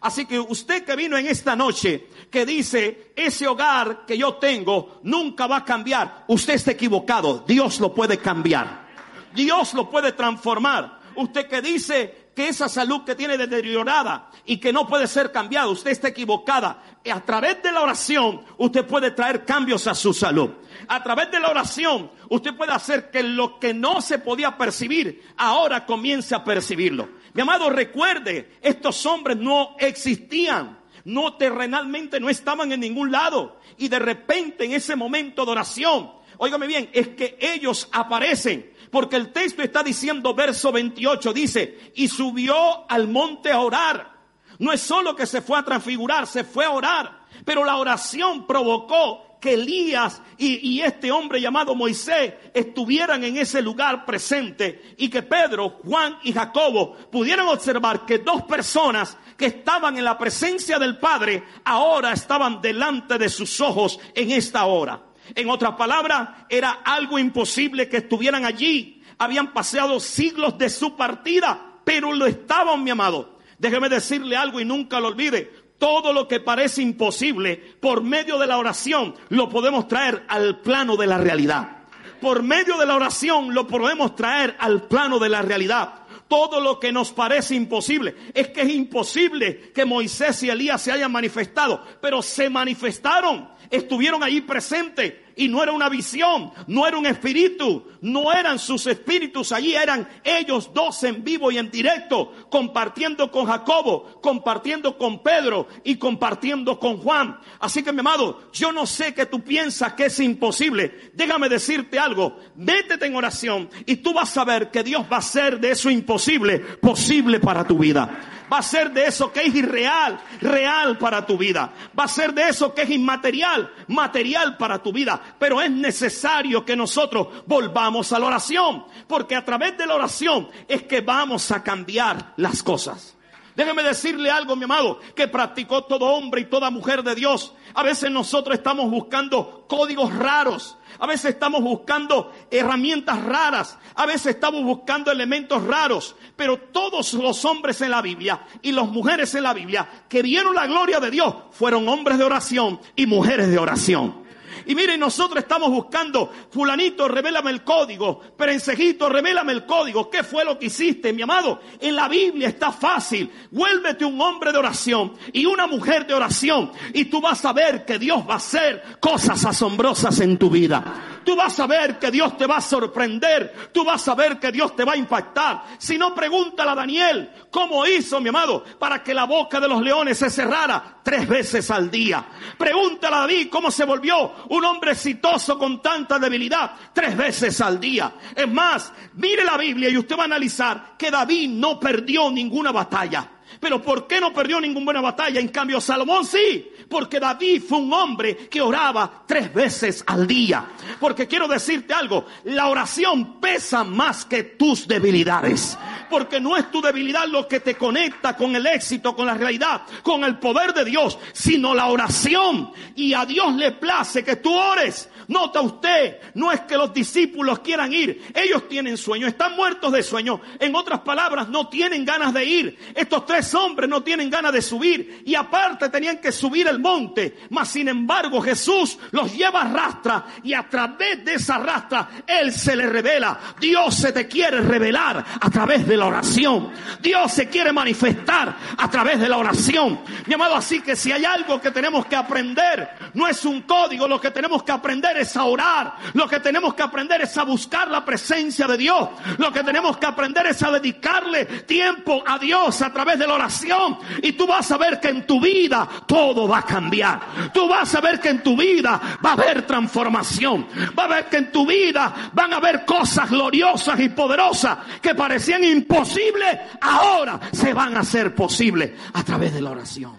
Así 0.00 0.24
que 0.24 0.40
usted 0.40 0.82
que 0.82 0.96
vino 0.96 1.18
en 1.18 1.26
esta 1.26 1.54
noche, 1.54 2.06
que 2.30 2.46
dice, 2.46 3.12
ese 3.14 3.46
hogar 3.46 4.06
que 4.06 4.16
yo 4.16 4.36
tengo 4.36 4.98
nunca 5.02 5.46
va 5.46 5.58
a 5.58 5.64
cambiar, 5.66 6.24
usted 6.28 6.54
está 6.54 6.70
equivocado, 6.70 7.44
Dios 7.46 7.80
lo 7.80 7.92
puede 7.92 8.16
cambiar. 8.16 8.88
Dios 9.34 9.74
lo 9.74 9.90
puede 9.90 10.12
transformar. 10.12 11.00
Usted 11.16 11.48
que 11.48 11.60
dice 11.60 12.27
que 12.38 12.46
esa 12.46 12.68
salud 12.68 13.02
que 13.02 13.16
tiene 13.16 13.36
deteriorada 13.36 14.30
y 14.46 14.58
que 14.58 14.72
no 14.72 14.86
puede 14.86 15.08
ser 15.08 15.32
cambiada, 15.32 15.66
usted 15.66 15.90
está 15.90 16.06
equivocada. 16.06 16.84
A 17.10 17.20
través 17.24 17.60
de 17.64 17.72
la 17.72 17.80
oración, 17.82 18.42
usted 18.58 18.86
puede 18.86 19.10
traer 19.10 19.44
cambios 19.44 19.88
a 19.88 19.94
su 19.96 20.14
salud 20.14 20.50
a 20.86 21.02
través 21.02 21.30
de 21.30 21.40
la 21.40 21.50
oración, 21.50 22.10
usted 22.28 22.54
puede 22.54 22.72
hacer 22.72 23.10
que 23.10 23.22
lo 23.22 23.58
que 23.58 23.74
no 23.74 24.00
se 24.00 24.18
podía 24.18 24.56
percibir, 24.56 25.22
ahora 25.36 25.84
comience 25.84 26.34
a 26.34 26.44
percibirlo. 26.44 27.08
Mi 27.34 27.42
amado, 27.42 27.70
recuerde, 27.70 28.58
estos 28.62 29.04
hombres 29.06 29.36
no 29.36 29.76
existían, 29.78 30.78
no 31.04 31.34
terrenalmente, 31.34 32.20
no 32.20 32.30
estaban 32.30 32.72
en 32.72 32.80
ningún 32.80 33.10
lado. 33.10 33.60
Y 33.76 33.88
de 33.88 33.98
repente 33.98 34.64
en 34.64 34.72
ese 34.72 34.96
momento 34.96 35.44
de 35.44 35.52
oración, 35.52 36.10
óigame 36.38 36.66
bien, 36.66 36.88
es 36.92 37.08
que 37.08 37.36
ellos 37.40 37.88
aparecen. 37.92 38.72
Porque 38.90 39.16
el 39.16 39.32
texto 39.32 39.62
está 39.62 39.82
diciendo, 39.82 40.34
verso 40.34 40.72
28, 40.72 41.32
dice, 41.32 41.92
y 41.94 42.08
subió 42.08 42.90
al 42.90 43.08
monte 43.08 43.50
a 43.50 43.60
orar. 43.60 44.18
No 44.58 44.72
es 44.72 44.80
solo 44.80 45.14
que 45.14 45.26
se 45.26 45.42
fue 45.42 45.58
a 45.58 45.64
transfigurar, 45.64 46.26
se 46.26 46.44
fue 46.44 46.64
a 46.64 46.70
orar. 46.70 47.26
Pero 47.44 47.64
la 47.64 47.76
oración 47.76 48.46
provocó 48.46 49.28
que 49.40 49.54
Elías 49.54 50.20
y, 50.36 50.80
este 50.80 51.12
hombre 51.12 51.40
llamado 51.40 51.74
Moisés 51.74 52.34
estuvieran 52.54 53.22
en 53.24 53.36
ese 53.36 53.62
lugar 53.62 54.04
presente 54.04 54.94
y 54.96 55.08
que 55.08 55.22
Pedro, 55.22 55.80
Juan 55.84 56.18
y 56.24 56.32
Jacobo 56.32 56.94
pudieran 57.10 57.46
observar 57.46 58.04
que 58.04 58.18
dos 58.18 58.42
personas 58.42 59.16
que 59.36 59.46
estaban 59.46 59.96
en 59.96 60.04
la 60.04 60.18
presencia 60.18 60.78
del 60.78 60.98
Padre 60.98 61.44
ahora 61.64 62.12
estaban 62.12 62.60
delante 62.60 63.18
de 63.18 63.28
sus 63.28 63.60
ojos 63.60 64.00
en 64.14 64.32
esta 64.32 64.66
hora. 64.66 65.07
En 65.34 65.50
otras 65.50 65.74
palabras, 65.74 66.30
era 66.48 66.80
algo 66.84 67.18
imposible 67.18 67.88
que 67.88 67.98
estuvieran 67.98 68.44
allí. 68.44 69.02
Habían 69.18 69.52
paseado 69.52 70.00
siglos 70.00 70.58
de 70.58 70.70
su 70.70 70.96
partida, 70.96 71.80
pero 71.84 72.12
lo 72.12 72.26
estaban, 72.26 72.84
mi 72.84 72.90
amado. 72.90 73.38
Déjeme 73.58 73.88
decirle 73.88 74.36
algo 74.36 74.60
y 74.60 74.64
nunca 74.64 75.00
lo 75.00 75.08
olvide. 75.08 75.50
Todo 75.78 76.12
lo 76.12 76.26
que 76.26 76.40
parece 76.40 76.82
imposible, 76.82 77.56
por 77.80 78.02
medio 78.02 78.38
de 78.38 78.46
la 78.46 78.58
oración, 78.58 79.14
lo 79.28 79.48
podemos 79.48 79.86
traer 79.86 80.24
al 80.28 80.60
plano 80.60 80.96
de 80.96 81.06
la 81.06 81.18
realidad. 81.18 81.78
Por 82.20 82.42
medio 82.42 82.76
de 82.78 82.86
la 82.86 82.96
oración 82.96 83.54
lo 83.54 83.66
podemos 83.66 84.16
traer 84.16 84.56
al 84.58 84.82
plano 84.82 85.18
de 85.18 85.28
la 85.28 85.42
realidad 85.42 85.98
todo 86.28 86.60
lo 86.60 86.78
que 86.78 86.92
nos 86.92 87.12
parece 87.12 87.54
imposible. 87.54 88.14
Es 88.34 88.48
que 88.48 88.62
es 88.62 88.68
imposible 88.68 89.72
que 89.74 89.84
Moisés 89.84 90.42
y 90.42 90.50
Elías 90.50 90.80
se 90.80 90.92
hayan 90.92 91.10
manifestado, 91.10 91.82
pero 92.00 92.22
se 92.22 92.50
manifestaron, 92.50 93.48
estuvieron 93.70 94.22
allí 94.22 94.40
presentes 94.40 95.14
y 95.38 95.48
no 95.48 95.62
era 95.62 95.72
una 95.72 95.88
visión, 95.88 96.52
no 96.66 96.86
era 96.86 96.98
un 96.98 97.06
espíritu, 97.06 97.84
no 98.02 98.32
eran 98.32 98.58
sus 98.58 98.86
espíritus 98.86 99.52
allí, 99.52 99.74
eran 99.74 100.06
ellos 100.22 100.70
dos 100.74 101.02
en 101.04 101.24
vivo 101.24 101.50
y 101.50 101.58
en 101.58 101.70
directo, 101.70 102.32
compartiendo 102.50 103.30
con 103.30 103.46
Jacobo, 103.46 104.20
compartiendo 104.20 104.98
con 104.98 105.22
Pedro 105.22 105.68
y 105.84 105.96
compartiendo 105.96 106.78
con 106.78 106.98
Juan. 106.98 107.38
Así 107.60 107.82
que 107.82 107.92
mi 107.92 108.00
amado, 108.00 108.50
yo 108.52 108.72
no 108.72 108.84
sé 108.84 109.14
que 109.14 109.26
tú 109.26 109.42
piensas 109.42 109.94
que 109.94 110.06
es 110.06 110.20
imposible. 110.20 111.12
Déjame 111.14 111.48
decirte 111.48 111.98
algo, 111.98 112.38
métete 112.56 113.06
en 113.06 113.16
oración 113.16 113.70
y 113.86 113.96
tú 113.96 114.12
vas 114.12 114.36
a 114.36 114.44
ver 114.44 114.70
que 114.70 114.82
Dios 114.82 115.06
va 115.10 115.16
a 115.16 115.20
hacer 115.20 115.58
de 115.58 115.70
eso 115.70 115.90
imposible 115.90 116.58
posible 116.58 117.40
para 117.40 117.64
tu 117.64 117.78
vida. 117.78 118.08
Va 118.50 118.58
a 118.58 118.62
ser 118.62 118.92
de 118.92 119.04
eso 119.04 119.30
que 119.30 119.42
es 119.42 119.54
irreal, 119.54 120.18
real 120.40 120.96
para 120.96 121.26
tu 121.26 121.36
vida. 121.36 121.70
Va 121.98 122.04
a 122.04 122.08
ser 122.08 122.32
de 122.32 122.48
eso 122.48 122.74
que 122.74 122.82
es 122.82 122.90
inmaterial, 122.90 123.70
material 123.88 124.56
para 124.56 124.82
tu 124.82 124.90
vida. 124.90 125.27
Pero 125.38 125.60
es 125.60 125.70
necesario 125.70 126.64
que 126.64 126.76
nosotros 126.76 127.28
volvamos 127.46 128.12
a 128.12 128.18
la 128.18 128.26
oración. 128.26 128.84
Porque 129.06 129.36
a 129.36 129.44
través 129.44 129.76
de 129.76 129.86
la 129.86 129.94
oración 129.94 130.48
es 130.66 130.82
que 130.84 131.00
vamos 131.00 131.50
a 131.50 131.62
cambiar 131.62 132.34
las 132.36 132.62
cosas. 132.62 133.16
Déjeme 133.58 133.82
decirle 133.82 134.30
algo, 134.30 134.54
mi 134.54 134.62
amado, 134.62 135.00
que 135.16 135.26
practicó 135.26 135.82
todo 135.82 136.06
hombre 136.06 136.42
y 136.42 136.44
toda 136.44 136.70
mujer 136.70 137.02
de 137.02 137.16
Dios. 137.16 137.54
A 137.74 137.82
veces 137.82 138.08
nosotros 138.08 138.56
estamos 138.56 138.88
buscando 138.88 139.64
códigos 139.66 140.14
raros. 140.14 140.78
A 141.00 141.08
veces 141.08 141.32
estamos 141.32 141.60
buscando 141.62 142.32
herramientas 142.52 143.20
raras. 143.24 143.76
A 143.96 144.06
veces 144.06 144.36
estamos 144.36 144.62
buscando 144.62 145.10
elementos 145.10 145.60
raros. 145.64 146.14
Pero 146.36 146.56
todos 146.56 147.14
los 147.14 147.44
hombres 147.44 147.80
en 147.80 147.90
la 147.90 148.00
Biblia 148.00 148.46
y 148.62 148.70
las 148.70 148.86
mujeres 148.86 149.34
en 149.34 149.42
la 149.42 149.54
Biblia 149.54 150.04
que 150.08 150.22
vieron 150.22 150.54
la 150.54 150.68
gloria 150.68 151.00
de 151.00 151.10
Dios 151.10 151.34
fueron 151.50 151.88
hombres 151.88 152.16
de 152.16 152.22
oración 152.22 152.80
y 152.94 153.06
mujeres 153.06 153.50
de 153.50 153.58
oración. 153.58 154.27
Y 154.68 154.74
miren, 154.74 155.00
nosotros 155.00 155.42
estamos 155.42 155.70
buscando, 155.70 156.30
fulanito, 156.50 157.08
revélame 157.08 157.50
el 157.50 157.64
código, 157.64 158.20
perencejito, 158.36 159.08
revélame 159.08 159.52
el 159.52 159.64
código. 159.64 160.10
¿Qué 160.10 160.22
fue 160.22 160.44
lo 160.44 160.58
que 160.58 160.66
hiciste, 160.66 161.10
mi 161.14 161.22
amado? 161.22 161.62
En 161.80 161.96
la 161.96 162.06
Biblia 162.06 162.48
está 162.48 162.70
fácil. 162.70 163.32
Vuélvete 163.50 164.04
un 164.04 164.20
hombre 164.20 164.52
de 164.52 164.58
oración 164.58 165.14
y 165.32 165.46
una 165.46 165.66
mujer 165.66 166.06
de 166.06 166.12
oración 166.12 166.70
y 166.92 167.06
tú 167.06 167.18
vas 167.18 167.42
a 167.46 167.54
ver 167.54 167.86
que 167.86 167.98
Dios 167.98 168.28
va 168.28 168.34
a 168.34 168.36
hacer 168.36 168.98
cosas 169.00 169.42
asombrosas 169.46 170.20
en 170.20 170.36
tu 170.36 170.50
vida. 170.50 171.17
Tú 171.28 171.36
vas 171.36 171.60
a 171.60 171.66
ver 171.66 171.98
que 171.98 172.10
Dios 172.10 172.38
te 172.38 172.46
va 172.46 172.56
a 172.56 172.60
sorprender. 172.62 173.70
Tú 173.70 173.84
vas 173.84 174.08
a 174.08 174.14
ver 174.14 174.40
que 174.40 174.50
Dios 174.50 174.74
te 174.74 174.82
va 174.82 174.94
a 174.94 174.96
impactar. 174.96 175.62
Si 175.76 175.98
no, 175.98 176.14
pregúntale 176.14 176.70
a 176.70 176.74
Daniel 176.74 177.30
cómo 177.50 177.86
hizo, 177.86 178.18
mi 178.18 178.30
amado, 178.30 178.64
para 178.78 179.02
que 179.02 179.12
la 179.12 179.24
boca 179.24 179.60
de 179.60 179.68
los 179.68 179.82
leones 179.82 180.16
se 180.16 180.30
cerrara 180.30 181.00
tres 181.02 181.28
veces 181.28 181.70
al 181.70 181.90
día. 181.90 182.24
Pregúntale 182.56 183.14
a 183.14 183.18
David 183.18 183.50
cómo 183.50 183.70
se 183.70 183.84
volvió 183.84 184.46
un 184.48 184.64
hombre 184.64 184.92
exitoso 184.92 185.58
con 185.58 185.82
tanta 185.82 186.18
debilidad 186.18 186.70
tres 186.94 187.14
veces 187.14 187.60
al 187.60 187.78
día. 187.78 188.10
Es 188.34 188.50
más, 188.50 188.90
mire 189.12 189.44
la 189.44 189.58
Biblia 189.58 189.90
y 189.90 189.98
usted 189.98 190.16
va 190.16 190.22
a 190.22 190.24
analizar 190.24 190.94
que 190.96 191.10
David 191.10 191.50
no 191.50 191.78
perdió 191.78 192.30
ninguna 192.30 192.72
batalla. 192.72 193.32
Pero 193.60 193.82
¿por 193.82 194.06
qué 194.06 194.20
no 194.20 194.32
perdió 194.32 194.60
ninguna 194.60 195.00
batalla? 195.00 195.40
En 195.40 195.48
cambio, 195.48 195.80
Salomón 195.80 196.24
sí. 196.24 196.70
Porque 196.88 197.20
David 197.20 197.62
fue 197.68 197.78
un 197.78 197.92
hombre 197.92 198.48
que 198.48 198.60
oraba 198.60 199.24
tres 199.26 199.52
veces 199.52 200.04
al 200.06 200.26
día. 200.26 200.66
Porque 201.00 201.26
quiero 201.26 201.48
decirte 201.48 201.92
algo, 201.92 202.26
la 202.44 202.68
oración 202.68 203.40
pesa 203.40 203.84
más 203.84 204.24
que 204.24 204.42
tus 204.42 204.86
debilidades. 204.88 205.78
Porque 206.08 206.40
no 206.40 206.56
es 206.56 206.70
tu 206.70 206.80
debilidad 206.80 207.26
lo 207.26 207.46
que 207.46 207.60
te 207.60 207.74
conecta 207.74 208.36
con 208.36 208.56
el 208.56 208.66
éxito, 208.66 209.14
con 209.14 209.26
la 209.26 209.34
realidad, 209.34 209.82
con 210.02 210.24
el 210.24 210.38
poder 210.38 210.72
de 210.72 210.84
Dios, 210.84 211.18
sino 211.32 211.74
la 211.74 211.86
oración. 211.86 212.72
Y 212.94 213.12
a 213.12 213.26
Dios 213.26 213.54
le 213.54 213.72
place 213.72 214.24
que 214.24 214.36
tú 214.36 214.54
ores. 214.54 215.08
Nota 215.28 215.60
usted, 215.60 216.20
no 216.34 216.50
es 216.50 216.60
que 216.60 216.78
los 216.78 216.92
discípulos 216.94 217.58
quieran 217.58 217.92
ir, 217.92 218.32
ellos 218.34 218.66
tienen 218.66 218.96
sueño, 218.96 219.26
están 219.26 219.56
muertos 219.56 219.92
de 219.92 220.02
sueño. 220.02 220.40
En 220.58 220.74
otras 220.74 221.00
palabras, 221.00 221.50
no 221.50 221.68
tienen 221.68 222.06
ganas 222.06 222.32
de 222.32 222.46
ir. 222.46 222.78
Estos 222.94 223.26
tres 223.26 223.37
hombres 223.54 223.88
no 223.88 224.02
tienen 224.02 224.30
ganas 224.30 224.52
de 224.52 224.62
subir 224.62 225.22
y 225.24 225.34
aparte 225.34 225.88
tenían 225.88 226.18
que 226.18 226.32
subir 226.32 226.68
el 226.68 226.78
monte. 226.78 227.46
Mas 227.50 227.68
sin 227.68 227.88
embargo, 227.88 228.40
Jesús 228.40 228.98
los 229.10 229.34
lleva 229.34 229.62
a 229.62 229.72
rastra 229.72 230.26
y 230.42 230.54
a 230.54 230.68
través 230.68 231.24
de 231.24 231.34
esa 231.34 231.58
rastra 231.58 232.08
Él 232.26 232.52
se 232.52 232.76
le 232.76 232.86
revela. 232.86 233.38
Dios 233.60 233.94
se 233.94 234.12
te 234.12 234.26
quiere 234.26 234.60
revelar 234.60 235.24
a 235.40 235.50
través 235.50 235.86
de 235.86 235.96
la 235.96 236.06
oración. 236.06 236.70
Dios 237.00 237.32
se 237.32 237.48
quiere 237.48 237.72
manifestar 237.72 238.56
a 238.76 238.90
través 238.90 239.20
de 239.20 239.28
la 239.28 239.38
oración. 239.38 240.00
Mi 240.26 240.34
amado, 240.34 240.56
así 240.56 240.80
que 240.80 240.96
si 240.96 241.12
hay 241.12 241.24
algo 241.24 241.60
que 241.60 241.70
tenemos 241.70 242.06
que 242.06 242.16
aprender, 242.16 242.88
no 243.14 243.26
es 243.26 243.44
un 243.44 243.62
código, 243.62 244.08
lo 244.08 244.20
que 244.20 244.30
tenemos 244.30 244.62
que 244.62 244.72
aprender 244.72 245.16
es 245.18 245.36
a 245.36 245.44
orar. 245.44 245.94
Lo 246.14 246.28
que 246.28 246.40
tenemos 246.40 246.74
que 246.74 246.82
aprender 246.82 247.20
es 247.22 247.36
a 247.36 247.44
buscar 247.44 247.88
la 247.88 248.04
presencia 248.04 248.66
de 248.66 248.76
Dios. 248.76 249.08
Lo 249.38 249.52
que 249.52 249.62
tenemos 249.62 249.96
que 249.98 250.06
aprender 250.06 250.46
es 250.46 250.62
a 250.62 250.70
dedicarle 250.70 251.44
tiempo 251.44 252.22
a 252.26 252.38
Dios 252.38 252.82
a 252.82 252.92
través 252.92 253.18
de 253.18 253.26
la 253.28 253.34
oración. 253.34 253.98
Y 254.22 254.32
tú 254.32 254.46
vas 254.46 254.70
a 254.72 254.78
ver 254.78 254.98
que 254.98 255.08
en 255.08 255.26
tu 255.26 255.40
vida 255.40 255.88
todo 256.06 256.48
va 256.48 256.58
a 256.58 256.64
cambiar. 256.64 257.52
Tú 257.52 257.68
vas 257.68 257.94
a 257.94 258.00
ver 258.00 258.20
que 258.20 258.30
en 258.30 258.42
tu 258.42 258.56
vida 258.56 259.18
va 259.24 259.30
a 259.30 259.32
haber 259.34 259.66
transformación. 259.66 260.66
Va 260.98 261.04
a 261.04 261.08
ver 261.08 261.28
que 261.28 261.36
en 261.36 261.52
tu 261.52 261.66
vida 261.66 262.30
van 262.32 262.52
a 262.52 262.56
haber 262.56 262.84
cosas 262.84 263.30
gloriosas 263.30 264.00
y 264.00 264.08
poderosas 264.08 264.78
que 265.00 265.14
parecían 265.14 265.62
imposibles. 265.62 266.58
Ahora 266.80 267.38
se 267.52 267.72
van 267.72 267.96
a 267.96 268.00
hacer 268.00 268.34
posibles 268.34 268.92
a 269.12 269.22
través 269.22 269.54
de 269.54 269.60
la 269.60 269.70
oración. 269.70 270.16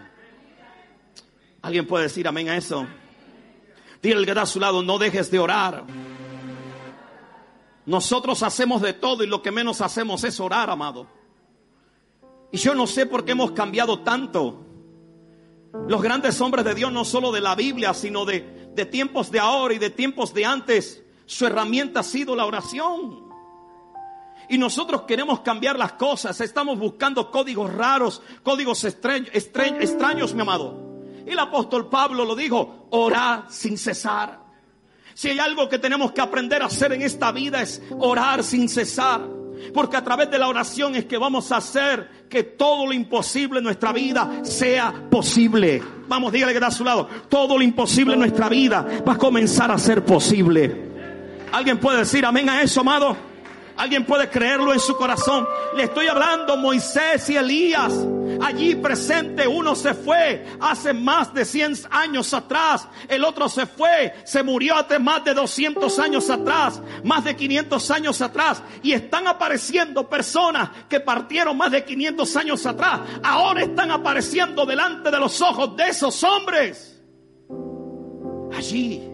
¿Alguien 1.62 1.86
puede 1.86 2.04
decir 2.04 2.28
amén 2.28 2.50
a 2.50 2.56
eso? 2.56 2.88
Dile 4.02 4.24
que 4.24 4.32
está 4.32 4.43
a 4.43 4.45
su 4.45 4.60
lado, 4.60 4.82
no 4.82 4.98
dejes 4.98 5.30
de 5.30 5.39
orar. 5.39 5.84
Nosotros 7.86 8.43
hacemos 8.43 8.82
de 8.82 8.93
todo 8.93 9.24
y 9.24 9.28
lo 9.28 9.41
que 9.41 9.52
menos 9.52 9.82
hacemos 9.82 10.24
es 10.24 10.39
orar, 10.39 10.69
amado. 10.69 11.18
Y 12.51 12.57
yo 12.57 12.73
no 12.73 12.88
sé 12.88 13.05
por 13.05 13.25
qué 13.25 13.31
hemos 13.31 13.51
cambiado 13.51 13.99
tanto. 13.99 14.65
Los 15.88 16.01
grandes 16.01 16.39
hombres 16.41 16.65
de 16.65 16.75
Dios, 16.75 16.91
no 16.91 17.05
solo 17.05 17.31
de 17.31 17.41
la 17.41 17.55
Biblia, 17.55 17.93
sino 17.93 18.25
de, 18.25 18.69
de 18.73 18.85
tiempos 18.85 19.31
de 19.31 19.39
ahora 19.39 19.73
y 19.73 19.77
de 19.77 19.89
tiempos 19.89 20.33
de 20.33 20.45
antes, 20.45 21.03
su 21.25 21.45
herramienta 21.45 21.99
ha 21.99 22.03
sido 22.03 22.35
la 22.35 22.45
oración. 22.45 23.29
Y 24.49 24.57
nosotros 24.57 25.03
queremos 25.03 25.41
cambiar 25.41 25.77
las 25.77 25.93
cosas. 25.93 26.41
Estamos 26.41 26.79
buscando 26.79 27.29
códigos 27.29 27.71
raros, 27.71 28.21
códigos 28.41 28.83
extraños, 28.83 29.29
extraños 29.31 30.33
mi 30.33 30.41
amado. 30.41 30.89
Y 31.25 31.29
el 31.29 31.39
apóstol 31.39 31.88
Pablo 31.88 32.25
lo 32.25 32.35
dijo, 32.35 32.88
orar 32.89 33.45
sin 33.49 33.77
cesar. 33.77 34.39
Si 35.13 35.29
hay 35.29 35.38
algo 35.38 35.69
que 35.69 35.77
tenemos 35.77 36.13
que 36.13 36.21
aprender 36.21 36.63
a 36.63 36.65
hacer 36.65 36.93
en 36.93 37.03
esta 37.03 37.31
vida 37.31 37.62
es 37.62 37.79
orar 37.99 38.43
sin 38.43 38.67
cesar. 38.67 39.38
Porque 39.74 39.98
a 39.98 40.04
través 40.04 40.30
de 40.32 40.38
la 40.38 40.48
oración 40.48 40.95
es 40.95 41.06
que 41.06 41.17
vamos 41.17 41.52
a 41.52 41.58
hacer 41.58 42.28
que 42.30 42.43
todo 42.43 42.86
lo 42.86 42.93
imposible 42.93 43.60
en 43.60 43.65
nuestra 43.65 43.91
vida 43.91 44.41
sea 44.43 44.93
posible. 45.10 45.82
Vamos, 46.08 46.32
dígale 46.32 46.54
que 46.54 46.58
está 46.58 46.67
a 46.67 46.72
su 46.72 46.84
lado. 46.84 47.08
Todo 47.28 47.58
lo 47.58 47.63
imposible 47.63 48.13
en 48.13 48.19
nuestra 48.19 48.50
vida 48.50 48.86
va 49.08 49.13
a 49.13 49.17
comenzar 49.17 49.72
a 49.72 49.78
ser 49.78 50.04
posible. 50.04 50.89
¿Alguien 51.52 51.80
puede 51.80 52.00
decir 52.00 52.26
amén 52.26 52.50
a 52.50 52.62
eso, 52.62 52.82
amado? 52.82 53.29
¿Alguien 53.80 54.06
puede 54.06 54.30
creerlo 54.30 54.74
en 54.74 54.80
su 54.82 54.98
corazón? 54.98 55.48
Le 55.74 55.84
estoy 55.84 56.08
hablando 56.08 56.58
Moisés 56.58 57.30
y 57.30 57.38
Elías 57.38 57.94
allí 58.42 58.76
presente. 58.76 59.48
Uno 59.48 59.74
se 59.74 59.94
fue 59.94 60.46
hace 60.60 60.92
más 60.92 61.34
de 61.34 61.46
100 61.46 61.88
años 61.89 62.34
atrás. 62.34 62.89
El 63.08 63.24
otro 63.24 63.48
se 63.48 63.65
fue, 63.65 64.13
se 64.26 64.44
murió 64.44 64.76
hace 64.76 65.00
más 65.00 65.24
de 65.24 65.34
200 65.34 65.98
años 65.98 66.30
atrás, 66.30 66.82
más 67.06 67.24
de 67.24 67.38
500 67.38 67.92
años 67.92 68.22
atrás. 68.22 68.62
Y 68.84 68.92
están 68.92 69.28
apareciendo 69.28 70.10
personas 70.10 70.70
que 70.89 71.00
partieron 71.00 71.56
más 71.56 71.72
de 71.72 71.86
500 71.86 72.36
años 72.36 72.65
atrás. 72.65 73.00
Ahora 73.24 73.63
están 73.63 73.92
apareciendo 73.92 74.65
delante 74.65 75.10
de 75.10 75.20
los 75.20 75.42
ojos 75.42 75.78
de 75.78 75.88
esos 75.88 76.22
hombres. 76.26 77.02
Allí, 78.58 79.10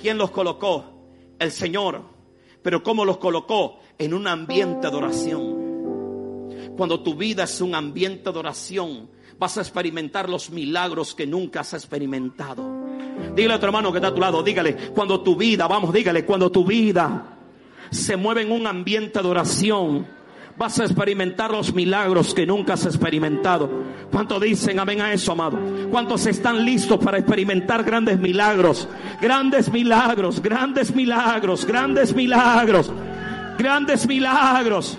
¿quién 0.00 0.16
los 0.16 0.30
colocó? 0.30 1.10
El 1.38 1.52
Señor. 1.52 2.15
Pero 2.66 2.82
¿cómo 2.82 3.04
los 3.04 3.18
colocó? 3.18 3.78
En 3.96 4.12
un 4.12 4.26
ambiente 4.26 4.90
de 4.90 4.96
oración. 4.96 6.48
Cuando 6.76 7.00
tu 7.00 7.14
vida 7.14 7.44
es 7.44 7.60
un 7.60 7.76
ambiente 7.76 8.32
de 8.32 8.36
oración, 8.36 9.08
vas 9.38 9.56
a 9.56 9.60
experimentar 9.60 10.28
los 10.28 10.50
milagros 10.50 11.14
que 11.14 11.28
nunca 11.28 11.60
has 11.60 11.74
experimentado. 11.74 12.64
Dígale 13.36 13.54
a 13.54 13.60
tu 13.60 13.66
hermano 13.66 13.92
que 13.92 13.98
está 13.98 14.08
a 14.08 14.14
tu 14.14 14.20
lado, 14.20 14.42
dígale, 14.42 14.74
cuando 14.92 15.20
tu 15.20 15.36
vida, 15.36 15.68
vamos, 15.68 15.92
dígale, 15.92 16.24
cuando 16.24 16.50
tu 16.50 16.64
vida 16.64 17.38
se 17.92 18.16
mueve 18.16 18.42
en 18.42 18.50
un 18.50 18.66
ambiente 18.66 19.22
de 19.22 19.28
oración, 19.28 20.04
vas 20.56 20.80
a 20.80 20.84
experimentar 20.84 21.50
los 21.50 21.74
milagros 21.74 22.34
que 22.34 22.46
nunca 22.46 22.74
has 22.74 22.86
experimentado. 22.86 23.70
¿Cuántos 24.10 24.40
dicen 24.40 24.78
amén 24.78 25.00
a 25.00 25.12
eso, 25.12 25.32
amado? 25.32 25.58
¿Cuántos 25.90 26.26
están 26.26 26.64
listos 26.64 26.98
para 26.98 27.18
experimentar 27.18 27.84
grandes 27.84 28.18
milagros? 28.18 28.88
Grandes 29.20 29.70
milagros, 29.70 30.40
grandes 30.40 30.94
milagros, 30.94 31.66
grandes 31.66 32.14
milagros, 32.14 32.90
grandes 33.58 34.06
milagros. 34.06 34.98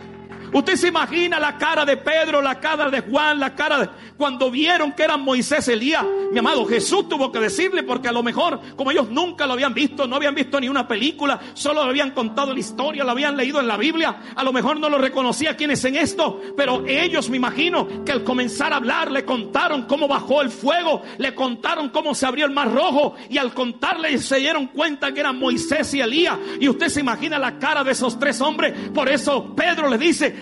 Usted 0.53 0.75
se 0.75 0.87
imagina 0.87 1.39
la 1.39 1.57
cara 1.57 1.85
de 1.85 1.97
Pedro, 1.97 2.41
la 2.41 2.59
cara 2.59 2.89
de 2.89 3.01
Juan, 3.01 3.39
la 3.39 3.53
cara 3.55 3.79
de... 3.79 3.89
Cuando 4.17 4.49
vieron 4.49 4.93
que 4.93 5.03
eran 5.03 5.21
Moisés 5.21 5.67
Elías, 5.67 6.03
mi 6.31 6.39
amado 6.39 6.65
Jesús 6.65 7.07
tuvo 7.07 7.31
que 7.31 7.39
decirle 7.39 7.83
porque 7.83 8.07
a 8.07 8.11
lo 8.11 8.23
mejor, 8.23 8.59
como 8.75 8.89
ellos 8.91 9.09
nunca 9.09 9.45
lo 9.45 9.53
habían 9.53 9.73
visto, 9.73 10.07
no 10.07 10.15
habían 10.15 10.33
visto 10.33 10.59
ni 10.59 10.67
una 10.69 10.87
película, 10.87 11.39
solo 11.53 11.83
lo 11.83 11.89
habían 11.89 12.11
contado 12.11 12.53
la 12.53 12.59
historia, 12.59 13.03
lo 13.03 13.11
habían 13.11 13.37
leído 13.37 13.59
en 13.59 13.67
la 13.67 13.77
Biblia, 13.77 14.17
a 14.35 14.43
lo 14.43 14.51
mejor 14.51 14.79
no 14.79 14.89
lo 14.89 14.97
reconocía 14.97 15.55
quienes 15.55 15.83
en 15.85 15.95
esto, 15.95 16.41
pero 16.55 16.83
ellos 16.87 17.29
me 17.29 17.37
imagino 17.37 18.03
que 18.03 18.11
al 18.11 18.23
comenzar 18.23 18.73
a 18.73 18.77
hablar 18.77 19.11
le 19.11 19.23
contaron 19.23 19.83
cómo 19.83 20.07
bajó 20.07 20.41
el 20.41 20.49
fuego, 20.49 21.03
le 21.17 21.35
contaron 21.35 21.89
cómo 21.89 22.15
se 22.15 22.25
abrió 22.25 22.45
el 22.45 22.51
mar 22.51 22.73
rojo 22.73 23.15
y 23.29 23.37
al 23.37 23.53
contarle 23.53 24.17
se 24.17 24.37
dieron 24.37 24.67
cuenta 24.67 25.11
que 25.11 25.19
eran 25.19 25.37
Moisés 25.37 25.93
y 25.93 26.01
Elías. 26.01 26.37
Y 26.59 26.67
usted 26.69 26.87
se 26.87 27.01
imagina 27.01 27.37
la 27.37 27.59
cara 27.59 27.83
de 27.83 27.91
esos 27.91 28.17
tres 28.17 28.41
hombres, 28.41 28.73
por 28.93 29.09
eso 29.09 29.53
Pedro 29.55 29.89
le 29.89 29.97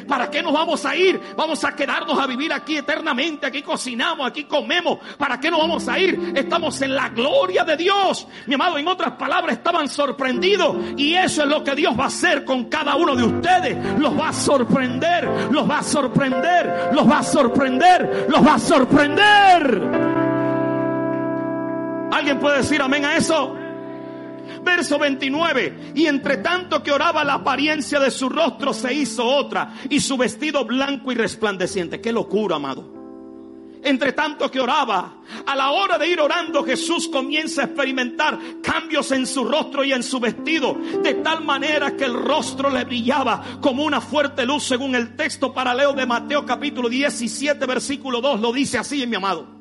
¿para 0.07 0.29
qué 0.29 0.41
nos 0.41 0.53
vamos 0.53 0.85
a 0.85 0.95
ir? 0.95 1.19
Vamos 1.35 1.63
a 1.63 1.75
quedarnos 1.75 2.17
a 2.19 2.27
vivir 2.27 2.53
aquí 2.53 2.77
eternamente, 2.77 3.45
aquí 3.45 3.61
cocinamos, 3.61 4.27
aquí 4.27 4.45
comemos. 4.45 4.99
¿Para 5.17 5.39
qué 5.39 5.49
nos 5.49 5.59
vamos 5.59 5.87
a 5.87 5.99
ir? 5.99 6.33
Estamos 6.35 6.81
en 6.81 6.95
la 6.95 7.09
gloria 7.09 7.63
de 7.63 7.77
Dios. 7.77 8.27
Mi 8.47 8.55
amado, 8.55 8.77
en 8.77 8.87
otras 8.87 9.13
palabras, 9.13 9.57
estaban 9.57 9.87
sorprendidos. 9.87 10.75
Y 10.97 11.13
eso 11.15 11.43
es 11.43 11.49
lo 11.49 11.63
que 11.63 11.75
Dios 11.75 11.97
va 11.97 12.05
a 12.05 12.07
hacer 12.07 12.45
con 12.45 12.65
cada 12.65 12.95
uno 12.95 13.15
de 13.15 13.23
ustedes. 13.23 13.99
Los 13.99 14.17
va 14.19 14.29
a 14.29 14.33
sorprender, 14.33 15.29
los 15.51 15.69
va 15.69 15.79
a 15.79 15.83
sorprender, 15.83 16.89
los 16.93 17.09
va 17.09 17.19
a 17.19 17.23
sorprender, 17.23 18.27
los 18.29 18.45
va 18.45 18.53
a 18.55 18.59
sorprender. 18.59 19.81
¿Alguien 22.11 22.39
puede 22.39 22.57
decir 22.57 22.81
amén 22.81 23.03
a 23.05 23.15
eso? 23.15 23.64
Verso 24.65 24.97
29. 24.97 25.93
Y 25.93 26.07
entre 26.07 26.37
tanto 26.37 26.81
que 26.81 26.91
oraba, 26.91 27.23
la 27.23 27.35
apariencia 27.35 27.99
de 27.99 28.09
su 28.09 28.27
rostro 28.27 28.73
se 28.73 28.93
hizo 28.93 29.23
otra. 29.23 29.75
Y 29.89 29.99
su 29.99 30.17
vestido 30.17 30.65
blanco 30.65 31.11
y 31.11 31.15
resplandeciente. 31.15 32.01
Qué 32.01 32.11
locura, 32.11 32.55
amado. 32.55 32.95
Entre 33.83 34.13
tanto 34.13 34.49
que 34.49 34.59
oraba, 34.59 35.17
a 35.45 35.55
la 35.55 35.69
hora 35.69 35.99
de 35.99 36.07
ir 36.07 36.19
orando, 36.19 36.63
Jesús 36.63 37.07
comienza 37.07 37.61
a 37.61 37.65
experimentar 37.65 38.39
cambios 38.63 39.11
en 39.11 39.27
su 39.27 39.43
rostro 39.43 39.83
y 39.83 39.93
en 39.93 40.01
su 40.01 40.19
vestido, 40.19 40.75
de 41.03 41.13
tal 41.15 41.43
manera 41.45 41.95
que 41.95 42.05
el 42.05 42.15
rostro 42.15 42.71
le 42.71 42.83
brillaba 42.83 43.43
como 43.61 43.83
una 43.83 44.01
fuerte 44.01 44.43
luz, 44.43 44.63
según 44.63 44.95
el 44.95 45.15
texto 45.15 45.53
paralelo 45.53 45.93
de 45.93 46.07
Mateo 46.07 46.47
capítulo 46.47 46.89
17, 46.89 47.63
versículo 47.67 48.21
2, 48.21 48.41
lo 48.41 48.51
dice 48.51 48.79
así, 48.79 49.05
mi 49.05 49.17
amado. 49.17 49.54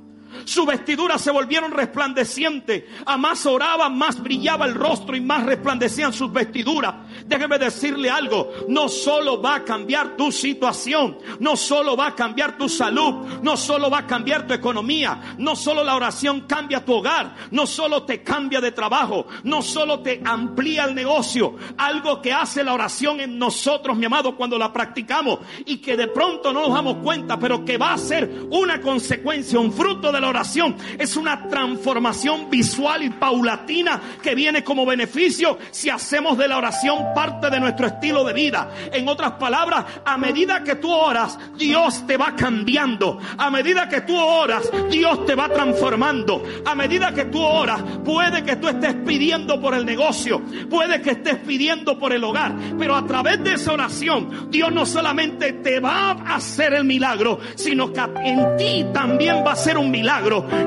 Sus 0.44 0.66
vestiduras 0.66 1.20
se 1.20 1.30
volvieron 1.30 1.72
resplandecientes. 1.72 2.84
A 3.06 3.16
más 3.16 3.46
oraba, 3.46 3.88
más 3.88 4.22
brillaba 4.22 4.66
el 4.66 4.74
rostro 4.74 5.16
y 5.16 5.20
más 5.20 5.44
resplandecían 5.44 6.12
sus 6.12 6.32
vestiduras. 6.32 6.94
Déjeme 7.26 7.58
decirle 7.58 8.10
algo. 8.10 8.50
No 8.68 8.88
solo 8.88 9.40
va 9.40 9.56
a 9.56 9.64
cambiar 9.64 10.16
tu 10.16 10.30
situación. 10.32 11.18
No 11.40 11.56
solo 11.56 11.96
va 11.96 12.08
a 12.08 12.14
cambiar 12.14 12.56
tu 12.56 12.68
salud. 12.68 13.26
No 13.42 13.56
solo 13.56 13.90
va 13.90 13.98
a 13.98 14.06
cambiar 14.06 14.46
tu 14.46 14.54
economía. 14.54 15.34
No 15.38 15.56
solo 15.56 15.84
la 15.84 15.96
oración 15.96 16.42
cambia 16.42 16.84
tu 16.84 16.94
hogar. 16.94 17.34
No 17.50 17.66
solo 17.66 18.02
te 18.04 18.22
cambia 18.22 18.60
de 18.60 18.72
trabajo. 18.72 19.26
No 19.44 19.62
solo 19.62 20.00
te 20.00 20.20
amplía 20.24 20.84
el 20.84 20.94
negocio. 20.94 21.56
Algo 21.76 22.20
que 22.20 22.32
hace 22.32 22.64
la 22.64 22.74
oración 22.74 23.20
en 23.20 23.38
nosotros, 23.38 23.96
mi 23.96 24.06
amado, 24.06 24.36
cuando 24.36 24.58
la 24.58 24.72
practicamos. 24.72 25.40
Y 25.66 25.78
que 25.78 25.96
de 25.96 26.08
pronto 26.08 26.52
no 26.52 26.62
nos 26.62 26.74
damos 26.74 26.96
cuenta. 27.02 27.38
Pero 27.38 27.64
que 27.64 27.78
va 27.78 27.94
a 27.94 27.98
ser 27.98 28.46
una 28.50 28.80
consecuencia, 28.80 29.58
un 29.58 29.72
fruto 29.72 30.12
de 30.12 30.20
la 30.20 30.23
oración 30.28 30.76
es 30.98 31.16
una 31.16 31.48
transformación 31.48 32.50
visual 32.50 33.02
y 33.02 33.10
paulatina 33.10 34.00
que 34.22 34.34
viene 34.34 34.64
como 34.64 34.86
beneficio 34.86 35.58
si 35.70 35.90
hacemos 35.90 36.38
de 36.38 36.48
la 36.48 36.58
oración 36.58 37.14
parte 37.14 37.50
de 37.50 37.60
nuestro 37.60 37.86
estilo 37.86 38.24
de 38.24 38.32
vida. 38.32 38.70
En 38.92 39.08
otras 39.08 39.32
palabras, 39.32 39.84
a 40.04 40.16
medida 40.16 40.62
que 40.62 40.76
tú 40.76 40.90
oras, 40.90 41.38
Dios 41.56 42.06
te 42.06 42.16
va 42.16 42.34
cambiando. 42.36 43.18
A 43.38 43.50
medida 43.50 43.88
que 43.88 44.02
tú 44.02 44.16
oras, 44.16 44.70
Dios 44.90 45.26
te 45.26 45.34
va 45.34 45.48
transformando. 45.48 46.42
A 46.64 46.74
medida 46.74 47.12
que 47.12 47.26
tú 47.26 47.40
oras, 47.40 47.82
puede 48.04 48.42
que 48.44 48.56
tú 48.56 48.68
estés 48.68 48.94
pidiendo 49.06 49.60
por 49.60 49.74
el 49.74 49.84
negocio, 49.84 50.40
puede 50.70 51.00
que 51.00 51.10
estés 51.10 51.36
pidiendo 51.38 51.98
por 51.98 52.12
el 52.12 52.24
hogar, 52.24 52.54
pero 52.78 52.96
a 52.96 53.06
través 53.06 53.42
de 53.42 53.54
esa 53.54 53.72
oración, 53.72 54.50
Dios 54.50 54.72
no 54.72 54.86
solamente 54.86 55.52
te 55.54 55.80
va 55.80 56.12
a 56.12 56.36
hacer 56.36 56.74
el 56.74 56.84
milagro, 56.84 57.38
sino 57.54 57.92
que 57.92 58.00
en 58.00 58.56
ti 58.56 58.86
también 58.92 59.44
va 59.46 59.52
a 59.52 59.56
ser 59.56 59.78
un 59.78 59.90
milagro 59.90 60.13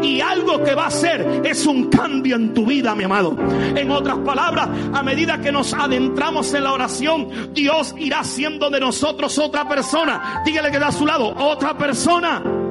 y 0.01 0.21
algo 0.21 0.63
que 0.63 0.75
va 0.75 0.85
a 0.85 0.87
hacer 0.87 1.41
es 1.45 1.65
un 1.65 1.89
cambio 1.89 2.35
en 2.35 2.53
tu 2.53 2.65
vida, 2.65 2.95
mi 2.95 3.05
amado. 3.05 3.35
En 3.75 3.91
otras 3.91 4.17
palabras, 4.19 4.69
a 4.93 5.03
medida 5.03 5.39
que 5.39 5.51
nos 5.51 5.73
adentramos 5.73 6.53
en 6.53 6.63
la 6.63 6.73
oración, 6.73 7.53
Dios 7.53 7.95
irá 7.97 8.19
haciendo 8.19 8.69
de 8.69 8.79
nosotros 8.79 9.37
otra 9.37 9.67
persona. 9.67 10.41
Dígale 10.45 10.71
que 10.71 10.79
da 10.79 10.87
a 10.87 10.91
su 10.91 11.05
lado, 11.05 11.33
otra 11.37 11.77
persona. 11.77 12.66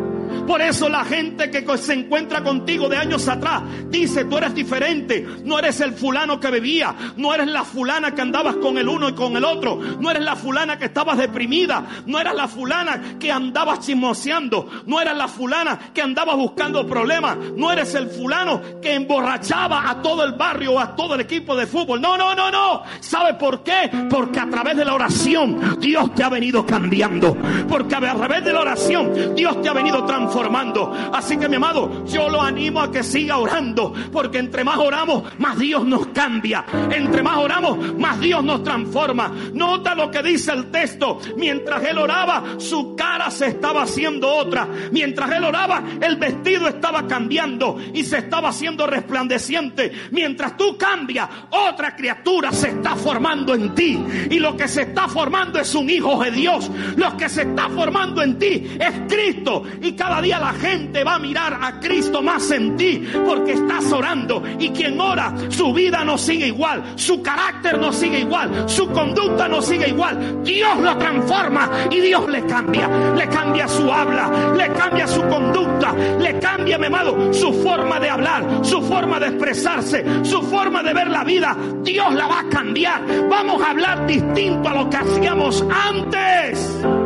Por 0.47 0.61
eso 0.61 0.89
la 0.89 1.05
gente 1.05 1.51
que 1.51 1.79
se 1.79 1.95
encuentra 1.95 2.43
contigo 2.43 2.89
de 2.89 2.97
años 2.97 3.29
atrás 3.29 3.63
dice, 3.89 4.25
tú 4.25 4.39
eres 4.39 4.55
diferente, 4.55 5.27
no 5.45 5.59
eres 5.59 5.81
el 5.81 5.93
fulano 5.93 6.39
que 6.39 6.51
bebía, 6.51 6.95
no 7.17 7.35
eres 7.35 7.49
la 7.49 7.65
fulana 7.65 8.15
que 8.15 8.23
andabas 8.23 8.57
con 8.57 8.79
el 8.79 8.89
uno 8.89 9.09
y 9.09 9.15
con 9.15 9.37
el 9.37 9.45
otro, 9.45 9.79
no 10.01 10.11
eres 10.11 10.23
la 10.23 10.37
fulana 10.37 10.79
que 10.79 10.87
estabas 10.87 11.19
deprimida, 11.19 11.85
no 12.07 12.19
eras 12.19 12.35
la 12.35 12.49
fulana 12.49 13.19
que 13.19 13.31
andabas 13.31 13.81
chismoseando, 13.81 14.69
no 14.87 15.01
eras 15.01 15.17
la 15.17 15.29
fulana 15.29 15.79
que 15.93 16.03
andabas 16.03 16.37
buscando 16.37 16.87
problemas, 16.87 17.37
no 17.57 17.73
eres 17.73 17.95
el 17.95 18.09
fulano 18.09 18.61
que 18.81 18.95
emborrachaba 18.95 19.91
a 19.91 20.03
todo 20.03 20.25
el 20.25 20.33
barrio 20.33 20.73
o 20.73 20.81
a 20.81 20.95
todo 20.95 21.15
el 21.15 21.21
equipo 21.23 21.57
de 21.57 21.67
fútbol. 21.67 22.01
No, 22.01 22.17
no, 22.17 22.35
no, 22.35 22.51
no. 22.51 22.83
¿Sabe 23.01 23.35
por 23.35 23.63
qué? 23.63 23.91
Porque 24.09 24.41
a 24.41 24.49
través 24.49 24.77
de 24.77 24.85
la 24.85 24.95
oración 24.95 25.79
Dios 25.81 26.15
te 26.15 26.23
ha 26.23 26.29
venido 26.29 26.65
cambiando. 26.65 27.37
Porque 27.69 27.95
a 27.95 28.01
través 28.01 28.45
de 28.45 28.53
la 28.53 28.61
oración 28.61 29.35
Dios 29.35 29.61
te 29.63 29.69
ha 29.69 29.73
venido 29.73 30.05
transformando 30.17 30.37
formando. 30.37 30.93
Así 31.13 31.37
que 31.37 31.49
mi 31.49 31.57
amado, 31.57 32.05
yo 32.07 32.29
lo 32.29 32.41
animo 32.41 32.81
a 32.81 32.91
que 32.91 33.03
siga 33.03 33.39
orando, 33.39 33.93
porque 34.13 34.39
entre 34.39 34.65
más 34.65 34.79
oramos, 34.79 35.25
más 35.39 35.59
Dios 35.59 35.85
nos 35.85 36.09
cambia. 36.09 36.65
Entre 36.91 37.23
más 37.23 37.39
oramos, 37.39 37.95
más 37.99 38.21
Dios 38.21 38.45
nos 38.45 38.63
transforma. 38.63 39.33
Nota 39.53 39.95
lo 39.95 40.11
que 40.11 40.23
dice 40.23 40.53
el 40.53 40.71
texto. 40.71 41.19
Mientras 41.37 41.83
él 41.85 41.99
oraba, 41.99 42.43
su 42.59 42.95
cara 42.95 43.31
se 43.31 43.47
estaba 43.47 43.83
haciendo 43.83 44.29
otra. 44.29 44.69
Mientras 44.91 45.31
él 45.33 45.45
oraba, 45.45 45.83
el 46.01 46.17
vestido 46.17 46.69
estaba 46.69 47.07
cambiando 47.07 47.79
y 47.93 48.05
se 48.05 48.19
estaba 48.19 48.51
haciendo 48.51 48.87
resplandeciente. 48.87 49.93
Mientras 50.11 50.57
tú 50.57 50.77
cambias, 50.77 51.29
otra 51.51 51.97
criatura 51.97 52.53
se 52.53 52.69
está 52.69 52.95
formando 52.95 53.55
en 53.55 53.75
ti. 53.75 53.99
Y 54.31 54.39
lo 54.39 54.57
que 54.57 54.69
se 54.69 54.83
está 54.83 55.09
formando 55.09 55.59
es 55.59 55.75
un 55.75 55.89
hijo 55.91 56.23
de 56.23 56.31
Dios. 56.31 56.71
Lo 56.97 57.17
que 57.17 57.29
se 57.29 57.43
está 57.43 57.69
formando 57.69 58.23
en 58.23 58.39
ti 58.39 58.77
es 58.79 58.93
Cristo. 59.09 59.63
Y 59.83 59.93
cada 59.93 60.06
día 60.21 60.39
la 60.39 60.53
gente 60.53 61.05
va 61.05 61.17
a 61.17 61.19
mirar 61.19 61.59
a 61.61 61.79
Cristo 61.81 62.23
más 62.23 62.51
en 62.51 62.77
ti 62.77 63.07
porque 63.27 63.53
estás 63.53 63.93
orando. 63.93 64.43
Y 64.59 64.71
quien 64.71 65.01
ora, 65.01 65.33
su 65.49 65.73
vida 65.73 66.05
no 66.05 66.19
sigue 66.19 66.49
igual, 66.49 66.83
su 66.97 67.23
carácter 67.23 67.79
no 67.79 67.93
sigue 67.93 68.21
igual, 68.21 68.69
su 68.69 68.89
conducta 68.91 69.49
no 69.49 69.61
sigue 69.61 69.89
igual. 69.89 70.43
Dios 70.43 70.79
lo 70.79 70.97
transforma 70.97 71.71
y 71.91 72.01
Dios 72.01 72.29
le 72.29 72.45
cambia. 72.47 72.89
Le 73.15 73.29
cambia 73.29 73.69
su 73.69 73.91
habla, 73.91 74.55
le 74.57 74.73
cambia 74.73 75.07
su 75.07 75.21
conducta, 75.23 75.93
le 75.93 76.39
cambia, 76.39 76.79
mi 76.79 76.87
amado, 76.87 77.33
su 77.33 77.53
forma 77.63 78.01
de 78.01 78.11
hablar, 78.11 78.65
su 78.65 78.83
forma 78.83 79.21
de 79.21 79.29
expresarse, 79.29 80.05
su 80.25 80.43
forma 80.43 80.83
de 80.83 80.95
ver 80.95 81.09
la 81.09 81.25
vida. 81.25 81.57
Dios 81.83 82.13
la 82.15 82.27
va 82.27 82.41
a 82.41 82.49
cambiar. 82.49 83.03
Vamos 83.29 83.63
a 83.63 83.71
hablar 83.71 84.07
distinto 84.07 84.69
a 84.69 84.75
lo 84.75 84.91
que 84.91 84.97
hacíamos 84.97 85.65
antes 85.71 87.06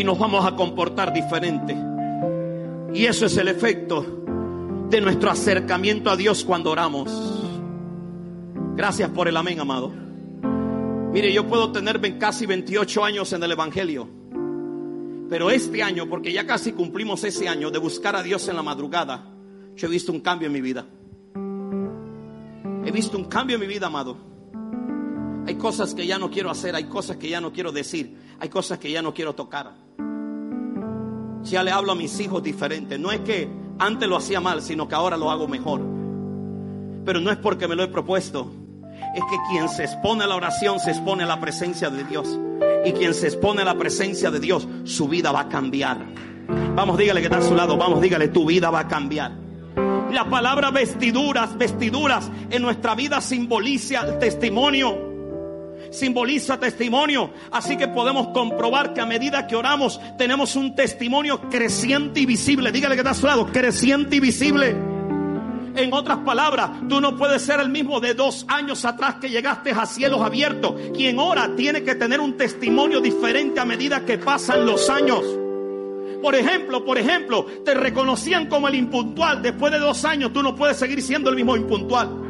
y 0.00 0.04
nos 0.04 0.18
vamos 0.18 0.46
a 0.46 0.56
comportar 0.56 1.12
diferente. 1.12 1.76
Y 2.94 3.04
eso 3.04 3.26
es 3.26 3.36
el 3.36 3.48
efecto 3.48 4.24
de 4.88 4.98
nuestro 4.98 5.30
acercamiento 5.30 6.08
a 6.08 6.16
Dios 6.16 6.42
cuando 6.42 6.70
oramos. 6.70 7.12
Gracias 8.74 9.10
por 9.10 9.28
el 9.28 9.36
amén, 9.36 9.60
amado. 9.60 9.92
Mire, 11.12 11.30
yo 11.34 11.46
puedo 11.46 11.70
tener 11.70 12.00
casi 12.16 12.46
28 12.46 13.04
años 13.04 13.30
en 13.34 13.42
el 13.42 13.52
Evangelio. 13.52 14.08
Pero 15.28 15.50
este 15.50 15.82
año, 15.82 16.08
porque 16.08 16.32
ya 16.32 16.46
casi 16.46 16.72
cumplimos 16.72 17.22
ese 17.24 17.46
año 17.46 17.70
de 17.70 17.78
buscar 17.78 18.16
a 18.16 18.22
Dios 18.22 18.48
en 18.48 18.56
la 18.56 18.62
madrugada, 18.62 19.26
yo 19.76 19.86
he 19.86 19.90
visto 19.90 20.12
un 20.12 20.20
cambio 20.20 20.46
en 20.46 20.52
mi 20.54 20.62
vida. 20.62 20.86
He 22.86 22.90
visto 22.90 23.18
un 23.18 23.24
cambio 23.24 23.56
en 23.56 23.60
mi 23.60 23.66
vida, 23.66 23.88
amado. 23.88 24.16
Hay 25.46 25.56
cosas 25.56 25.94
que 25.94 26.06
ya 26.06 26.18
no 26.18 26.30
quiero 26.30 26.48
hacer, 26.48 26.74
hay 26.74 26.84
cosas 26.84 27.18
que 27.18 27.28
ya 27.28 27.42
no 27.42 27.52
quiero 27.52 27.70
decir, 27.70 28.16
hay 28.38 28.48
cosas 28.48 28.78
que 28.78 28.90
ya 28.90 29.02
no 29.02 29.12
quiero 29.12 29.34
tocar. 29.34 29.89
Ya 31.42 31.62
le 31.62 31.70
hablo 31.70 31.92
a 31.92 31.94
mis 31.94 32.18
hijos 32.20 32.42
diferente. 32.42 32.98
No 32.98 33.10
es 33.10 33.20
que 33.20 33.48
Antes 33.80 34.06
lo 34.06 34.18
hacía 34.18 34.42
mal, 34.42 34.60
sino 34.60 34.86
que 34.86 34.94
ahora 34.94 35.16
lo 35.16 35.30
hago 35.30 35.48
mejor. 35.48 35.80
Pero 37.06 37.18
no 37.18 37.30
es 37.30 37.38
porque 37.38 37.66
me 37.66 37.74
lo 37.74 37.82
he 37.82 37.88
propuesto. 37.88 38.52
Es 39.14 39.24
que 39.24 39.36
quien 39.50 39.70
se 39.70 39.84
expone 39.84 40.22
a 40.22 40.26
la 40.26 40.36
oración 40.36 40.78
se 40.80 40.90
expone 40.90 41.24
a 41.24 41.26
la 41.26 41.40
presencia 41.40 41.88
de 41.88 42.04
Dios. 42.04 42.38
Y 42.84 42.92
quien 42.92 43.14
se 43.14 43.28
expone 43.28 43.62
a 43.62 43.64
la 43.64 43.78
presencia 43.78 44.30
de 44.30 44.38
Dios, 44.38 44.68
su 44.84 45.08
vida 45.08 45.32
va 45.32 45.40
a 45.40 45.48
cambiar. 45.48 46.04
Vamos, 46.74 46.98
dígale 46.98 47.20
que 47.20 47.28
está 47.28 47.38
a 47.38 47.42
su 47.42 47.54
lado. 47.54 47.78
Vamos, 47.78 48.02
dígale, 48.02 48.28
tu 48.28 48.44
vida 48.44 48.68
va 48.68 48.80
a 48.80 48.88
cambiar. 48.88 49.32
La 50.12 50.28
palabra 50.28 50.70
vestiduras, 50.70 51.56
vestiduras 51.56 52.30
en 52.50 52.60
nuestra 52.60 52.94
vida 52.94 53.22
simboliza 53.22 54.02
el 54.02 54.18
testimonio 54.18 55.09
simboliza 55.90 56.58
testimonio. 56.58 57.30
Así 57.50 57.76
que 57.76 57.88
podemos 57.88 58.28
comprobar 58.28 58.94
que 58.94 59.00
a 59.00 59.06
medida 59.06 59.46
que 59.46 59.56
oramos 59.56 60.00
tenemos 60.16 60.56
un 60.56 60.74
testimonio 60.74 61.40
creciente 61.50 62.20
y 62.20 62.26
visible. 62.26 62.72
Dígale 62.72 62.94
que 62.94 63.00
está 63.00 63.10
a 63.10 63.14
su 63.14 63.26
lado, 63.26 63.46
creciente 63.46 64.16
y 64.16 64.20
visible. 64.20 64.76
En 65.76 65.92
otras 65.92 66.18
palabras, 66.18 66.70
tú 66.88 67.00
no 67.00 67.16
puedes 67.16 67.42
ser 67.42 67.60
el 67.60 67.68
mismo 67.68 68.00
de 68.00 68.14
dos 68.14 68.44
años 68.48 68.84
atrás 68.84 69.16
que 69.20 69.30
llegaste 69.30 69.70
a 69.70 69.86
cielos 69.86 70.20
abiertos. 70.20 70.74
Quien 70.94 71.18
ora 71.18 71.54
tiene 71.56 71.82
que 71.82 71.94
tener 71.94 72.20
un 72.20 72.36
testimonio 72.36 73.00
diferente 73.00 73.60
a 73.60 73.64
medida 73.64 74.04
que 74.04 74.18
pasan 74.18 74.66
los 74.66 74.90
años. 74.90 75.24
Por 76.20 76.34
ejemplo, 76.34 76.84
por 76.84 76.98
ejemplo, 76.98 77.46
te 77.64 77.74
reconocían 77.74 78.46
como 78.46 78.68
el 78.68 78.74
impuntual. 78.74 79.40
Después 79.42 79.72
de 79.72 79.78
dos 79.78 80.04
años 80.04 80.32
tú 80.32 80.42
no 80.42 80.54
puedes 80.54 80.76
seguir 80.76 81.00
siendo 81.02 81.30
el 81.30 81.36
mismo 81.36 81.56
impuntual. 81.56 82.29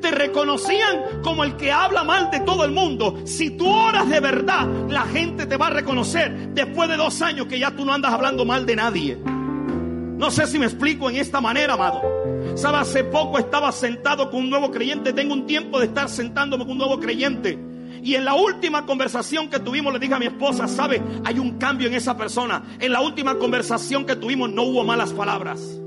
Te 0.00 0.10
reconocían 0.10 1.20
como 1.22 1.44
el 1.44 1.56
que 1.56 1.72
habla 1.72 2.04
mal 2.04 2.30
de 2.30 2.40
todo 2.40 2.64
el 2.64 2.72
mundo. 2.72 3.20
Si 3.24 3.50
tú 3.50 3.68
oras 3.68 4.08
de 4.08 4.20
verdad, 4.20 4.66
la 4.88 5.02
gente 5.02 5.46
te 5.46 5.56
va 5.56 5.68
a 5.68 5.70
reconocer 5.70 6.50
después 6.54 6.88
de 6.88 6.96
dos 6.96 7.20
años 7.22 7.46
que 7.46 7.58
ya 7.58 7.70
tú 7.70 7.84
no 7.84 7.92
andas 7.92 8.12
hablando 8.12 8.44
mal 8.44 8.66
de 8.66 8.76
nadie. 8.76 9.18
No 10.20 10.30
sé 10.30 10.46
si 10.46 10.58
me 10.58 10.66
explico 10.66 11.08
en 11.08 11.16
esta 11.16 11.40
manera, 11.40 11.74
amado. 11.74 12.02
Sabe, 12.54 12.78
hace 12.78 13.04
poco 13.04 13.38
estaba 13.38 13.72
sentado 13.72 14.30
con 14.30 14.40
un 14.40 14.50
nuevo 14.50 14.70
creyente. 14.70 15.12
Tengo 15.12 15.32
un 15.34 15.46
tiempo 15.46 15.78
de 15.78 15.86
estar 15.86 16.08
sentándome 16.08 16.64
con 16.64 16.72
un 16.72 16.78
nuevo 16.78 17.00
creyente. 17.00 17.58
Y 18.02 18.14
en 18.14 18.24
la 18.24 18.34
última 18.34 18.86
conversación 18.86 19.48
que 19.48 19.58
tuvimos 19.60 19.92
le 19.92 19.98
dije 19.98 20.14
a 20.14 20.18
mi 20.18 20.26
esposa, 20.26 20.68
sabe, 20.68 21.02
hay 21.24 21.38
un 21.38 21.58
cambio 21.58 21.88
en 21.88 21.94
esa 21.94 22.16
persona. 22.16 22.62
En 22.78 22.92
la 22.92 23.00
última 23.00 23.36
conversación 23.36 24.04
que 24.06 24.16
tuvimos 24.16 24.50
no 24.50 24.62
hubo 24.62 24.84
malas 24.84 25.12
palabras. 25.12 25.80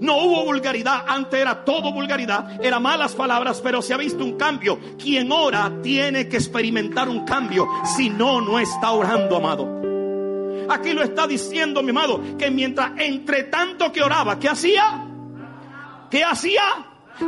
No 0.00 0.18
hubo 0.18 0.44
vulgaridad, 0.44 1.04
antes 1.06 1.40
era 1.40 1.64
todo 1.64 1.92
vulgaridad, 1.92 2.62
era 2.64 2.78
malas 2.80 3.14
palabras, 3.14 3.60
pero 3.62 3.82
se 3.82 3.94
ha 3.94 3.96
visto 3.96 4.24
un 4.24 4.36
cambio. 4.36 4.78
Quien 4.98 5.30
ora 5.32 5.72
tiene 5.82 6.28
que 6.28 6.36
experimentar 6.36 7.08
un 7.08 7.24
cambio, 7.24 7.66
si 7.96 8.10
no, 8.10 8.40
no 8.40 8.58
está 8.58 8.90
orando, 8.90 9.36
amado. 9.36 9.76
Aquí 10.68 10.92
lo 10.92 11.02
está 11.02 11.26
diciendo 11.26 11.82
mi 11.82 11.90
amado, 11.90 12.20
que 12.38 12.50
mientras 12.50 12.92
entre 12.98 13.44
tanto 13.44 13.92
que 13.92 14.02
oraba, 14.02 14.38
¿qué 14.38 14.48
hacía? 14.48 15.04
¿Qué 16.10 16.24
hacía? 16.24 16.62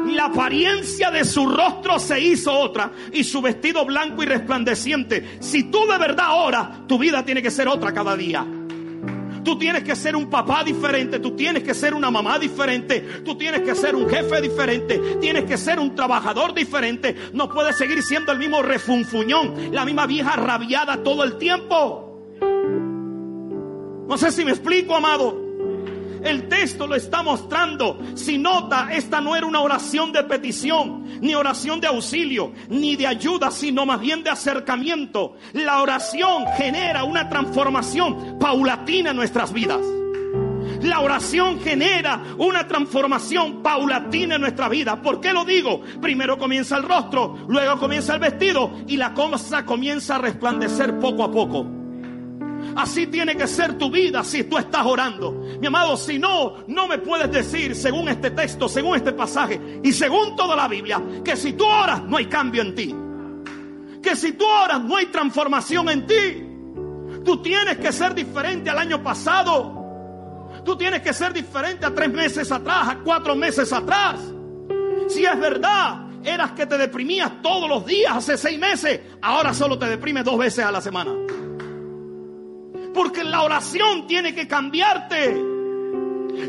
La 0.06 0.26
apariencia 0.26 1.10
de 1.10 1.24
su 1.24 1.48
rostro 1.48 1.98
se 1.98 2.20
hizo 2.20 2.52
otra 2.52 2.90
y 3.12 3.24
su 3.24 3.40
vestido 3.40 3.86
blanco 3.86 4.22
y 4.22 4.26
resplandeciente. 4.26 5.38
Si 5.40 5.64
tú 5.64 5.86
de 5.86 5.96
verdad 5.96 6.28
oras, 6.32 6.86
tu 6.86 6.98
vida 6.98 7.24
tiene 7.24 7.42
que 7.42 7.50
ser 7.50 7.68
otra 7.68 7.92
cada 7.92 8.14
día. 8.16 8.46
Tú 9.48 9.56
tienes 9.56 9.82
que 9.82 9.96
ser 9.96 10.14
un 10.14 10.28
papá 10.28 10.62
diferente, 10.62 11.20
tú 11.20 11.30
tienes 11.30 11.62
que 11.62 11.72
ser 11.72 11.94
una 11.94 12.10
mamá 12.10 12.38
diferente, 12.38 13.00
tú 13.24 13.34
tienes 13.34 13.62
que 13.62 13.74
ser 13.74 13.96
un 13.96 14.06
jefe 14.06 14.42
diferente, 14.42 14.98
tienes 15.22 15.44
que 15.44 15.56
ser 15.56 15.80
un 15.80 15.94
trabajador 15.94 16.52
diferente. 16.52 17.16
No 17.32 17.48
puedes 17.48 17.78
seguir 17.78 18.02
siendo 18.02 18.30
el 18.30 18.38
mismo 18.38 18.60
refunfuñón, 18.60 19.72
la 19.72 19.86
misma 19.86 20.04
vieja 20.04 20.36
rabiada 20.36 21.02
todo 21.02 21.24
el 21.24 21.38
tiempo. 21.38 22.28
No 24.06 24.18
sé 24.18 24.32
si 24.32 24.44
me 24.44 24.50
explico, 24.50 24.94
amado. 24.94 25.47
El 26.22 26.48
texto 26.48 26.86
lo 26.86 26.94
está 26.94 27.22
mostrando. 27.22 27.98
Si 28.14 28.38
nota, 28.38 28.88
esta 28.92 29.20
no 29.20 29.36
era 29.36 29.46
una 29.46 29.60
oración 29.60 30.12
de 30.12 30.24
petición, 30.24 31.20
ni 31.20 31.34
oración 31.34 31.80
de 31.80 31.86
auxilio, 31.86 32.52
ni 32.68 32.96
de 32.96 33.06
ayuda, 33.06 33.50
sino 33.50 33.86
más 33.86 34.00
bien 34.00 34.22
de 34.22 34.30
acercamiento. 34.30 35.36
La 35.52 35.82
oración 35.82 36.44
genera 36.56 37.04
una 37.04 37.28
transformación 37.28 38.38
paulatina 38.38 39.10
en 39.10 39.16
nuestras 39.16 39.52
vidas. 39.52 39.80
La 40.82 41.00
oración 41.00 41.60
genera 41.60 42.22
una 42.38 42.68
transformación 42.68 43.62
paulatina 43.62 44.36
en 44.36 44.42
nuestra 44.42 44.68
vida. 44.68 45.00
¿Por 45.02 45.20
qué 45.20 45.32
lo 45.32 45.44
digo? 45.44 45.80
Primero 46.00 46.38
comienza 46.38 46.76
el 46.76 46.84
rostro, 46.84 47.36
luego 47.48 47.78
comienza 47.78 48.14
el 48.14 48.20
vestido 48.20 48.70
y 48.86 48.96
la 48.96 49.12
cosa 49.12 49.64
comienza 49.64 50.16
a 50.16 50.18
resplandecer 50.18 50.98
poco 51.00 51.24
a 51.24 51.32
poco. 51.32 51.66
Así 52.78 53.08
tiene 53.08 53.36
que 53.36 53.48
ser 53.48 53.76
tu 53.76 53.90
vida 53.90 54.22
si 54.22 54.44
tú 54.44 54.56
estás 54.56 54.86
orando. 54.86 55.32
Mi 55.60 55.66
amado, 55.66 55.96
si 55.96 56.16
no, 56.16 56.58
no 56.68 56.86
me 56.86 56.98
puedes 56.98 57.28
decir, 57.28 57.74
según 57.74 58.08
este 58.08 58.30
texto, 58.30 58.68
según 58.68 58.94
este 58.94 59.12
pasaje 59.12 59.80
y 59.82 59.92
según 59.92 60.36
toda 60.36 60.54
la 60.54 60.68
Biblia, 60.68 61.02
que 61.24 61.34
si 61.34 61.54
tú 61.54 61.66
oras 61.66 62.04
no 62.04 62.18
hay 62.18 62.26
cambio 62.26 62.62
en 62.62 62.76
ti. 62.76 62.94
Que 64.00 64.14
si 64.14 64.34
tú 64.34 64.46
oras 64.46 64.80
no 64.80 64.96
hay 64.96 65.06
transformación 65.06 65.88
en 65.88 66.06
ti. 66.06 67.24
Tú 67.24 67.42
tienes 67.42 67.78
que 67.78 67.90
ser 67.90 68.14
diferente 68.14 68.70
al 68.70 68.78
año 68.78 69.02
pasado. 69.02 70.52
Tú 70.64 70.78
tienes 70.78 71.02
que 71.02 71.12
ser 71.12 71.32
diferente 71.32 71.84
a 71.84 71.92
tres 71.92 72.12
meses 72.12 72.52
atrás, 72.52 72.90
a 72.90 72.98
cuatro 73.00 73.34
meses 73.34 73.72
atrás. 73.72 74.20
Si 75.08 75.24
es 75.24 75.40
verdad, 75.40 76.02
eras 76.22 76.52
que 76.52 76.64
te 76.64 76.78
deprimías 76.78 77.42
todos 77.42 77.68
los 77.68 77.84
días 77.84 78.12
hace 78.14 78.38
seis 78.38 78.56
meses, 78.56 79.00
ahora 79.20 79.52
solo 79.52 79.76
te 79.76 79.86
deprimes 79.86 80.22
dos 80.22 80.38
veces 80.38 80.64
a 80.64 80.70
la 80.70 80.80
semana. 80.80 81.10
Porque 82.98 83.22
la 83.22 83.44
oración 83.44 84.08
tiene 84.08 84.34
que 84.34 84.48
cambiarte. 84.48 85.40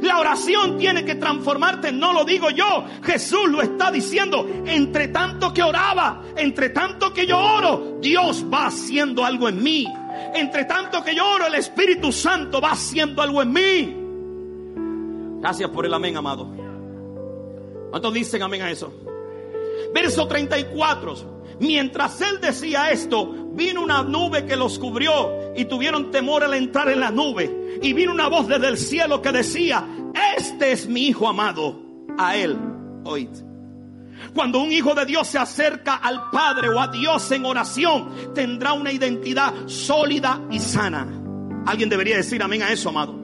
La 0.01 0.17
oración 0.17 0.79
tiene 0.79 1.05
que 1.05 1.13
transformarte, 1.13 1.91
no 1.91 2.11
lo 2.11 2.25
digo 2.25 2.49
yo, 2.49 2.85
Jesús 3.03 3.47
lo 3.47 3.61
está 3.61 3.91
diciendo. 3.91 4.49
Entre 4.65 5.09
tanto 5.09 5.53
que 5.53 5.61
oraba, 5.61 6.23
entre 6.35 6.69
tanto 6.69 7.13
que 7.13 7.27
yo 7.27 7.37
oro, 7.37 7.99
Dios 8.01 8.43
va 8.51 8.65
haciendo 8.65 9.23
algo 9.23 9.47
en 9.47 9.61
mí. 9.61 9.85
Entre 10.33 10.65
tanto 10.65 11.03
que 11.03 11.13
yo 11.13 11.23
oro, 11.23 11.45
el 11.45 11.53
Espíritu 11.53 12.11
Santo 12.11 12.59
va 12.59 12.71
haciendo 12.71 13.21
algo 13.21 13.43
en 13.43 13.53
mí. 13.53 15.39
Gracias 15.41 15.69
por 15.69 15.85
el 15.85 15.93
amén, 15.93 16.17
amado. 16.17 16.47
¿Cuántos 17.91 18.11
dicen 18.11 18.41
amén 18.41 18.63
a 18.63 18.71
eso? 18.71 18.91
Verso 19.93 20.27
34. 20.27 21.38
Mientras 21.59 22.21
él 22.21 22.39
decía 22.41 22.91
esto, 22.91 23.49
vino 23.53 23.81
una 23.81 24.03
nube 24.03 24.45
que 24.45 24.55
los 24.55 24.79
cubrió 24.79 25.53
y 25.55 25.65
tuvieron 25.65 26.11
temor 26.11 26.43
al 26.43 26.53
entrar 26.53 26.89
en 26.89 26.99
la 26.99 27.11
nube. 27.11 27.79
Y 27.81 27.93
vino 27.93 28.11
una 28.11 28.27
voz 28.29 28.47
desde 28.47 28.67
el 28.67 28.77
cielo 28.77 29.21
que 29.21 29.31
decía, 29.31 29.85
este 30.37 30.71
es 30.71 30.87
mi 30.87 31.07
hijo 31.07 31.27
amado, 31.27 31.81
a 32.17 32.35
él 32.35 32.57
oíd. 33.03 33.29
Cuando 34.33 34.59
un 34.59 34.71
hijo 34.71 34.93
de 34.93 35.05
Dios 35.05 35.27
se 35.27 35.37
acerca 35.37 35.95
al 35.95 36.29
Padre 36.29 36.69
o 36.69 36.79
a 36.79 36.87
Dios 36.87 37.31
en 37.31 37.45
oración, 37.45 38.33
tendrá 38.33 38.73
una 38.73 38.91
identidad 38.91 39.53
sólida 39.67 40.41
y 40.51 40.59
sana. 40.59 41.07
Alguien 41.65 41.89
debería 41.89 42.17
decir 42.17 42.41
amén 42.43 42.61
a 42.61 42.71
eso, 42.71 42.89
amado. 42.89 43.18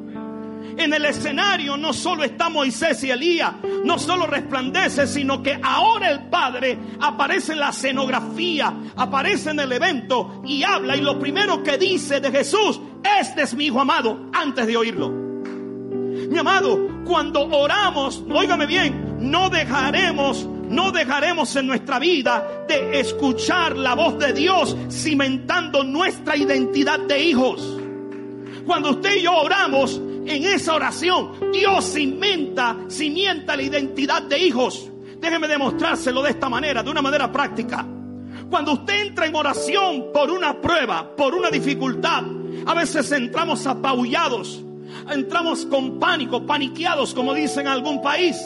En 0.78 0.94
el 0.94 1.06
escenario 1.06 1.78
no 1.78 1.94
solo 1.94 2.24
está 2.24 2.50
Moisés 2.50 3.04
y 3.04 3.12
Elías, 3.12 3.54
no 3.84 3.98
solo 3.98 4.28
resplandece, 4.28 5.08
sino 5.08 5.42
que 5.42 5.60
ahora 5.62 6.10
el 6.10 6.28
Padre 6.28 6.78
aparece 7.00 7.54
en 7.54 7.60
la 7.60 7.70
escenografía, 7.70 8.74
aparece 8.96 9.52
en 9.52 9.60
el 9.60 9.72
evento 9.72 10.42
y 10.46 10.64
habla. 10.64 10.98
Y 10.98 11.02
lo 11.02 11.18
primero 11.18 11.64
que 11.64 11.78
dice 11.78 12.20
de 12.20 12.32
Jesús, 12.32 12.80
este 13.20 13.44
es 13.44 13.54
mi 13.54 13.66
Hijo 13.66 13.82
amado, 13.82 14.30
antes 14.34 14.68
de 14.68 14.78
oírlo. 14.78 15.10
Mi 15.10 16.38
amado, 16.38 17.04
cuando 17.06 17.46
oramos, 17.46 18.24
óigame 18.30 18.66
bien, 18.66 19.18
no 19.20 19.50
dejaremos 19.50 20.48
no 20.70 20.92
dejaremos 20.92 21.56
en 21.56 21.68
nuestra 21.68 22.00
vida 22.00 22.66
de 22.68 23.00
escuchar 23.00 23.78
la 23.78 23.94
voz 23.94 24.18
de 24.18 24.34
Dios 24.34 24.76
cimentando 24.90 25.84
nuestra 25.84 26.36
identidad 26.36 27.00
de 27.00 27.24
hijos. 27.24 27.78
Cuando 28.66 28.92
usted 28.92 29.18
y 29.18 29.22
yo 29.22 29.34
oramos, 29.34 30.02
en 30.26 30.44
esa 30.46 30.76
oración, 30.76 31.52
Dios 31.52 31.94
cimenta, 31.94 32.78
cimienta 32.88 33.56
la 33.56 33.64
identidad 33.64 34.24
de 34.24 34.40
hijos. 34.40 34.90
Déjeme 35.20 35.48
demostrárselo 35.48 36.22
de 36.24 36.32
esta 36.32 36.50
manera, 36.50 36.84
de 36.84 36.90
una 36.90 37.02
manera 37.02 37.32
práctica. 37.32 37.86
Cuando 38.50 38.74
usted 38.74 39.08
entra 39.08 39.26
en 39.26 39.36
oración 39.36 40.12
por 40.14 40.30
una 40.30 40.60
prueba, 40.62 41.16
por 41.16 41.34
una 41.34 41.50
dificultad, 41.50 42.24
a 42.66 42.74
veces 42.74 43.12
entramos 43.12 43.66
apabullados, 43.66 44.64
entramos 45.10 45.66
con 45.66 46.00
pánico, 46.00 46.46
paniqueados, 46.46 47.14
como 47.14 47.34
dicen 47.34 47.62
en 47.62 47.68
algún 47.68 48.02
país, 48.02 48.38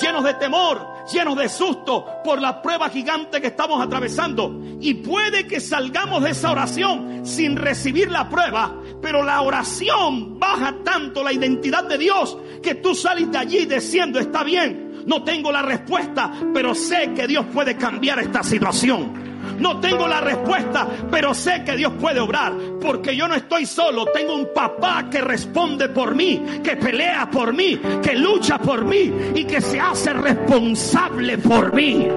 llenos 0.00 0.24
de 0.24 0.34
temor, 0.34 0.86
llenos 1.10 1.36
de 1.36 1.48
susto 1.48 2.06
por 2.24 2.40
la 2.40 2.60
prueba 2.60 2.88
gigante 2.88 3.40
que 3.40 3.48
estamos 3.48 3.82
atravesando. 3.82 4.60
Y 4.80 4.94
puede 4.94 5.46
que 5.46 5.60
salgamos 5.60 6.22
de 6.22 6.30
esa 6.30 6.52
oración 6.52 7.24
sin 7.24 7.56
recibir 7.56 8.10
la 8.10 8.28
prueba, 8.28 8.74
pero 9.00 9.22
la 9.22 9.42
oración 9.42 10.38
baja 10.38 10.76
tanto 10.84 11.22
la 11.22 11.32
identidad 11.32 11.84
de 11.84 11.98
Dios 11.98 12.36
que 12.62 12.76
tú 12.76 12.94
sales 12.94 13.30
de 13.30 13.38
allí 13.38 13.66
diciendo, 13.66 14.18
está 14.18 14.44
bien, 14.44 15.04
no 15.06 15.22
tengo 15.24 15.50
la 15.50 15.62
respuesta, 15.62 16.32
pero 16.54 16.74
sé 16.74 17.12
que 17.14 17.26
Dios 17.26 17.46
puede 17.52 17.76
cambiar 17.76 18.18
esta 18.20 18.42
situación. 18.42 19.21
No 19.62 19.80
tengo 19.80 20.08
la 20.08 20.20
respuesta, 20.20 20.86
pero 21.10 21.32
sé 21.32 21.62
que 21.64 21.76
Dios 21.76 21.92
puede 22.00 22.20
obrar, 22.20 22.52
porque 22.80 23.16
yo 23.16 23.28
no 23.28 23.34
estoy 23.34 23.64
solo, 23.64 24.06
tengo 24.06 24.34
un 24.34 24.48
papá 24.52 25.08
que 25.08 25.20
responde 25.20 25.88
por 25.88 26.14
mí, 26.14 26.42
que 26.62 26.76
pelea 26.76 27.30
por 27.30 27.54
mí, 27.54 27.80
que 28.02 28.14
lucha 28.14 28.58
por 28.58 28.84
mí 28.84 29.12
y 29.34 29.44
que 29.44 29.60
se 29.60 29.78
hace 29.80 30.12
responsable 30.12 31.38
por 31.38 31.72
mí. 31.72 32.08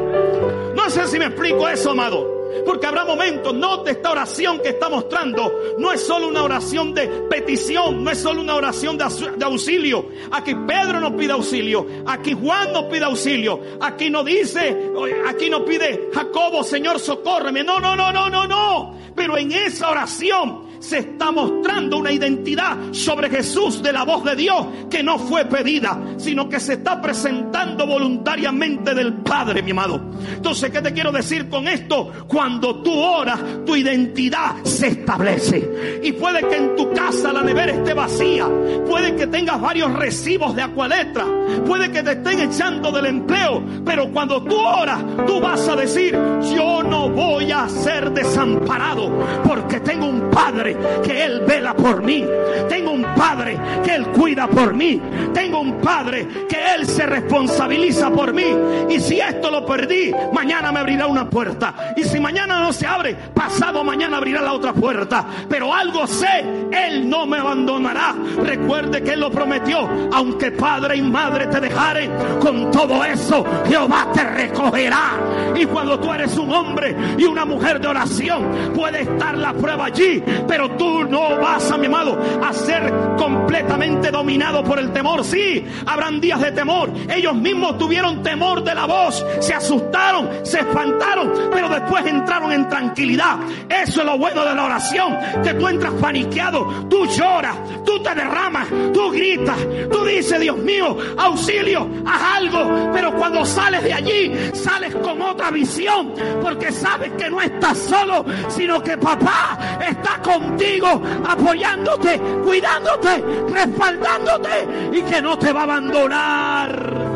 No 0.76 0.90
sé 0.90 1.08
si 1.08 1.20
me 1.20 1.26
explico 1.26 1.70
eso, 1.70 1.92
amado. 1.92 2.35
Porque 2.66 2.86
habrá 2.86 3.06
momentos, 3.06 3.54
no 3.54 3.84
de 3.84 3.92
esta 3.92 4.12
oración 4.12 4.60
que 4.60 4.70
está 4.70 4.90
mostrando, 4.90 5.52
no 5.78 5.92
es 5.92 6.06
solo 6.06 6.28
una 6.28 6.44
oración 6.44 6.94
de 6.94 7.08
petición, 7.30 8.04
no 8.04 8.12
es 8.12 8.20
solo 8.20 8.42
una 8.42 8.56
oración 8.56 8.98
de, 8.98 9.06
auxilio. 9.44 10.08
Aquí 10.32 10.54
Pedro 10.68 11.00
nos 11.00 11.14
pide 11.14 11.34
auxilio, 11.34 11.86
aquí 12.06 12.34
Juan 12.34 12.74
nos 12.74 12.86
pide 12.86 13.06
auxilio, 13.06 13.60
aquí 13.82 14.10
no 14.10 14.24
dice, 14.24 14.92
aquí 15.28 15.50
no 15.50 15.66
pide 15.66 16.10
Jacobo, 16.14 16.64
Señor, 16.64 17.00
socórreme. 17.00 17.64
No, 17.64 17.80
no, 17.80 17.96
no, 17.96 18.12
no, 18.12 18.30
no, 18.30 18.48
no. 18.48 18.96
Pero 19.16 19.38
en 19.38 19.52
esa 19.52 19.90
oración 19.90 20.65
se 20.86 21.00
está 21.00 21.32
mostrando 21.32 21.98
una 21.98 22.12
identidad 22.12 22.78
sobre 22.92 23.30
Jesús 23.30 23.82
de 23.82 23.92
la 23.92 24.04
voz 24.04 24.24
de 24.24 24.36
Dios 24.36 24.68
que 24.90 25.02
no 25.02 25.18
fue 25.18 25.46
pedida, 25.46 26.00
sino 26.18 26.48
que 26.48 26.60
se 26.60 26.74
está 26.74 27.02
presentando 27.02 27.88
voluntariamente 27.88 28.94
del 28.94 29.14
Padre, 29.16 29.64
mi 29.64 29.72
amado. 29.72 30.00
Entonces, 30.36 30.70
¿qué 30.70 30.82
te 30.82 30.94
quiero 30.94 31.12
decir 31.12 31.50
con 31.50 31.68
esto? 31.68 32.12
Cuando 32.28 32.84
tú 32.84 32.94
oras, 32.94 33.40
tu 33.66 33.76
identidad 33.76 34.64
se 34.64 34.88
establece. 34.88 36.02
Y 36.04 36.12
puede 36.12 36.48
que 36.48 36.56
en 36.56 36.76
tu 36.76 36.94
casa 36.94 37.34
la 37.34 37.42
nevera 37.42 37.74
esté 37.74 37.96
vacía, 37.96 38.48
puede 38.88 39.16
que 39.16 39.26
tengas 39.26 39.60
varios 39.60 39.92
recibos 39.94 40.56
de 40.56 40.62
acualetra, 40.62 41.26
puede 41.66 41.92
que 41.92 42.04
te 42.04 42.12
estén 42.12 42.42
echando 42.42 42.92
del 42.92 43.08
empleo, 43.08 43.64
pero 43.84 44.12
cuando 44.12 44.44
tú 44.44 44.56
oras, 44.56 45.04
tú 45.26 45.40
vas 45.40 45.68
a 45.68 45.76
decir, 45.76 46.16
yo 46.56 46.84
no 46.84 47.10
voy 47.10 47.52
a 47.52 47.68
ser 47.70 48.12
desamparado 48.12 49.12
porque 49.44 49.80
tengo 49.80 50.06
un 50.06 50.30
Padre 50.30 50.75
que 51.04 51.24
Él 51.24 51.42
vela 51.48 51.76
por 51.76 52.02
mí. 52.04 52.26
Tengo 52.70 52.92
un 52.92 53.04
Padre 53.16 53.58
que 53.84 53.96
Él 53.96 54.08
cuida 54.08 54.48
por 54.48 54.74
mí. 54.74 55.02
Tengo 55.34 55.60
un 55.60 55.80
Padre 55.80 56.28
que 56.48 56.58
Él 56.76 56.86
se 56.86 57.06
responsabiliza 57.06 58.10
por 58.10 58.34
mí. 58.34 58.46
Y 58.90 59.00
si 59.00 59.20
esto 59.20 59.52
lo 59.52 59.66
perdí, 59.66 60.12
mañana 60.34 60.72
me 60.72 60.80
abrirá 60.80 61.08
una 61.08 61.30
puerta. 61.30 61.94
Y 61.96 62.04
si 62.04 62.20
mañana 62.20 62.60
no 62.60 62.74
se 62.74 62.86
abre, 62.86 63.16
pasado 63.34 63.84
mañana 63.84 64.18
abrirá 64.18 64.42
la 64.42 64.54
otra 64.54 64.74
puerta. 64.74 65.26
Pero 65.50 65.74
algo 65.74 66.08
sé, 66.08 66.44
Él 66.72 67.10
no 67.10 67.26
me 67.26 67.38
abandonará. 67.38 68.16
Recuerde 68.44 69.02
que 69.02 69.14
Él 69.14 69.20
lo 69.20 69.32
prometió. 69.32 69.90
Aunque 70.14 70.52
padre 70.52 70.98
y 70.98 71.02
madre 71.02 71.48
te 71.48 71.60
dejaren, 71.60 72.12
con 72.40 72.72
todo 72.72 73.04
eso 73.04 73.46
Jehová 73.68 74.08
te 74.14 74.24
recogerá. 74.24 75.14
Y 75.56 75.66
cuando 75.66 76.00
tú 76.00 76.12
eres 76.14 76.38
un 76.38 76.52
hombre 76.52 76.96
y 77.18 77.24
una 77.26 77.46
mujer 77.46 77.80
de 77.80 77.88
oración, 77.88 78.74
puede 78.74 79.02
estar 79.02 79.38
la 79.38 79.54
prueba 79.54 79.86
allí 79.86 80.06
pero 80.48 80.65
tú 80.72 81.04
no 81.06 81.38
vas, 81.38 81.72
a 81.72 81.78
mi 81.78 81.88
amado, 81.88 82.20
a 82.44 82.54
ser 82.54 82.92
completamente 83.18 84.12
dominado 84.12 84.64
por 84.64 84.80
el 84.80 84.92
temor. 84.92 85.24
Sí, 85.24 85.66
habrán 85.86 86.20
días 86.20 86.42
de 86.42 86.52
temor. 86.52 86.92
Ellos 87.10 87.36
mismos 87.36 87.78
tuvieron 87.78 88.24
temor 88.24 88.64
de 88.64 88.76
la 88.76 88.86
voz, 88.86 89.26
se 89.40 89.54
asustaron, 89.54 90.30
se 90.44 90.60
espantaron, 90.60 91.32
pero 91.52 91.70
después 91.70 92.06
entraron 92.06 92.52
en 92.52 92.68
tranquilidad. 92.68 93.38
Eso 93.70 94.02
es 94.02 94.06
lo 94.06 94.18
bueno 94.18 94.46
de 94.46 94.56
la 94.56 94.66
oración, 94.66 95.18
que 95.44 95.54
tú 95.54 95.68
entras 95.68 95.94
paniqueado, 95.94 96.88
tú 96.90 97.06
lloras, 97.06 97.56
tú 97.86 98.02
te 98.02 98.14
derramas, 98.14 98.68
tú 98.94 99.12
gritas, 99.12 99.58
tú 99.92 100.06
dices, 100.06 100.40
Dios 100.40 100.58
mío, 100.58 100.98
auxilio, 101.18 101.90
haz 102.06 102.38
algo, 102.38 102.92
pero 102.94 103.14
cuando 103.16 103.46
sales 103.46 103.84
de 103.84 103.94
allí, 103.94 104.32
sales 104.54 104.96
con 104.96 105.22
otra 105.22 105.52
visión, 105.52 106.14
porque 106.42 106.72
sabes 106.72 107.12
que 107.14 107.30
no 107.30 107.42
estás 107.42 107.78
solo, 107.78 108.26
sino 108.50 108.82
que 108.82 108.98
papá 108.98 109.80
está 109.88 110.22
con 110.22 110.45
contigo, 110.46 111.02
apoyándote, 111.28 112.20
cuidándote, 112.44 113.24
respaldándote 113.52 114.90
y 114.94 115.02
que 115.02 115.22
no 115.22 115.38
te 115.38 115.52
va 115.52 115.62
a 115.62 115.64
abandonar. 115.64 117.16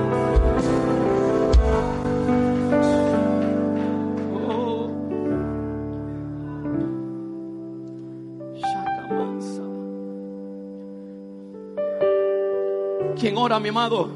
Quien 13.20 13.38
ora, 13.38 13.60
mi 13.60 13.68
amado, 13.68 14.10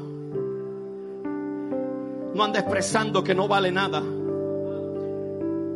no 2.34 2.42
anda 2.42 2.60
expresando 2.60 3.22
que 3.22 3.34
no 3.34 3.46
vale 3.46 3.70
nada. 3.70 4.02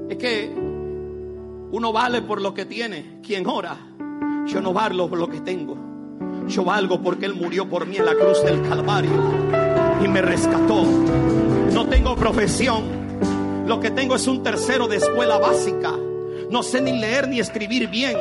Es 0.08 0.16
que 0.16 0.67
uno 1.70 1.92
vale 1.92 2.22
por 2.22 2.40
lo 2.40 2.54
que 2.54 2.64
tiene. 2.64 3.20
Quien 3.22 3.46
ora, 3.46 3.76
yo 4.46 4.60
no 4.60 4.72
valgo 4.72 5.08
por 5.08 5.18
lo 5.18 5.28
que 5.28 5.40
tengo. 5.40 5.76
Yo 6.48 6.64
valgo 6.64 7.02
porque 7.02 7.26
Él 7.26 7.34
murió 7.34 7.68
por 7.68 7.86
mí 7.86 7.96
en 7.96 8.06
la 8.06 8.14
cruz 8.14 8.42
del 8.42 8.62
Calvario 8.62 9.10
y 10.02 10.08
me 10.08 10.22
rescató. 10.22 10.84
No 11.72 11.86
tengo 11.86 12.16
profesión. 12.16 13.66
Lo 13.66 13.80
que 13.80 13.90
tengo 13.90 14.16
es 14.16 14.26
un 14.26 14.42
tercero 14.42 14.88
de 14.88 14.96
escuela 14.96 15.38
básica. 15.38 15.92
No 16.50 16.62
sé 16.62 16.80
ni 16.80 16.98
leer 16.98 17.28
ni 17.28 17.38
escribir 17.38 17.88
bien. 17.88 18.16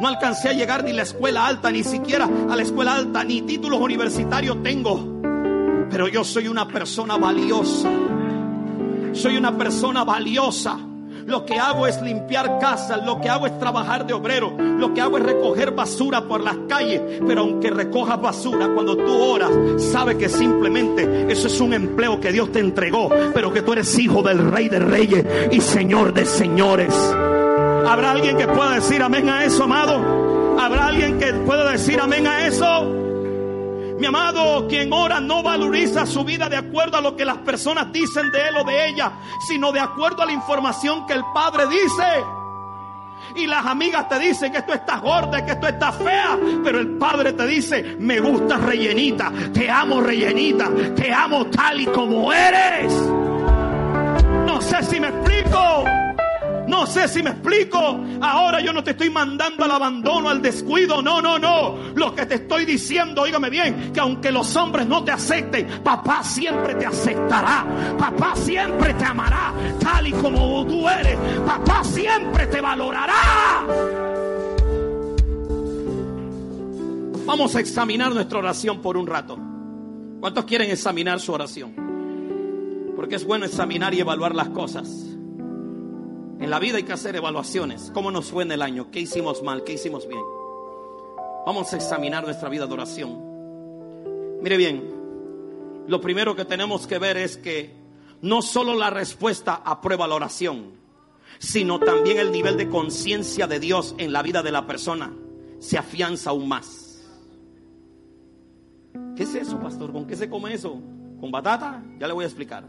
No 0.00 0.08
alcancé 0.08 0.48
a 0.48 0.52
llegar 0.52 0.84
ni 0.84 0.92
a 0.92 0.94
la 0.94 1.02
escuela 1.02 1.46
alta, 1.46 1.70
ni 1.70 1.84
siquiera 1.84 2.28
a 2.48 2.56
la 2.56 2.62
escuela 2.62 2.96
alta, 2.96 3.22
ni 3.24 3.42
títulos 3.42 3.80
universitarios 3.80 4.62
tengo. 4.62 5.20
Pero 5.90 6.08
yo 6.08 6.24
soy 6.24 6.48
una 6.48 6.66
persona 6.66 7.18
valiosa. 7.18 7.90
Soy 9.12 9.36
una 9.36 9.56
persona 9.56 10.04
valiosa 10.04 10.78
lo 11.26 11.44
que 11.44 11.58
hago 11.58 11.86
es 11.86 12.00
limpiar 12.00 12.58
casas, 12.60 13.04
lo 13.04 13.20
que 13.20 13.28
hago 13.28 13.46
es 13.46 13.58
trabajar 13.58 14.06
de 14.06 14.14
obrero, 14.14 14.52
lo 14.56 14.94
que 14.94 15.00
hago 15.00 15.18
es 15.18 15.24
recoger 15.24 15.72
basura 15.72 16.22
por 16.22 16.40
las 16.40 16.56
calles. 16.68 17.02
Pero 17.26 17.40
aunque 17.40 17.70
recojas 17.70 18.20
basura, 18.20 18.68
cuando 18.72 18.96
tú 18.96 19.12
oras, 19.12 19.50
sabe 19.78 20.16
que 20.16 20.28
simplemente 20.28 21.30
eso 21.30 21.48
es 21.48 21.60
un 21.60 21.74
empleo 21.74 22.20
que 22.20 22.30
Dios 22.30 22.52
te 22.52 22.60
entregó, 22.60 23.10
pero 23.34 23.52
que 23.52 23.62
tú 23.62 23.72
eres 23.72 23.98
hijo 23.98 24.22
del 24.22 24.50
Rey 24.50 24.68
de 24.68 24.78
Reyes 24.78 25.26
y 25.50 25.60
Señor 25.60 26.14
de 26.14 26.24
Señores. 26.24 26.94
¿Habrá 27.86 28.12
alguien 28.12 28.36
que 28.36 28.46
pueda 28.46 28.74
decir 28.74 29.02
amén 29.02 29.28
a 29.28 29.44
eso, 29.44 29.64
amado? 29.64 30.56
¿Habrá 30.58 30.86
alguien 30.86 31.18
que 31.18 31.32
pueda 31.32 31.72
decir 31.72 32.00
amén 32.00 32.26
a 32.26 32.46
eso? 32.46 33.05
Mi 33.98 34.06
amado, 34.06 34.66
quien 34.68 34.92
ora 34.92 35.20
no 35.20 35.42
valoriza 35.42 36.04
su 36.04 36.22
vida 36.22 36.48
de 36.48 36.56
acuerdo 36.56 36.98
a 36.98 37.00
lo 37.00 37.16
que 37.16 37.24
las 37.24 37.38
personas 37.38 37.90
dicen 37.92 38.30
de 38.30 38.48
él 38.48 38.56
o 38.58 38.64
de 38.64 38.88
ella, 38.88 39.12
sino 39.46 39.72
de 39.72 39.80
acuerdo 39.80 40.22
a 40.22 40.26
la 40.26 40.32
información 40.32 41.06
que 41.06 41.14
el 41.14 41.24
Padre 41.32 41.66
dice. 41.66 42.04
Y 43.34 43.46
las 43.46 43.64
amigas 43.64 44.08
te 44.08 44.18
dicen 44.18 44.52
que 44.52 44.58
esto 44.58 44.74
está 44.74 44.98
gorda, 44.98 45.44
que 45.44 45.52
esto 45.52 45.68
está 45.68 45.92
fea. 45.92 46.38
Pero 46.62 46.78
el 46.78 46.96
Padre 46.98 47.32
te 47.32 47.46
dice, 47.46 47.96
me 47.98 48.20
gusta 48.20 48.58
rellenita, 48.58 49.32
te 49.52 49.70
amo 49.70 50.00
rellenita, 50.00 50.70
te 50.94 51.12
amo 51.12 51.46
tal 51.46 51.80
y 51.80 51.86
como 51.86 52.32
eres. 52.32 52.92
No 54.46 54.60
sé 54.60 54.82
si 54.82 55.00
me 55.00 55.08
explico. 55.08 56.05
No 56.66 56.86
sé 56.86 57.08
si 57.08 57.22
me 57.22 57.30
explico. 57.30 58.00
Ahora 58.20 58.60
yo 58.60 58.72
no 58.72 58.82
te 58.82 58.90
estoy 58.92 59.10
mandando 59.10 59.64
al 59.64 59.70
abandono, 59.70 60.28
al 60.28 60.42
descuido. 60.42 61.00
No, 61.02 61.22
no, 61.22 61.38
no. 61.38 61.76
Lo 61.94 62.14
que 62.14 62.26
te 62.26 62.36
estoy 62.36 62.64
diciendo, 62.64 63.22
oígame 63.22 63.50
bien, 63.50 63.92
que 63.92 64.00
aunque 64.00 64.30
los 64.30 64.54
hombres 64.56 64.86
no 64.86 65.04
te 65.04 65.12
acepten, 65.12 65.82
papá 65.82 66.22
siempre 66.24 66.74
te 66.74 66.86
aceptará. 66.86 67.64
Papá 67.98 68.34
siempre 68.36 68.94
te 68.94 69.04
amará 69.04 69.52
tal 69.80 70.06
y 70.06 70.12
como 70.12 70.66
tú 70.66 70.88
eres. 70.88 71.16
Papá 71.46 71.84
siempre 71.84 72.46
te 72.46 72.60
valorará. 72.60 73.64
Vamos 77.26 77.56
a 77.56 77.60
examinar 77.60 78.14
nuestra 78.14 78.38
oración 78.38 78.80
por 78.80 78.96
un 78.96 79.06
rato. 79.06 79.38
¿Cuántos 80.20 80.44
quieren 80.44 80.70
examinar 80.70 81.20
su 81.20 81.32
oración? 81.32 81.74
Porque 82.94 83.16
es 83.16 83.24
bueno 83.24 83.44
examinar 83.44 83.92
y 83.94 84.00
evaluar 84.00 84.34
las 84.34 84.48
cosas. 84.50 85.15
En 86.38 86.50
la 86.50 86.58
vida 86.58 86.76
hay 86.76 86.82
que 86.82 86.92
hacer 86.92 87.16
evaluaciones. 87.16 87.90
¿Cómo 87.94 88.10
nos 88.10 88.30
fue 88.30 88.42
en 88.42 88.52
el 88.52 88.62
año? 88.62 88.90
¿Qué 88.90 89.00
hicimos 89.00 89.42
mal? 89.42 89.64
¿Qué 89.64 89.72
hicimos 89.72 90.06
bien? 90.06 90.22
Vamos 91.46 91.72
a 91.72 91.76
examinar 91.76 92.24
nuestra 92.24 92.48
vida 92.48 92.66
de 92.66 92.72
oración. 92.74 94.40
Mire 94.42 94.56
bien, 94.56 94.94
lo 95.86 96.00
primero 96.00 96.36
que 96.36 96.44
tenemos 96.44 96.86
que 96.86 96.98
ver 96.98 97.16
es 97.16 97.36
que 97.38 97.74
no 98.20 98.42
solo 98.42 98.74
la 98.74 98.90
respuesta 98.90 99.62
aprueba 99.64 100.06
la 100.06 100.14
oración, 100.16 100.72
sino 101.38 101.78
también 101.78 102.18
el 102.18 102.32
nivel 102.32 102.56
de 102.56 102.68
conciencia 102.68 103.46
de 103.46 103.60
Dios 103.60 103.94
en 103.98 104.12
la 104.12 104.22
vida 104.22 104.42
de 104.42 104.52
la 104.52 104.66
persona 104.66 105.12
se 105.58 105.78
afianza 105.78 106.30
aún 106.30 106.48
más. 106.48 107.02
¿Qué 109.16 109.22
es 109.22 109.34
eso, 109.34 109.58
pastor? 109.58 109.92
¿Con 109.92 110.06
qué 110.06 110.16
se 110.16 110.28
come 110.28 110.52
eso? 110.52 110.80
¿Con 111.20 111.30
batata? 111.30 111.82
Ya 111.98 112.06
le 112.06 112.12
voy 112.12 112.24
a 112.24 112.26
explicar. 112.26 112.64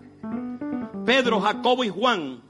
Pedro, 1.06 1.40
Jacobo 1.42 1.84
y 1.84 1.90
Juan 1.90 2.42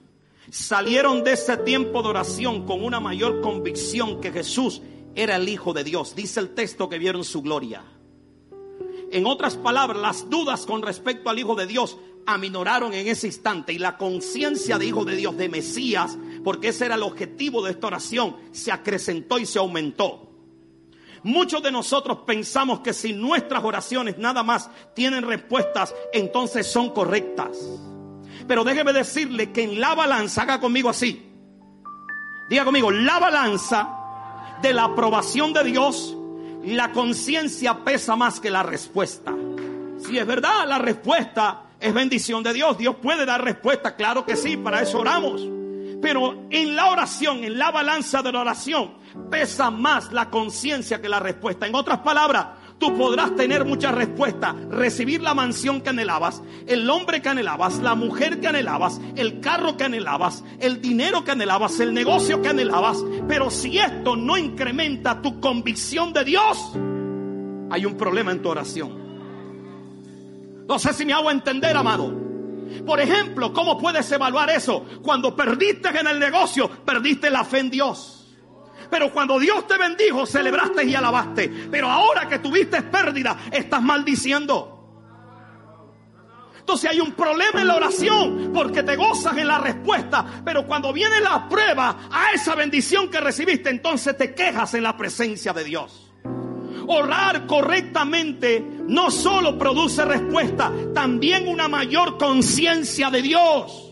salieron 0.50 1.24
de 1.24 1.34
ese 1.34 1.58
tiempo 1.58 2.02
de 2.02 2.10
oración 2.10 2.66
con 2.66 2.84
una 2.84 3.00
mayor 3.00 3.42
convicción 3.42 4.22
que 4.22 4.32
Jesús 4.32 4.82
era 5.16 5.36
el 5.36 5.50
Hijo 5.50 5.74
de 5.74 5.84
Dios. 5.84 6.16
Dice 6.16 6.40
el 6.40 6.54
texto 6.54 6.90
que 6.90 7.00
vieron 7.00 7.24
su 7.24 7.42
gloria. 7.42 7.84
En 9.12 9.26
otras 9.26 9.56
palabras, 9.56 10.02
las 10.02 10.30
dudas 10.30 10.66
con 10.66 10.82
respecto 10.82 11.30
al 11.30 11.40
Hijo 11.40 11.56
de 11.56 11.66
Dios 11.66 11.98
aminoraron 12.26 12.94
en 12.94 13.08
ese 13.08 13.28
instante 13.28 13.72
y 13.72 13.80
la 13.80 13.98
conciencia 13.98 14.78
de 14.78 14.86
Hijo 14.86 15.06
de 15.06 15.16
Dios, 15.16 15.38
de 15.38 15.50
Mesías, 15.50 16.18
porque 16.44 16.70
ese 16.70 16.86
era 16.86 16.96
el 16.96 17.04
objetivo 17.04 17.64
de 17.64 17.72
esta 17.72 17.88
oración, 17.88 18.36
se 18.52 18.72
acrecentó 18.72 19.40
y 19.40 19.46
se 19.46 19.60
aumentó. 19.60 20.30
Muchos 21.24 21.64
de 21.64 21.72
nosotros 21.72 22.20
pensamos 22.28 22.82
que 22.82 22.94
si 22.94 23.14
nuestras 23.14 23.64
oraciones 23.64 24.18
nada 24.18 24.44
más 24.44 24.70
tienen 24.94 25.24
respuestas, 25.24 25.96
entonces 26.14 26.68
son 26.68 26.92
correctas. 26.92 27.58
Pero 28.48 28.64
déjeme 28.64 28.94
decirle 28.94 29.52
que 29.52 29.64
en 29.64 29.80
la 29.80 29.94
balanza, 29.94 30.44
haga 30.44 30.60
conmigo 30.60 30.90
así. 30.90 31.32
Diga 32.50 32.64
conmigo, 32.64 32.92
la 32.92 33.20
balanza 33.20 33.90
de 34.62 34.74
la 34.74 34.86
aprobación 34.86 35.54
de 35.54 35.64
Dios, 35.66 36.16
la 36.64 36.92
conciencia 36.92 37.84
pesa 37.84 38.16
más 38.16 38.40
que 38.40 38.50
la 38.50 38.64
respuesta. 38.64 39.36
Si 40.00 40.18
es 40.18 40.26
verdad, 40.26 40.68
la 40.68 40.78
respuesta 40.78 41.64
es 41.80 41.94
bendición 41.94 42.44
de 42.44 42.54
Dios. 42.54 42.78
Dios 42.78 42.96
puede 43.02 43.26
dar 43.26 43.44
respuesta, 43.44 43.96
claro 43.96 44.26
que 44.26 44.36
sí, 44.36 44.58
para 44.58 44.82
eso 44.82 45.00
oramos. 45.00 45.42
Pero 46.02 46.46
en 46.50 46.76
la 46.76 46.88
oración, 46.92 47.44
en 47.44 47.58
la 47.58 47.72
balanza 47.72 48.22
de 48.22 48.32
la 48.32 48.42
oración, 48.42 48.96
pesa 49.30 49.72
más 49.72 50.12
la 50.14 50.30
conciencia 50.30 51.02
que 51.02 51.10
la 51.10 51.20
respuesta. 51.20 51.68
En 51.68 51.76
otras 51.76 52.00
palabras, 52.00 52.48
tú 52.80 52.96
podrás 52.96 53.36
tener 53.36 53.66
muchas 53.66 53.94
respuestas, 53.94 54.56
recibir 54.70 55.22
la 55.22 55.34
mansión 55.34 55.82
que 55.82 55.90
anhelabas, 55.90 56.42
el 56.68 56.90
hombre 56.90 57.22
que 57.22 57.30
anhelabas, 57.30 57.80
la 57.80 57.96
mujer 57.96 58.40
que 58.40 58.48
anhelabas, 58.48 59.00
el 59.16 59.40
carro 59.40 59.78
que 59.78 59.86
anhelabas, 59.86 60.44
el 60.60 60.82
dinero 60.82 61.24
que 61.24 61.32
anhelabas, 61.32 61.80
el 61.80 61.94
negocio 61.94 62.42
que 62.42 62.50
anhelabas. 62.50 63.04
Pero 63.28 63.50
si 63.50 63.80
esto 63.80 64.16
no 64.16 64.38
incrementa 64.38 65.22
tu 65.22 65.40
convicción 65.40 66.14
de 66.14 66.24
Dios, 66.24 66.58
hay 67.70 67.86
un 67.86 67.96
problema 67.98 68.32
en 68.32 68.42
tu 68.42 68.50
oración. 68.50 69.08
No 70.68 70.78
sé 70.80 70.94
si 70.94 71.06
me 71.06 71.14
hago 71.14 71.32
entender, 71.32 71.76
amado. 71.76 72.14
Por 72.86 73.00
ejemplo, 73.00 73.54
¿cómo 73.54 73.78
puedes 73.78 74.12
evaluar 74.12 74.50
eso? 74.50 74.86
Cuando 75.02 75.36
perdiste 75.36 75.90
en 75.90 76.08
el 76.08 76.20
negocio, 76.20 76.70
perdiste 76.70 77.30
la 77.30 77.44
fe 77.44 77.60
en 77.60 77.70
Dios. 77.70 78.17
Pero 78.90 79.12
cuando 79.12 79.40
Dios 79.40 79.68
te 79.68 79.78
bendijo, 79.78 80.26
celebraste 80.26 80.86
y 80.86 80.96
alabaste. 80.96 81.50
Pero 81.72 81.90
ahora 81.90 82.28
que 82.28 82.40
tuviste 82.40 82.82
pérdida, 82.84 83.38
estás 83.52 83.82
maldiciendo. 83.82 84.78
Entonces 86.68 86.92
hay 86.92 87.00
un 87.00 87.14
problema 87.14 87.62
en 87.62 87.68
la 87.68 87.78
oración 87.78 88.52
porque 88.54 88.84
te 88.84 88.98
gozas 88.98 89.38
en 89.38 89.48
la 89.48 89.58
respuesta, 89.58 90.42
pero 90.44 90.68
cuando 90.68 90.92
viene 90.92 91.22
la 91.22 91.48
prueba 91.48 92.10
a 92.12 92.34
esa 92.34 92.56
bendición 92.56 93.10
que 93.10 93.22
recibiste, 93.22 93.70
entonces 93.70 94.18
te 94.18 94.36
quejas 94.36 94.74
en 94.74 94.84
la 94.84 94.98
presencia 94.98 95.54
de 95.54 95.64
Dios. 95.64 96.12
Orar 96.90 97.48
correctamente 97.48 98.60
no 98.86 99.12
solo 99.12 99.58
produce 99.58 100.04
respuesta, 100.04 100.70
también 100.94 101.48
una 101.48 101.70
mayor 101.70 102.18
conciencia 102.18 103.10
de 103.12 103.22
Dios. 103.22 103.87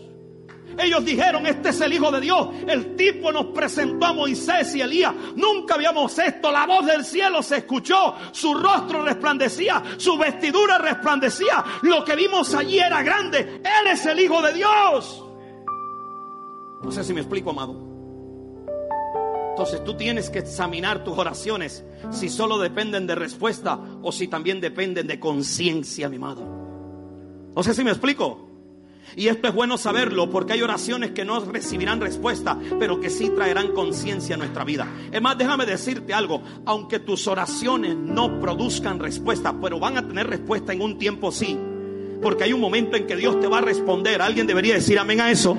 Ellos 0.78 1.04
dijeron, 1.04 1.46
este 1.46 1.70
es 1.70 1.80
el 1.80 1.92
Hijo 1.92 2.10
de 2.10 2.20
Dios. 2.20 2.48
El 2.66 2.96
tipo 2.96 3.32
nos 3.32 3.46
presentó 3.46 4.06
a 4.06 4.12
Moisés 4.12 4.74
y 4.74 4.80
Elías. 4.80 5.14
Nunca 5.34 5.74
habíamos 5.74 6.18
esto. 6.18 6.50
La 6.52 6.66
voz 6.66 6.86
del 6.86 7.04
cielo 7.04 7.42
se 7.42 7.58
escuchó. 7.58 8.14
Su 8.32 8.54
rostro 8.54 9.02
resplandecía. 9.02 9.82
Su 9.96 10.18
vestidura 10.18 10.78
resplandecía. 10.78 11.64
Lo 11.82 12.04
que 12.04 12.14
vimos 12.14 12.54
allí 12.54 12.78
era 12.78 13.02
grande. 13.02 13.62
Él 13.64 13.86
es 13.90 14.04
el 14.06 14.20
Hijo 14.20 14.42
de 14.42 14.52
Dios. 14.52 15.24
No 16.82 16.90
sé 16.90 17.02
si 17.04 17.14
me 17.14 17.20
explico, 17.20 17.50
amado. 17.50 17.86
Entonces 19.50 19.82
tú 19.84 19.96
tienes 19.96 20.28
que 20.28 20.40
examinar 20.40 21.02
tus 21.02 21.16
oraciones 21.16 21.82
si 22.10 22.28
solo 22.28 22.58
dependen 22.58 23.06
de 23.06 23.14
respuesta 23.14 23.80
o 24.02 24.12
si 24.12 24.28
también 24.28 24.60
dependen 24.60 25.06
de 25.06 25.18
conciencia, 25.18 26.10
mi 26.10 26.16
amado. 26.16 26.44
No 27.56 27.62
sé 27.62 27.72
si 27.72 27.82
me 27.82 27.90
explico. 27.90 28.45
Y 29.14 29.28
esto 29.28 29.48
es 29.48 29.54
bueno 29.54 29.78
saberlo 29.78 30.28
porque 30.28 30.54
hay 30.54 30.62
oraciones 30.62 31.12
que 31.12 31.24
no 31.24 31.40
recibirán 31.40 32.00
respuesta, 32.00 32.58
pero 32.78 33.00
que 33.00 33.10
sí 33.10 33.30
traerán 33.30 33.72
conciencia 33.72 34.34
a 34.34 34.38
nuestra 34.38 34.64
vida. 34.64 34.88
Es 35.12 35.22
más, 35.22 35.38
déjame 35.38 35.64
decirte 35.66 36.12
algo, 36.12 36.42
aunque 36.64 36.98
tus 36.98 37.26
oraciones 37.26 37.96
no 37.96 38.40
produzcan 38.40 38.98
respuesta, 38.98 39.54
pero 39.60 39.78
van 39.78 39.98
a 39.98 40.06
tener 40.06 40.26
respuesta 40.26 40.72
en 40.72 40.82
un 40.82 40.98
tiempo 40.98 41.30
sí, 41.30 41.58
porque 42.20 42.44
hay 42.44 42.52
un 42.52 42.60
momento 42.60 42.96
en 42.96 43.06
que 43.06 43.16
Dios 43.16 43.38
te 43.40 43.46
va 43.46 43.58
a 43.58 43.62
responder. 43.62 44.20
Alguien 44.20 44.46
debería 44.46 44.74
decir 44.74 44.98
amén 44.98 45.20
a 45.20 45.30
eso. 45.30 45.56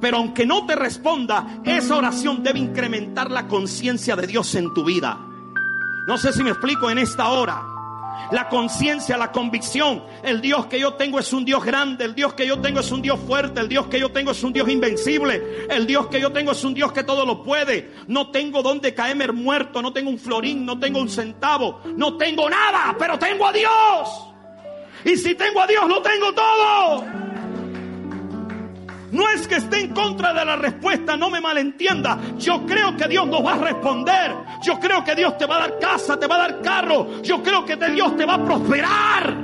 Pero 0.00 0.16
aunque 0.16 0.46
no 0.46 0.66
te 0.66 0.74
responda, 0.74 1.60
esa 1.64 1.96
oración 1.96 2.42
debe 2.42 2.58
incrementar 2.58 3.30
la 3.30 3.46
conciencia 3.46 4.16
de 4.16 4.26
Dios 4.26 4.54
en 4.54 4.72
tu 4.72 4.82
vida. 4.84 5.18
No 6.06 6.16
sé 6.16 6.32
si 6.32 6.42
me 6.42 6.50
explico 6.50 6.90
en 6.90 6.98
esta 6.98 7.28
hora. 7.28 7.69
La 8.30 8.48
conciencia, 8.48 9.16
la 9.16 9.32
convicción. 9.32 10.04
El 10.22 10.40
Dios 10.40 10.66
que 10.66 10.78
yo 10.78 10.94
tengo 10.94 11.18
es 11.18 11.32
un 11.32 11.44
Dios 11.44 11.64
grande. 11.64 12.04
El 12.04 12.14
Dios 12.14 12.34
que 12.34 12.46
yo 12.46 12.60
tengo 12.60 12.80
es 12.80 12.90
un 12.92 13.02
Dios 13.02 13.18
fuerte. 13.26 13.60
El 13.60 13.68
Dios 13.68 13.86
que 13.86 13.98
yo 13.98 14.10
tengo 14.10 14.30
es 14.30 14.42
un 14.42 14.52
Dios 14.52 14.68
invencible. 14.68 15.66
El 15.68 15.86
Dios 15.86 16.06
que 16.06 16.20
yo 16.20 16.30
tengo 16.30 16.52
es 16.52 16.62
un 16.64 16.74
Dios 16.74 16.92
que 16.92 17.02
todo 17.02 17.26
lo 17.26 17.42
puede. 17.42 17.92
No 18.06 18.30
tengo 18.30 18.62
donde 18.62 18.94
caerme 18.94 19.26
muerto. 19.28 19.82
No 19.82 19.92
tengo 19.92 20.10
un 20.10 20.18
florín. 20.18 20.64
No 20.64 20.78
tengo 20.78 21.00
un 21.00 21.08
centavo. 21.08 21.80
No 21.96 22.16
tengo 22.16 22.48
nada. 22.48 22.94
Pero 22.98 23.18
tengo 23.18 23.46
a 23.46 23.52
Dios. 23.52 24.26
Y 25.04 25.16
si 25.16 25.34
tengo 25.34 25.60
a 25.60 25.66
Dios, 25.66 25.88
lo 25.88 26.02
tengo 26.02 26.32
todo. 26.32 27.29
No 29.12 29.28
es 29.28 29.48
que 29.48 29.56
esté 29.56 29.80
en 29.80 29.94
contra 29.94 30.32
de 30.32 30.44
la 30.44 30.56
respuesta, 30.56 31.16
no 31.16 31.30
me 31.30 31.40
malentienda. 31.40 32.18
Yo 32.38 32.64
creo 32.66 32.96
que 32.96 33.08
Dios 33.08 33.26
nos 33.26 33.44
va 33.44 33.54
a 33.54 33.58
responder. 33.58 34.34
Yo 34.62 34.78
creo 34.78 35.04
que 35.04 35.14
Dios 35.14 35.36
te 35.36 35.46
va 35.46 35.56
a 35.56 35.60
dar 35.60 35.78
casa, 35.78 36.18
te 36.18 36.26
va 36.26 36.36
a 36.36 36.38
dar 36.38 36.60
carro. 36.62 37.20
Yo 37.22 37.42
creo 37.42 37.64
que 37.64 37.76
Dios 37.76 38.16
te 38.16 38.24
va 38.24 38.34
a 38.34 38.44
prosperar. 38.44 39.36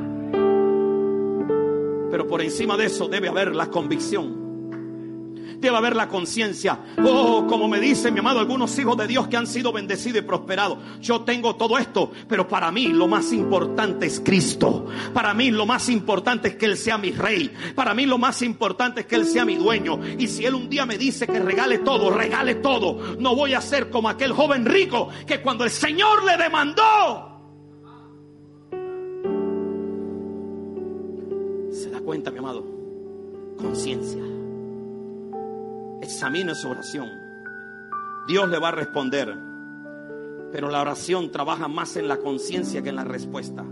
Pero 2.10 2.26
por 2.26 2.40
encima 2.40 2.76
de 2.76 2.86
eso 2.86 3.08
debe 3.08 3.28
haber 3.28 3.54
la 3.54 3.66
convicción 3.66 4.45
debe 5.58 5.76
haber 5.76 5.96
la 5.96 6.08
conciencia. 6.08 6.78
Oh, 7.04 7.46
como 7.48 7.68
me 7.68 7.80
dicen 7.80 8.14
mi 8.14 8.20
amado 8.20 8.40
algunos 8.40 8.78
hijos 8.78 8.96
de 8.96 9.06
Dios 9.06 9.28
que 9.28 9.36
han 9.36 9.46
sido 9.46 9.72
bendecidos 9.72 10.22
y 10.22 10.26
prosperados. 10.26 10.78
Yo 11.00 11.22
tengo 11.22 11.56
todo 11.56 11.78
esto, 11.78 12.10
pero 12.28 12.46
para 12.48 12.70
mí 12.70 12.88
lo 12.88 13.08
más 13.08 13.32
importante 13.32 14.06
es 14.06 14.20
Cristo. 14.20 14.86
Para 15.12 15.34
mí 15.34 15.50
lo 15.50 15.66
más 15.66 15.88
importante 15.88 16.48
es 16.48 16.56
que 16.56 16.66
Él 16.66 16.76
sea 16.76 16.98
mi 16.98 17.12
rey. 17.12 17.52
Para 17.74 17.94
mí 17.94 18.06
lo 18.06 18.18
más 18.18 18.42
importante 18.42 19.00
es 19.00 19.06
que 19.06 19.16
Él 19.16 19.26
sea 19.26 19.44
mi 19.44 19.56
dueño. 19.56 19.98
Y 20.18 20.28
si 20.28 20.44
Él 20.44 20.54
un 20.54 20.68
día 20.68 20.86
me 20.86 20.98
dice 20.98 21.26
que 21.26 21.38
regale 21.38 21.78
todo, 21.78 22.10
regale 22.10 22.56
todo. 22.56 23.16
No 23.18 23.34
voy 23.34 23.54
a 23.54 23.60
ser 23.60 23.90
como 23.90 24.08
aquel 24.08 24.32
joven 24.32 24.64
rico 24.66 25.08
que 25.26 25.40
cuando 25.40 25.64
el 25.64 25.70
Señor 25.70 26.24
le 26.24 26.36
demandó, 26.36 27.32
se 31.70 31.90
da 31.90 32.00
cuenta, 32.00 32.30
mi 32.30 32.38
amado, 32.38 32.64
conciencia. 33.58 34.35
Examine 36.00 36.54
su 36.54 36.68
oración. 36.68 37.10
Dios 38.26 38.48
le 38.48 38.58
va 38.58 38.68
a 38.68 38.72
responder. 38.72 39.36
Pero 40.52 40.70
la 40.70 40.80
oración 40.80 41.30
trabaja 41.30 41.68
más 41.68 41.96
en 41.96 42.08
la 42.08 42.18
conciencia 42.18 42.82
que 42.82 42.90
en 42.90 42.96
la 42.96 43.04
respuesta. 43.04 43.64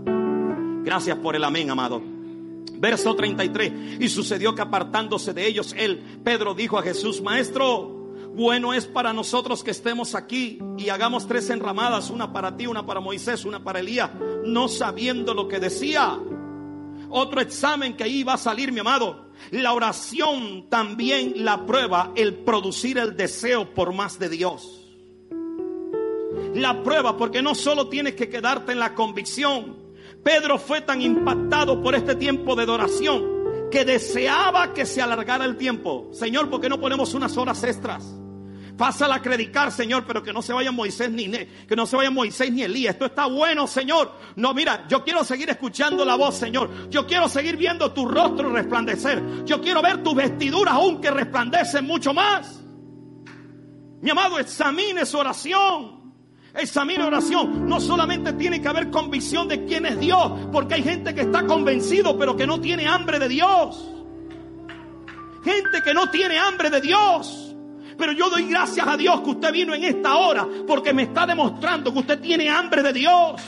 Gracias 0.83 1.17
por 1.17 1.35
el 1.35 1.43
amén, 1.43 1.69
amado. 1.69 2.01
Verso 2.77 3.15
33. 3.15 4.01
Y 4.01 4.09
sucedió 4.09 4.53
que 4.53 4.61
apartándose 4.61 5.33
de 5.33 5.47
ellos, 5.47 5.73
él, 5.77 6.03
Pedro, 6.23 6.53
dijo 6.53 6.77
a 6.77 6.83
Jesús, 6.83 7.21
Maestro, 7.21 7.95
bueno 8.35 8.73
es 8.73 8.85
para 8.85 9.13
nosotros 9.13 9.63
que 9.63 9.71
estemos 9.71 10.13
aquí 10.13 10.59
y 10.77 10.89
hagamos 10.89 11.25
tres 11.25 11.49
enramadas, 11.49 12.09
una 12.09 12.33
para 12.33 12.57
ti, 12.57 12.67
una 12.67 12.85
para 12.85 12.99
Moisés, 12.99 13.45
una 13.45 13.63
para 13.63 13.79
Elías, 13.79 14.11
no 14.45 14.67
sabiendo 14.67 15.33
lo 15.33 15.47
que 15.47 15.59
decía. 15.59 16.19
Otro 17.09 17.39
examen 17.39 17.95
que 17.95 18.03
ahí 18.03 18.23
va 18.23 18.33
a 18.33 18.37
salir, 18.37 18.71
mi 18.71 18.79
amado. 18.79 19.24
La 19.51 19.73
oración 19.73 20.69
también 20.69 21.33
la 21.43 21.65
prueba 21.65 22.11
el 22.15 22.35
producir 22.35 22.97
el 22.97 23.15
deseo 23.15 23.73
por 23.73 23.93
más 23.93 24.19
de 24.19 24.29
Dios. 24.29 24.81
La 26.53 26.83
prueba 26.83 27.17
porque 27.17 27.41
no 27.41 27.55
solo 27.55 27.89
tienes 27.89 28.15
que 28.15 28.29
quedarte 28.29 28.71
en 28.71 28.79
la 28.79 28.95
convicción. 28.95 29.75
Pedro 30.23 30.57
fue 30.57 30.81
tan 30.81 31.01
impactado 31.01 31.81
por 31.81 31.95
este 31.95 32.15
tiempo 32.15 32.55
de 32.55 32.63
adoración 32.63 33.35
que 33.69 33.85
deseaba 33.85 34.73
que 34.73 34.85
se 34.85 35.01
alargara 35.01 35.45
el 35.45 35.57
tiempo. 35.57 36.09
Señor, 36.13 36.49
¿por 36.49 36.61
qué 36.61 36.69
no 36.69 36.79
ponemos 36.79 37.13
unas 37.13 37.37
horas 37.37 37.63
extras? 37.63 38.15
Pásala 38.77 39.15
a 39.15 39.21
predicar, 39.21 39.71
Señor, 39.71 40.03
pero 40.05 40.21
que 40.21 40.33
no 40.33 40.41
se 40.41 40.51
vaya 40.51 40.71
Moisés 40.71 41.09
ni 41.09 41.29
que 41.29 41.75
no 41.75 41.85
se 41.85 41.95
vaya 41.95 42.11
Moisés 42.11 42.51
ni 42.51 42.63
Elías. 42.63 42.95
Esto 42.95 43.05
está 43.05 43.25
bueno, 43.25 43.67
Señor. 43.67 44.11
No, 44.35 44.53
mira, 44.53 44.85
yo 44.89 45.03
quiero 45.03 45.23
seguir 45.23 45.49
escuchando 45.49 46.03
la 46.03 46.15
voz, 46.15 46.35
Señor. 46.35 46.89
Yo 46.89 47.07
quiero 47.07 47.29
seguir 47.29 47.55
viendo 47.55 47.93
tu 47.93 48.05
rostro 48.05 48.51
resplandecer. 48.51 49.45
Yo 49.45 49.61
quiero 49.61 49.81
ver 49.81 50.03
tus 50.03 50.15
vestiduras 50.15 50.73
aún 50.73 50.99
que 50.99 51.09
resplandecen 51.09 51.85
mucho 51.85 52.13
más. 52.13 52.61
Mi 54.01 54.09
amado, 54.09 54.39
examine 54.39 55.05
su 55.05 55.17
oración. 55.17 56.13
Examine 56.53 57.03
oración. 57.03 57.67
No 57.67 57.79
solamente 57.79 58.33
tiene 58.33 58.61
que 58.61 58.67
haber 58.67 58.89
convicción 58.89 59.47
de 59.47 59.63
quién 59.65 59.85
es 59.85 59.99
Dios, 59.99 60.31
porque 60.51 60.75
hay 60.75 60.83
gente 60.83 61.15
que 61.15 61.21
está 61.21 61.45
convencido, 61.45 62.17
pero 62.17 62.35
que 62.35 62.45
no 62.45 62.59
tiene 62.59 62.87
hambre 62.87 63.19
de 63.19 63.29
Dios. 63.29 63.89
Gente 65.43 65.81
que 65.83 65.93
no 65.93 66.09
tiene 66.09 66.37
hambre 66.37 66.69
de 66.69 66.81
Dios. 66.81 67.44
Pero 67.97 68.11
yo 68.11 68.29
doy 68.29 68.45
gracias 68.49 68.87
a 68.87 68.97
Dios 68.97 69.21
que 69.21 69.29
usted 69.31 69.51
vino 69.51 69.73
en 69.73 69.83
esta 69.83 70.15
hora 70.15 70.47
porque 70.67 70.93
me 70.93 71.03
está 71.03 71.25
demostrando 71.25 71.93
que 71.93 71.99
usted 71.99 72.19
tiene 72.19 72.49
hambre 72.49 72.83
de 72.83 72.93
Dios. 72.93 73.41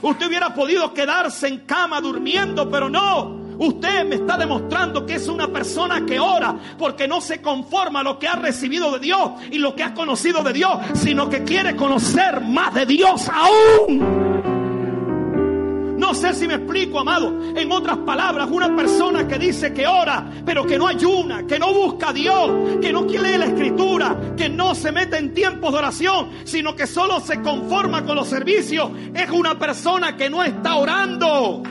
Usted 0.00 0.26
hubiera 0.26 0.54
podido 0.54 0.92
quedarse 0.94 1.48
en 1.48 1.58
cama 1.60 2.00
durmiendo, 2.00 2.70
pero 2.70 2.88
no. 2.88 3.38
Usted 3.58 4.06
me 4.06 4.14
está 4.16 4.38
demostrando 4.38 5.04
que 5.04 5.14
es 5.14 5.26
una 5.26 5.48
persona 5.48 6.06
que 6.06 6.20
ora 6.20 6.54
porque 6.78 7.08
no 7.08 7.20
se 7.20 7.42
conforma 7.42 8.00
a 8.00 8.02
lo 8.04 8.18
que 8.18 8.28
ha 8.28 8.36
recibido 8.36 8.92
de 8.92 9.00
Dios 9.00 9.32
y 9.50 9.58
lo 9.58 9.74
que 9.74 9.82
ha 9.82 9.94
conocido 9.94 10.42
de 10.44 10.52
Dios, 10.52 10.78
sino 10.94 11.28
que 11.28 11.42
quiere 11.42 11.74
conocer 11.74 12.40
más 12.40 12.72
de 12.74 12.86
Dios 12.86 13.28
aún. 13.28 14.47
No 16.08 16.14
sé 16.14 16.32
si 16.32 16.48
me 16.48 16.54
explico, 16.54 17.00
amado. 17.00 17.38
En 17.54 17.70
otras 17.70 17.98
palabras, 17.98 18.48
una 18.50 18.74
persona 18.74 19.28
que 19.28 19.38
dice 19.38 19.74
que 19.74 19.86
ora, 19.86 20.24
pero 20.42 20.64
que 20.64 20.78
no 20.78 20.88
ayuna, 20.88 21.46
que 21.46 21.58
no 21.58 21.74
busca 21.74 22.08
a 22.08 22.12
Dios, 22.14 22.78
que 22.80 22.90
no 22.90 23.06
quiere 23.06 23.36
la 23.36 23.44
escritura, 23.44 24.16
que 24.34 24.48
no 24.48 24.74
se 24.74 24.90
mete 24.90 25.18
en 25.18 25.34
tiempos 25.34 25.70
de 25.70 25.78
oración, 25.80 26.30
sino 26.44 26.74
que 26.74 26.86
solo 26.86 27.20
se 27.20 27.42
conforma 27.42 28.06
con 28.06 28.16
los 28.16 28.26
servicios, 28.26 28.90
es 29.12 29.28
una 29.28 29.58
persona 29.58 30.16
que 30.16 30.30
no 30.30 30.42
está 30.42 30.76
orando. 30.76 31.62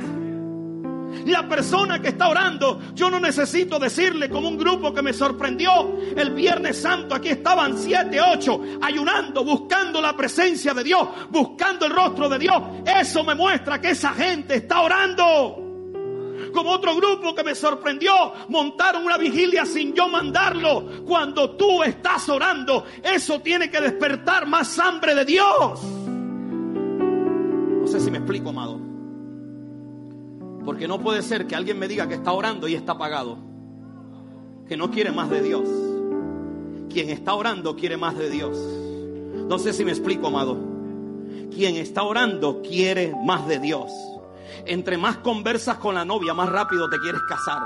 La 1.26 1.47
persona 1.47 2.01
que 2.01 2.09
está 2.09 2.30
orando, 2.30 2.80
yo 2.93 3.09
no 3.09 3.20
necesito 3.20 3.80
decirle 3.80 4.30
como 4.30 4.47
un 4.47 4.57
grupo 4.57 4.93
que 4.93 5.01
me 5.01 5.13
sorprendió 5.13 5.97
el 6.15 6.32
Viernes 6.32 6.82
Santo, 6.82 7.15
aquí 7.15 7.30
estaban 7.30 7.78
siete, 7.78 8.20
ocho, 8.22 8.61
ayunando, 8.82 9.43
buscando 9.43 10.01
la 10.01 10.15
presencia 10.15 10.74
de 10.74 10.84
Dios, 10.84 11.07
buscando 11.30 11.86
el 11.86 11.91
rostro 11.91 12.30
de 12.30 12.39
Dios. 12.39 12.61
Eso 12.86 13.24
me 13.24 13.36
muestra 13.36 13.80
que 13.82 13.91
esa 13.91 14.13
gente 14.13 14.55
está 14.55 14.82
orando 14.82 15.63
como 16.53 16.72
otro 16.72 16.95
grupo 16.95 17.36
que 17.36 17.43
me 17.43 17.53
sorprendió, 17.53 18.34
montaron 18.49 19.05
una 19.05 19.18
vigilia 19.18 19.63
sin 19.65 19.93
yo 19.93 20.07
mandarlo. 20.07 21.05
Cuando 21.05 21.51
tú 21.51 21.84
estás 21.84 22.28
orando, 22.30 22.86
eso 23.03 23.39
tiene 23.41 23.70
que 23.70 23.80
despertar 23.80 24.47
más 24.47 24.80
hambre 24.80 25.13
de 25.13 25.26
Dios. 25.26 25.84
No 27.82 27.86
sé 27.86 27.99
si 27.99 28.09
me 28.09 28.18
explico, 28.18 28.49
amado. 28.49 28.86
Porque 30.68 30.86
no 30.86 30.99
puede 30.99 31.22
ser 31.22 31.47
que 31.47 31.55
alguien 31.55 31.80
me 31.80 31.88
diga 31.88 32.09
que 32.09 32.15
está 32.15 32.34
orando 32.34 32.68
y 32.68 32.76
está 32.76 32.91
apagado. 32.91 33.38
Que 34.68 34.76
no 34.76 34.91
quiere 34.91 35.13
más 35.13 35.30
de 35.30 35.41
Dios. 35.41 35.63
Quien 36.89 37.09
está 37.09 37.36
orando 37.36 37.78
quiere 37.78 37.95
más 37.95 38.18
de 38.18 38.30
Dios. 38.30 38.57
No 39.47 39.59
sé 39.59 39.72
si 39.72 39.86
me 39.86 39.91
explico, 39.91 40.28
amado. 40.28 40.57
Quien 41.55 41.78
está 41.78 42.03
orando 42.03 42.61
quiere 42.61 43.15
más 43.24 43.47
de 43.47 43.59
Dios. 43.59 43.93
Entre 44.65 44.97
más 44.97 45.15
conversas 45.20 45.78
con 45.78 45.95
la 45.95 46.03
novia, 46.03 46.34
más 46.34 46.49
rápido 46.49 46.89
te 46.89 46.99
quieres 46.99 47.22
casar. 47.30 47.61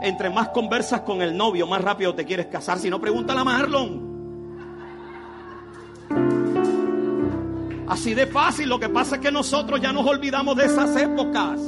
Entre 0.00 0.30
más 0.30 0.48
conversas 0.48 1.02
con 1.02 1.20
el 1.20 1.36
novio, 1.36 1.66
más 1.66 1.82
rápido 1.82 2.14
te 2.14 2.24
quieres 2.24 2.46
casar. 2.46 2.78
Si 2.78 2.88
no, 2.88 2.98
pregúntale 2.98 3.40
a 3.40 3.44
Marlon. 3.44 4.10
Así 7.88 8.14
de 8.14 8.26
fácil. 8.26 8.70
Lo 8.70 8.80
que 8.80 8.88
pasa 8.88 9.16
es 9.16 9.20
que 9.20 9.30
nosotros 9.30 9.82
ya 9.82 9.92
nos 9.92 10.06
olvidamos 10.06 10.56
de 10.56 10.64
esas 10.64 10.96
épocas. 10.96 11.60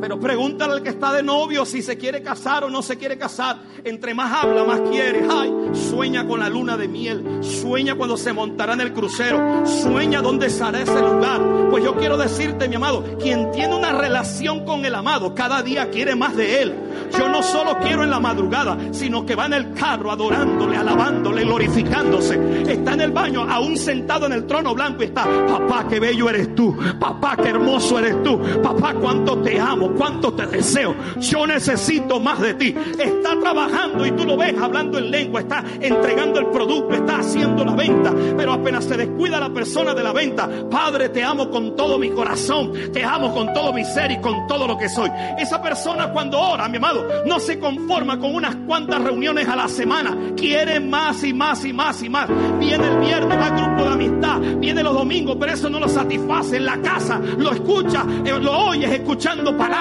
Pero 0.00 0.18
pregúntale 0.20 0.74
al 0.74 0.82
que 0.82 0.90
está 0.90 1.12
de 1.12 1.22
novio 1.22 1.64
si 1.64 1.82
se 1.82 1.96
quiere 1.96 2.22
casar 2.22 2.64
o 2.64 2.70
no 2.70 2.82
se 2.82 2.96
quiere 2.96 3.18
casar. 3.18 3.58
Entre 3.84 4.14
más 4.14 4.32
habla, 4.32 4.64
más 4.64 4.80
quiere. 4.90 5.26
Ay, 5.28 5.52
sueña 5.72 6.26
con 6.26 6.40
la 6.40 6.48
luna 6.48 6.76
de 6.76 6.88
miel. 6.88 7.38
Sueña 7.42 7.94
cuando 7.94 8.16
se 8.16 8.32
montará 8.32 8.74
en 8.74 8.80
el 8.80 8.92
crucero. 8.92 9.66
Sueña 9.66 10.22
dónde 10.22 10.46
estará 10.46 10.80
ese 10.80 11.00
lugar. 11.00 11.40
Pues 11.70 11.84
yo 11.84 11.96
quiero 11.96 12.16
decirte, 12.16 12.68
mi 12.68 12.76
amado, 12.76 13.04
quien 13.20 13.50
tiene 13.50 13.74
una 13.74 13.92
relación 13.92 14.64
con 14.64 14.84
el 14.84 14.94
amado, 14.94 15.34
cada 15.34 15.62
día 15.62 15.90
quiere 15.90 16.14
más 16.14 16.36
de 16.36 16.62
él. 16.62 16.74
Yo 17.16 17.28
no 17.28 17.42
solo 17.42 17.78
quiero 17.78 18.04
en 18.04 18.10
la 18.10 18.20
madrugada, 18.20 18.76
sino 18.92 19.24
que 19.24 19.34
va 19.34 19.46
en 19.46 19.54
el 19.54 19.72
carro 19.72 20.10
adorándole, 20.10 20.76
alabándole, 20.76 21.44
glorificándose. 21.44 22.62
Está 22.70 22.94
en 22.94 23.00
el 23.00 23.12
baño, 23.12 23.46
aún 23.48 23.76
sentado 23.76 24.26
en 24.26 24.32
el 24.32 24.46
trono 24.46 24.74
blanco 24.74 25.02
y 25.02 25.06
está, 25.06 25.24
papá, 25.46 25.86
qué 25.88 26.00
bello 26.00 26.28
eres 26.28 26.54
tú. 26.54 26.76
Papá, 26.98 27.36
qué 27.36 27.48
hermoso 27.48 27.98
eres 27.98 28.22
tú. 28.22 28.40
Papá, 28.62 28.94
cuánto 28.94 29.38
te 29.38 29.58
amo, 29.58 29.87
cuánto 29.94 30.32
te 30.32 30.46
deseo. 30.46 30.94
Yo 31.18 31.46
necesito 31.46 32.20
más 32.20 32.40
de 32.40 32.54
ti. 32.54 32.74
Está 32.98 33.38
trabajando 33.40 34.06
y 34.06 34.12
tú 34.12 34.24
lo 34.24 34.36
ves 34.36 34.54
hablando 34.60 34.98
en 34.98 35.10
lengua, 35.10 35.40
está 35.40 35.64
entregando 35.80 36.40
el 36.40 36.46
producto, 36.46 36.94
está 36.94 37.18
haciendo 37.18 37.64
la 37.64 37.74
venta. 37.74 38.14
Pero 38.36 38.52
apenas 38.52 38.84
se 38.84 38.96
descuida 38.96 39.40
la 39.40 39.50
persona 39.50 39.94
de 39.94 40.02
la 40.02 40.12
venta, 40.12 40.48
Padre, 40.70 41.08
te 41.08 41.22
amo 41.22 41.50
con 41.50 41.76
todo 41.76 41.98
mi 41.98 42.10
corazón, 42.10 42.72
te 42.92 43.04
amo 43.04 43.32
con 43.34 43.52
todo 43.52 43.72
mi 43.72 43.84
ser 43.84 44.10
y 44.10 44.20
con 44.20 44.46
todo 44.46 44.66
lo 44.66 44.76
que 44.76 44.88
soy. 44.88 45.10
Esa 45.38 45.60
persona 45.62 46.12
cuando 46.12 46.38
ora, 46.38 46.68
mi 46.68 46.76
amado, 46.76 47.06
no 47.26 47.38
se 47.40 47.58
conforma 47.58 48.18
con 48.18 48.34
unas 48.34 48.54
cuantas 48.66 49.02
reuniones 49.02 49.48
a 49.48 49.56
la 49.56 49.68
semana. 49.68 50.16
Quiere 50.36 50.80
más 50.80 51.22
y 51.24 51.32
más 51.32 51.64
y 51.64 51.72
más 51.72 52.02
y 52.02 52.08
más. 52.08 52.28
Viene 52.58 52.86
el 52.86 52.98
viernes, 52.98 53.38
al 53.38 53.56
grupo 53.56 53.84
de 53.84 53.90
amistad. 53.90 54.40
Viene 54.58 54.82
los 54.82 54.94
domingos, 54.94 55.36
pero 55.38 55.52
eso 55.52 55.70
no 55.70 55.80
lo 55.80 55.88
satisface. 55.88 56.56
En 56.56 56.64
la 56.64 56.80
casa 56.80 57.18
lo 57.18 57.52
escucha, 57.52 58.04
eh, 58.24 58.38
lo 58.40 58.68
oyes 58.68 58.90
escuchando 58.90 59.56
palabras. 59.56 59.77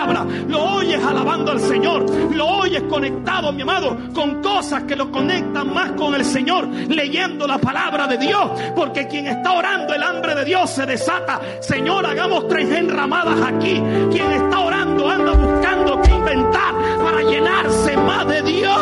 Lo 0.48 0.64
oyes 0.76 1.04
alabando 1.04 1.52
al 1.52 1.60
Señor. 1.60 2.06
Lo 2.34 2.46
oyes 2.48 2.84
conectado, 2.84 3.52
mi 3.52 3.64
amado, 3.64 3.98
con 4.14 4.42
cosas 4.42 4.84
que 4.84 4.96
lo 4.96 5.12
conectan 5.12 5.74
más 5.74 5.92
con 5.94 6.14
el 6.14 6.24
Señor. 6.24 6.68
Leyendo 6.68 7.48
la 7.48 7.58
palabra 7.58 8.08
de 8.08 8.18
Dios. 8.18 8.52
Porque 8.76 9.08
quien 9.08 9.28
está 9.28 9.54
orando, 9.54 9.94
el 9.94 10.04
hambre 10.04 10.36
de 10.36 10.46
Dios 10.46 10.70
se 10.70 10.86
desata. 10.86 11.42
Señor, 11.62 12.06
hagamos 12.06 12.48
tres 12.48 12.70
enramadas 12.70 13.42
aquí. 13.42 13.82
Quien 14.12 14.32
está 14.32 14.60
orando 14.60 15.10
anda 15.10 15.32
buscando 15.32 16.02
que 16.02 16.12
inventar 16.12 16.74
para 17.04 17.22
llenarse 17.24 17.98
más 17.98 18.28
de 18.28 18.42
Dios. 18.44 18.78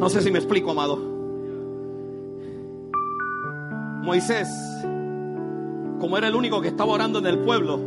No 0.00 0.08
sé 0.08 0.22
si 0.22 0.30
me 0.30 0.38
explico, 0.38 0.70
amado. 0.70 1.17
Moisés, 4.02 4.48
como 6.00 6.16
era 6.16 6.28
el 6.28 6.34
único 6.34 6.60
que 6.60 6.68
estaba 6.68 6.92
orando 6.92 7.18
en 7.18 7.26
el 7.26 7.38
pueblo, 7.40 7.80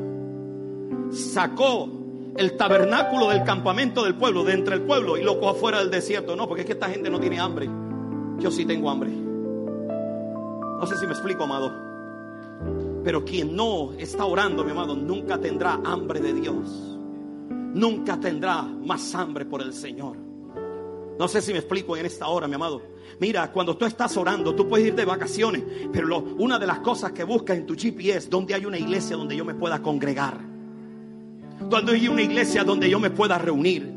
sacó 1.12 1.89
el 2.38 2.55
tabernáculo 2.57 3.30
del 3.30 3.43
campamento 3.43 4.03
del 4.03 4.16
pueblo, 4.16 4.43
de 4.43 4.53
entre 4.53 4.76
el 4.76 4.82
pueblo, 4.82 5.18
y 5.18 5.24
lo 5.24 5.36
cogió 5.36 5.49
afuera 5.49 5.80
del 5.80 5.91
desierto. 5.91 6.36
No, 6.36 6.47
porque 6.47 6.62
es 6.62 6.68
que 6.68 6.74
esta 6.74 6.89
gente 6.89 7.09
no 7.09 7.20
tiene 7.20 7.39
hambre. 7.39 7.70
Yo 8.39 8.51
sí 8.51 8.66
tengo 8.66 8.89
hambre. 8.89 9.09
No 9.12 10.86
sé 10.88 10.97
si 10.97 11.05
me 11.05 11.14
explico, 11.14 11.43
amado. 11.43 11.72
Pero 13.03 13.26
quien 13.26 13.55
no 13.55 13.93
está 13.93 14.26
orando, 14.26 14.64
mi 14.64 14.72
amado, 14.72 14.95
nunca 14.95 15.38
tendrá 15.38 15.80
hambre 15.84 16.20
de 16.20 16.34
Dios. 16.34 16.97
Nunca 17.49 18.20
tendrá 18.20 18.62
más 18.64 19.16
hambre 19.16 19.45
por 19.45 19.62
el 19.62 19.74
Señor. 19.74 20.31
No 21.22 21.28
sé 21.28 21.39
si 21.39 21.51
me 21.51 21.59
explico 21.59 21.95
en 21.95 22.07
esta 22.07 22.28
hora, 22.30 22.47
mi 22.47 22.55
amado. 22.55 22.82
Mira, 23.19 23.51
cuando 23.51 23.78
tú 23.78 23.86
estás 23.86 24.17
orando, 24.17 24.55
tú 24.55 24.67
puedes 24.67 24.88
ir 24.88 24.95
de 24.95 25.05
vacaciones, 25.05 25.61
pero 25.93 26.17
una 26.17 26.57
de 26.57 26.65
las 26.65 26.80
cosas 26.80 27.11
que 27.11 27.24
buscas 27.24 27.57
en 27.57 27.67
tu 27.67 27.76
GPS, 27.76 28.28
donde 28.28 28.55
hay 28.55 28.65
una 28.65 28.80
iglesia 28.80 29.15
donde 29.15 29.36
yo 29.36 29.45
me 29.45 29.53
pueda 29.53 29.84
congregar. 29.84 30.39
Donde 31.69 31.91
hay 31.91 32.07
una 32.07 32.24
iglesia 32.24 32.63
donde 32.63 32.89
yo 32.89 32.99
me 32.99 33.11
pueda 33.11 33.38
reunir. 33.38 33.93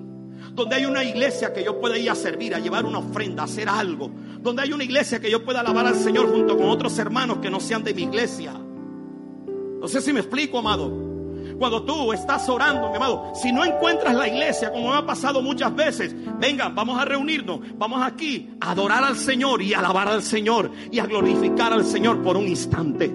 Donde 0.53 0.77
hay 0.77 0.85
una 0.85 1.03
iglesia 1.03 1.51
que 1.51 1.65
yo 1.65 1.81
pueda 1.81 1.97
ir 1.97 2.11
a 2.11 2.15
servir, 2.15 2.55
a 2.55 2.59
llevar 2.59 2.85
una 2.85 2.99
ofrenda, 2.99 3.41
a 3.41 3.47
hacer 3.47 3.71
algo. 3.71 4.11
Donde 4.43 4.61
hay 4.61 4.75
una 4.75 4.85
iglesia 4.85 5.19
que 5.19 5.31
yo 5.31 5.43
pueda 5.43 5.61
alabar 5.61 5.87
al 5.87 5.97
Señor 5.97 6.31
junto 6.31 6.59
con 6.59 6.69
otros 6.69 6.99
hermanos 6.99 7.39
que 7.39 7.49
no 7.49 7.59
sean 7.59 7.83
de 7.83 7.95
mi 7.95 8.03
iglesia. 8.03 8.53
No 8.53 9.89
sé 9.89 10.03
si 10.03 10.13
me 10.13 10.21
explico, 10.21 10.59
amado. 10.59 11.14
Cuando 11.59 11.85
tú 11.85 12.13
estás 12.13 12.49
orando, 12.49 12.91
mi 12.91 12.97
amado, 12.97 13.33
si 13.35 13.53
no 13.53 13.65
encuentras 13.65 14.15
la 14.15 14.29
iglesia, 14.29 14.73
como 14.73 14.91
me 14.91 14.97
ha 14.97 15.07
pasado 15.07 15.41
muchas 15.41 15.75
veces, 15.75 16.15
vengan, 16.39 16.75
vamos 16.75 17.01
a 17.01 17.05
reunirnos, 17.05 17.61
vamos 17.77 18.03
aquí 18.03 18.51
a 18.61 18.73
adorar 18.73 19.05
al 19.05 19.17
Señor 19.17 19.63
y 19.63 19.75
a 19.75 19.79
alabar 19.79 20.09
al 20.09 20.23
Señor 20.23 20.71
y 20.91 20.99
a 20.99 21.07
glorificar 21.07 21.73
al 21.73 21.85
Señor 21.85 22.23
por 22.23 22.37
un 22.37 22.49
instante. 22.49 23.09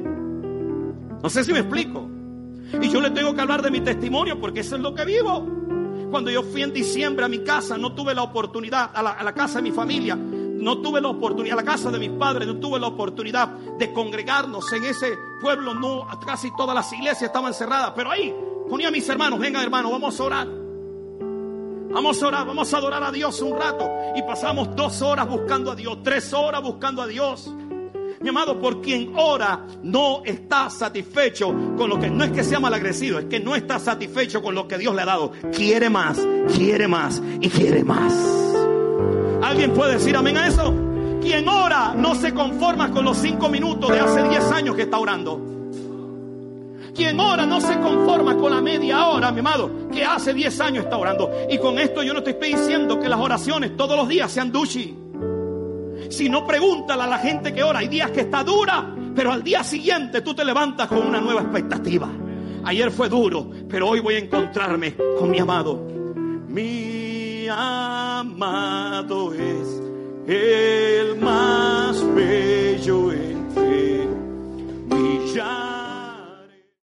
No 1.21 1.29
sé 1.29 1.43
si 1.43 1.51
me 1.51 1.59
explico. 1.59 2.09
Y 2.81 2.89
yo 2.89 3.01
le 3.01 3.09
tengo 3.09 3.33
que 3.33 3.41
hablar 3.41 3.61
de 3.61 3.71
mi 3.71 3.81
testimonio 3.81 4.39
porque 4.39 4.61
eso 4.61 4.75
es 4.75 4.81
lo 4.81 4.93
que 4.93 5.03
vivo. 5.03 5.45
Cuando 6.11 6.31
yo 6.31 6.43
fui 6.43 6.63
en 6.63 6.73
diciembre 6.73 7.25
a 7.25 7.27
mi 7.27 7.39
casa, 7.39 7.77
no 7.77 7.93
tuve 7.93 8.15
la 8.15 8.23
oportunidad, 8.23 8.91
a 8.93 9.03
la, 9.03 9.11
a 9.11 9.23
la 9.23 9.33
casa 9.33 9.57
de 9.59 9.63
mi 9.63 9.71
familia, 9.71 10.17
no 10.59 10.81
tuve 10.81 11.01
la 11.01 11.09
oportunidad, 11.09 11.55
la 11.55 11.63
casa 11.63 11.89
de 11.89 11.99
mis 11.99 12.11
padres, 12.11 12.47
no 12.47 12.57
tuve 12.57 12.79
la 12.79 12.87
oportunidad 12.87 13.49
de 13.49 13.93
congregarnos 13.93 14.71
en 14.73 14.83
ese 14.83 15.17
pueblo. 15.41 15.73
No, 15.73 16.07
casi 16.25 16.55
todas 16.55 16.75
las 16.75 16.91
iglesias 16.93 17.23
estaban 17.23 17.53
cerradas, 17.53 17.93
pero 17.95 18.11
ahí 18.11 18.33
ponía 18.69 18.89
a 18.89 18.91
mis 18.91 19.07
hermanos, 19.09 19.39
venga 19.39 19.63
hermano, 19.63 19.91
vamos 19.91 20.19
a 20.19 20.23
orar. 20.23 20.47
Vamos 21.91 22.21
a 22.21 22.27
orar, 22.27 22.45
vamos 22.45 22.71
a 22.71 22.77
adorar 22.77 23.03
a 23.03 23.11
Dios 23.11 23.41
un 23.41 23.57
rato. 23.57 23.89
Y 24.15 24.21
pasamos 24.21 24.75
dos 24.75 25.01
horas 25.01 25.27
buscando 25.27 25.71
a 25.71 25.75
Dios, 25.75 25.97
tres 26.03 26.31
horas 26.33 26.61
buscando 26.61 27.01
a 27.01 27.07
Dios. 27.07 27.51
Mi 28.21 28.29
amado, 28.29 28.59
por 28.59 28.81
quien 28.81 29.13
ora 29.15 29.65
no 29.81 30.23
está 30.25 30.69
satisfecho 30.69 31.47
con 31.77 31.89
lo 31.89 31.99
que 31.99 32.09
no 32.09 32.23
es 32.25 32.31
que 32.31 32.43
sea 32.43 32.59
malagrecido, 32.59 33.17
es 33.17 33.25
que 33.25 33.39
no 33.39 33.55
está 33.55 33.79
satisfecho 33.79 34.41
con 34.41 34.53
lo 34.53 34.67
que 34.67 34.77
Dios 34.77 34.93
le 34.93 35.01
ha 35.01 35.05
dado. 35.05 35.31
Quiere 35.55 35.89
más, 35.89 36.19
quiere 36.53 36.87
más 36.87 37.21
y 37.39 37.49
quiere 37.49 37.83
más. 37.83 38.48
¿Alguien 39.49 39.73
puede 39.73 39.93
decir 39.93 40.15
amén 40.15 40.37
a 40.37 40.45
eso? 40.45 40.71
Quien 41.23 41.47
ora 41.49 41.95
no 41.97 42.13
se 42.13 42.35
conforma 42.35 42.91
con 42.91 43.03
los 43.03 43.17
cinco 43.17 43.49
minutos 43.49 43.89
de 43.89 43.99
hace 43.99 44.21
diez 44.29 44.43
años 44.51 44.75
que 44.75 44.83
está 44.83 44.99
orando. 44.99 45.41
Quien 46.93 47.19
ora 47.19 47.47
no 47.47 47.59
se 47.59 47.79
conforma 47.79 48.37
con 48.37 48.51
la 48.53 48.61
media 48.61 49.07
hora, 49.07 49.31
mi 49.31 49.39
amado, 49.39 49.89
que 49.91 50.05
hace 50.05 50.35
diez 50.35 50.61
años 50.61 50.83
está 50.83 50.97
orando. 50.97 51.31
Y 51.49 51.57
con 51.57 51.79
esto 51.79 52.03
yo 52.03 52.13
no 52.13 52.21
te 52.21 52.29
estoy 52.31 52.53
diciendo 52.53 52.99
que 52.99 53.09
las 53.09 53.19
oraciones 53.19 53.75
todos 53.75 53.97
los 53.97 54.07
días 54.07 54.31
sean 54.31 54.51
duchi. 54.51 54.95
Si 56.11 56.29
no, 56.29 56.45
pregúntale 56.45 57.01
a 57.01 57.07
la 57.07 57.17
gente 57.17 57.51
que 57.51 57.63
ora. 57.63 57.79
Hay 57.79 57.87
días 57.87 58.11
que 58.11 58.21
está 58.21 58.43
dura, 58.43 58.93
pero 59.15 59.31
al 59.31 59.43
día 59.43 59.63
siguiente 59.63 60.21
tú 60.21 60.35
te 60.35 60.45
levantas 60.45 60.87
con 60.87 60.99
una 60.99 61.19
nueva 61.19 61.41
expectativa. 61.41 62.07
Ayer 62.65 62.91
fue 62.91 63.09
duro, 63.09 63.49
pero 63.67 63.89
hoy 63.89 63.99
voy 63.99 64.13
a 64.13 64.19
encontrarme 64.19 64.95
con 65.17 65.31
mi 65.31 65.39
amado. 65.39 65.87
Mi 66.49 67.08
amado 67.49 69.33
es 69.33 69.81
el 70.27 71.19
más 71.19 72.03
bello 72.13 73.11
entre 73.11 74.07
millones 74.89 75.68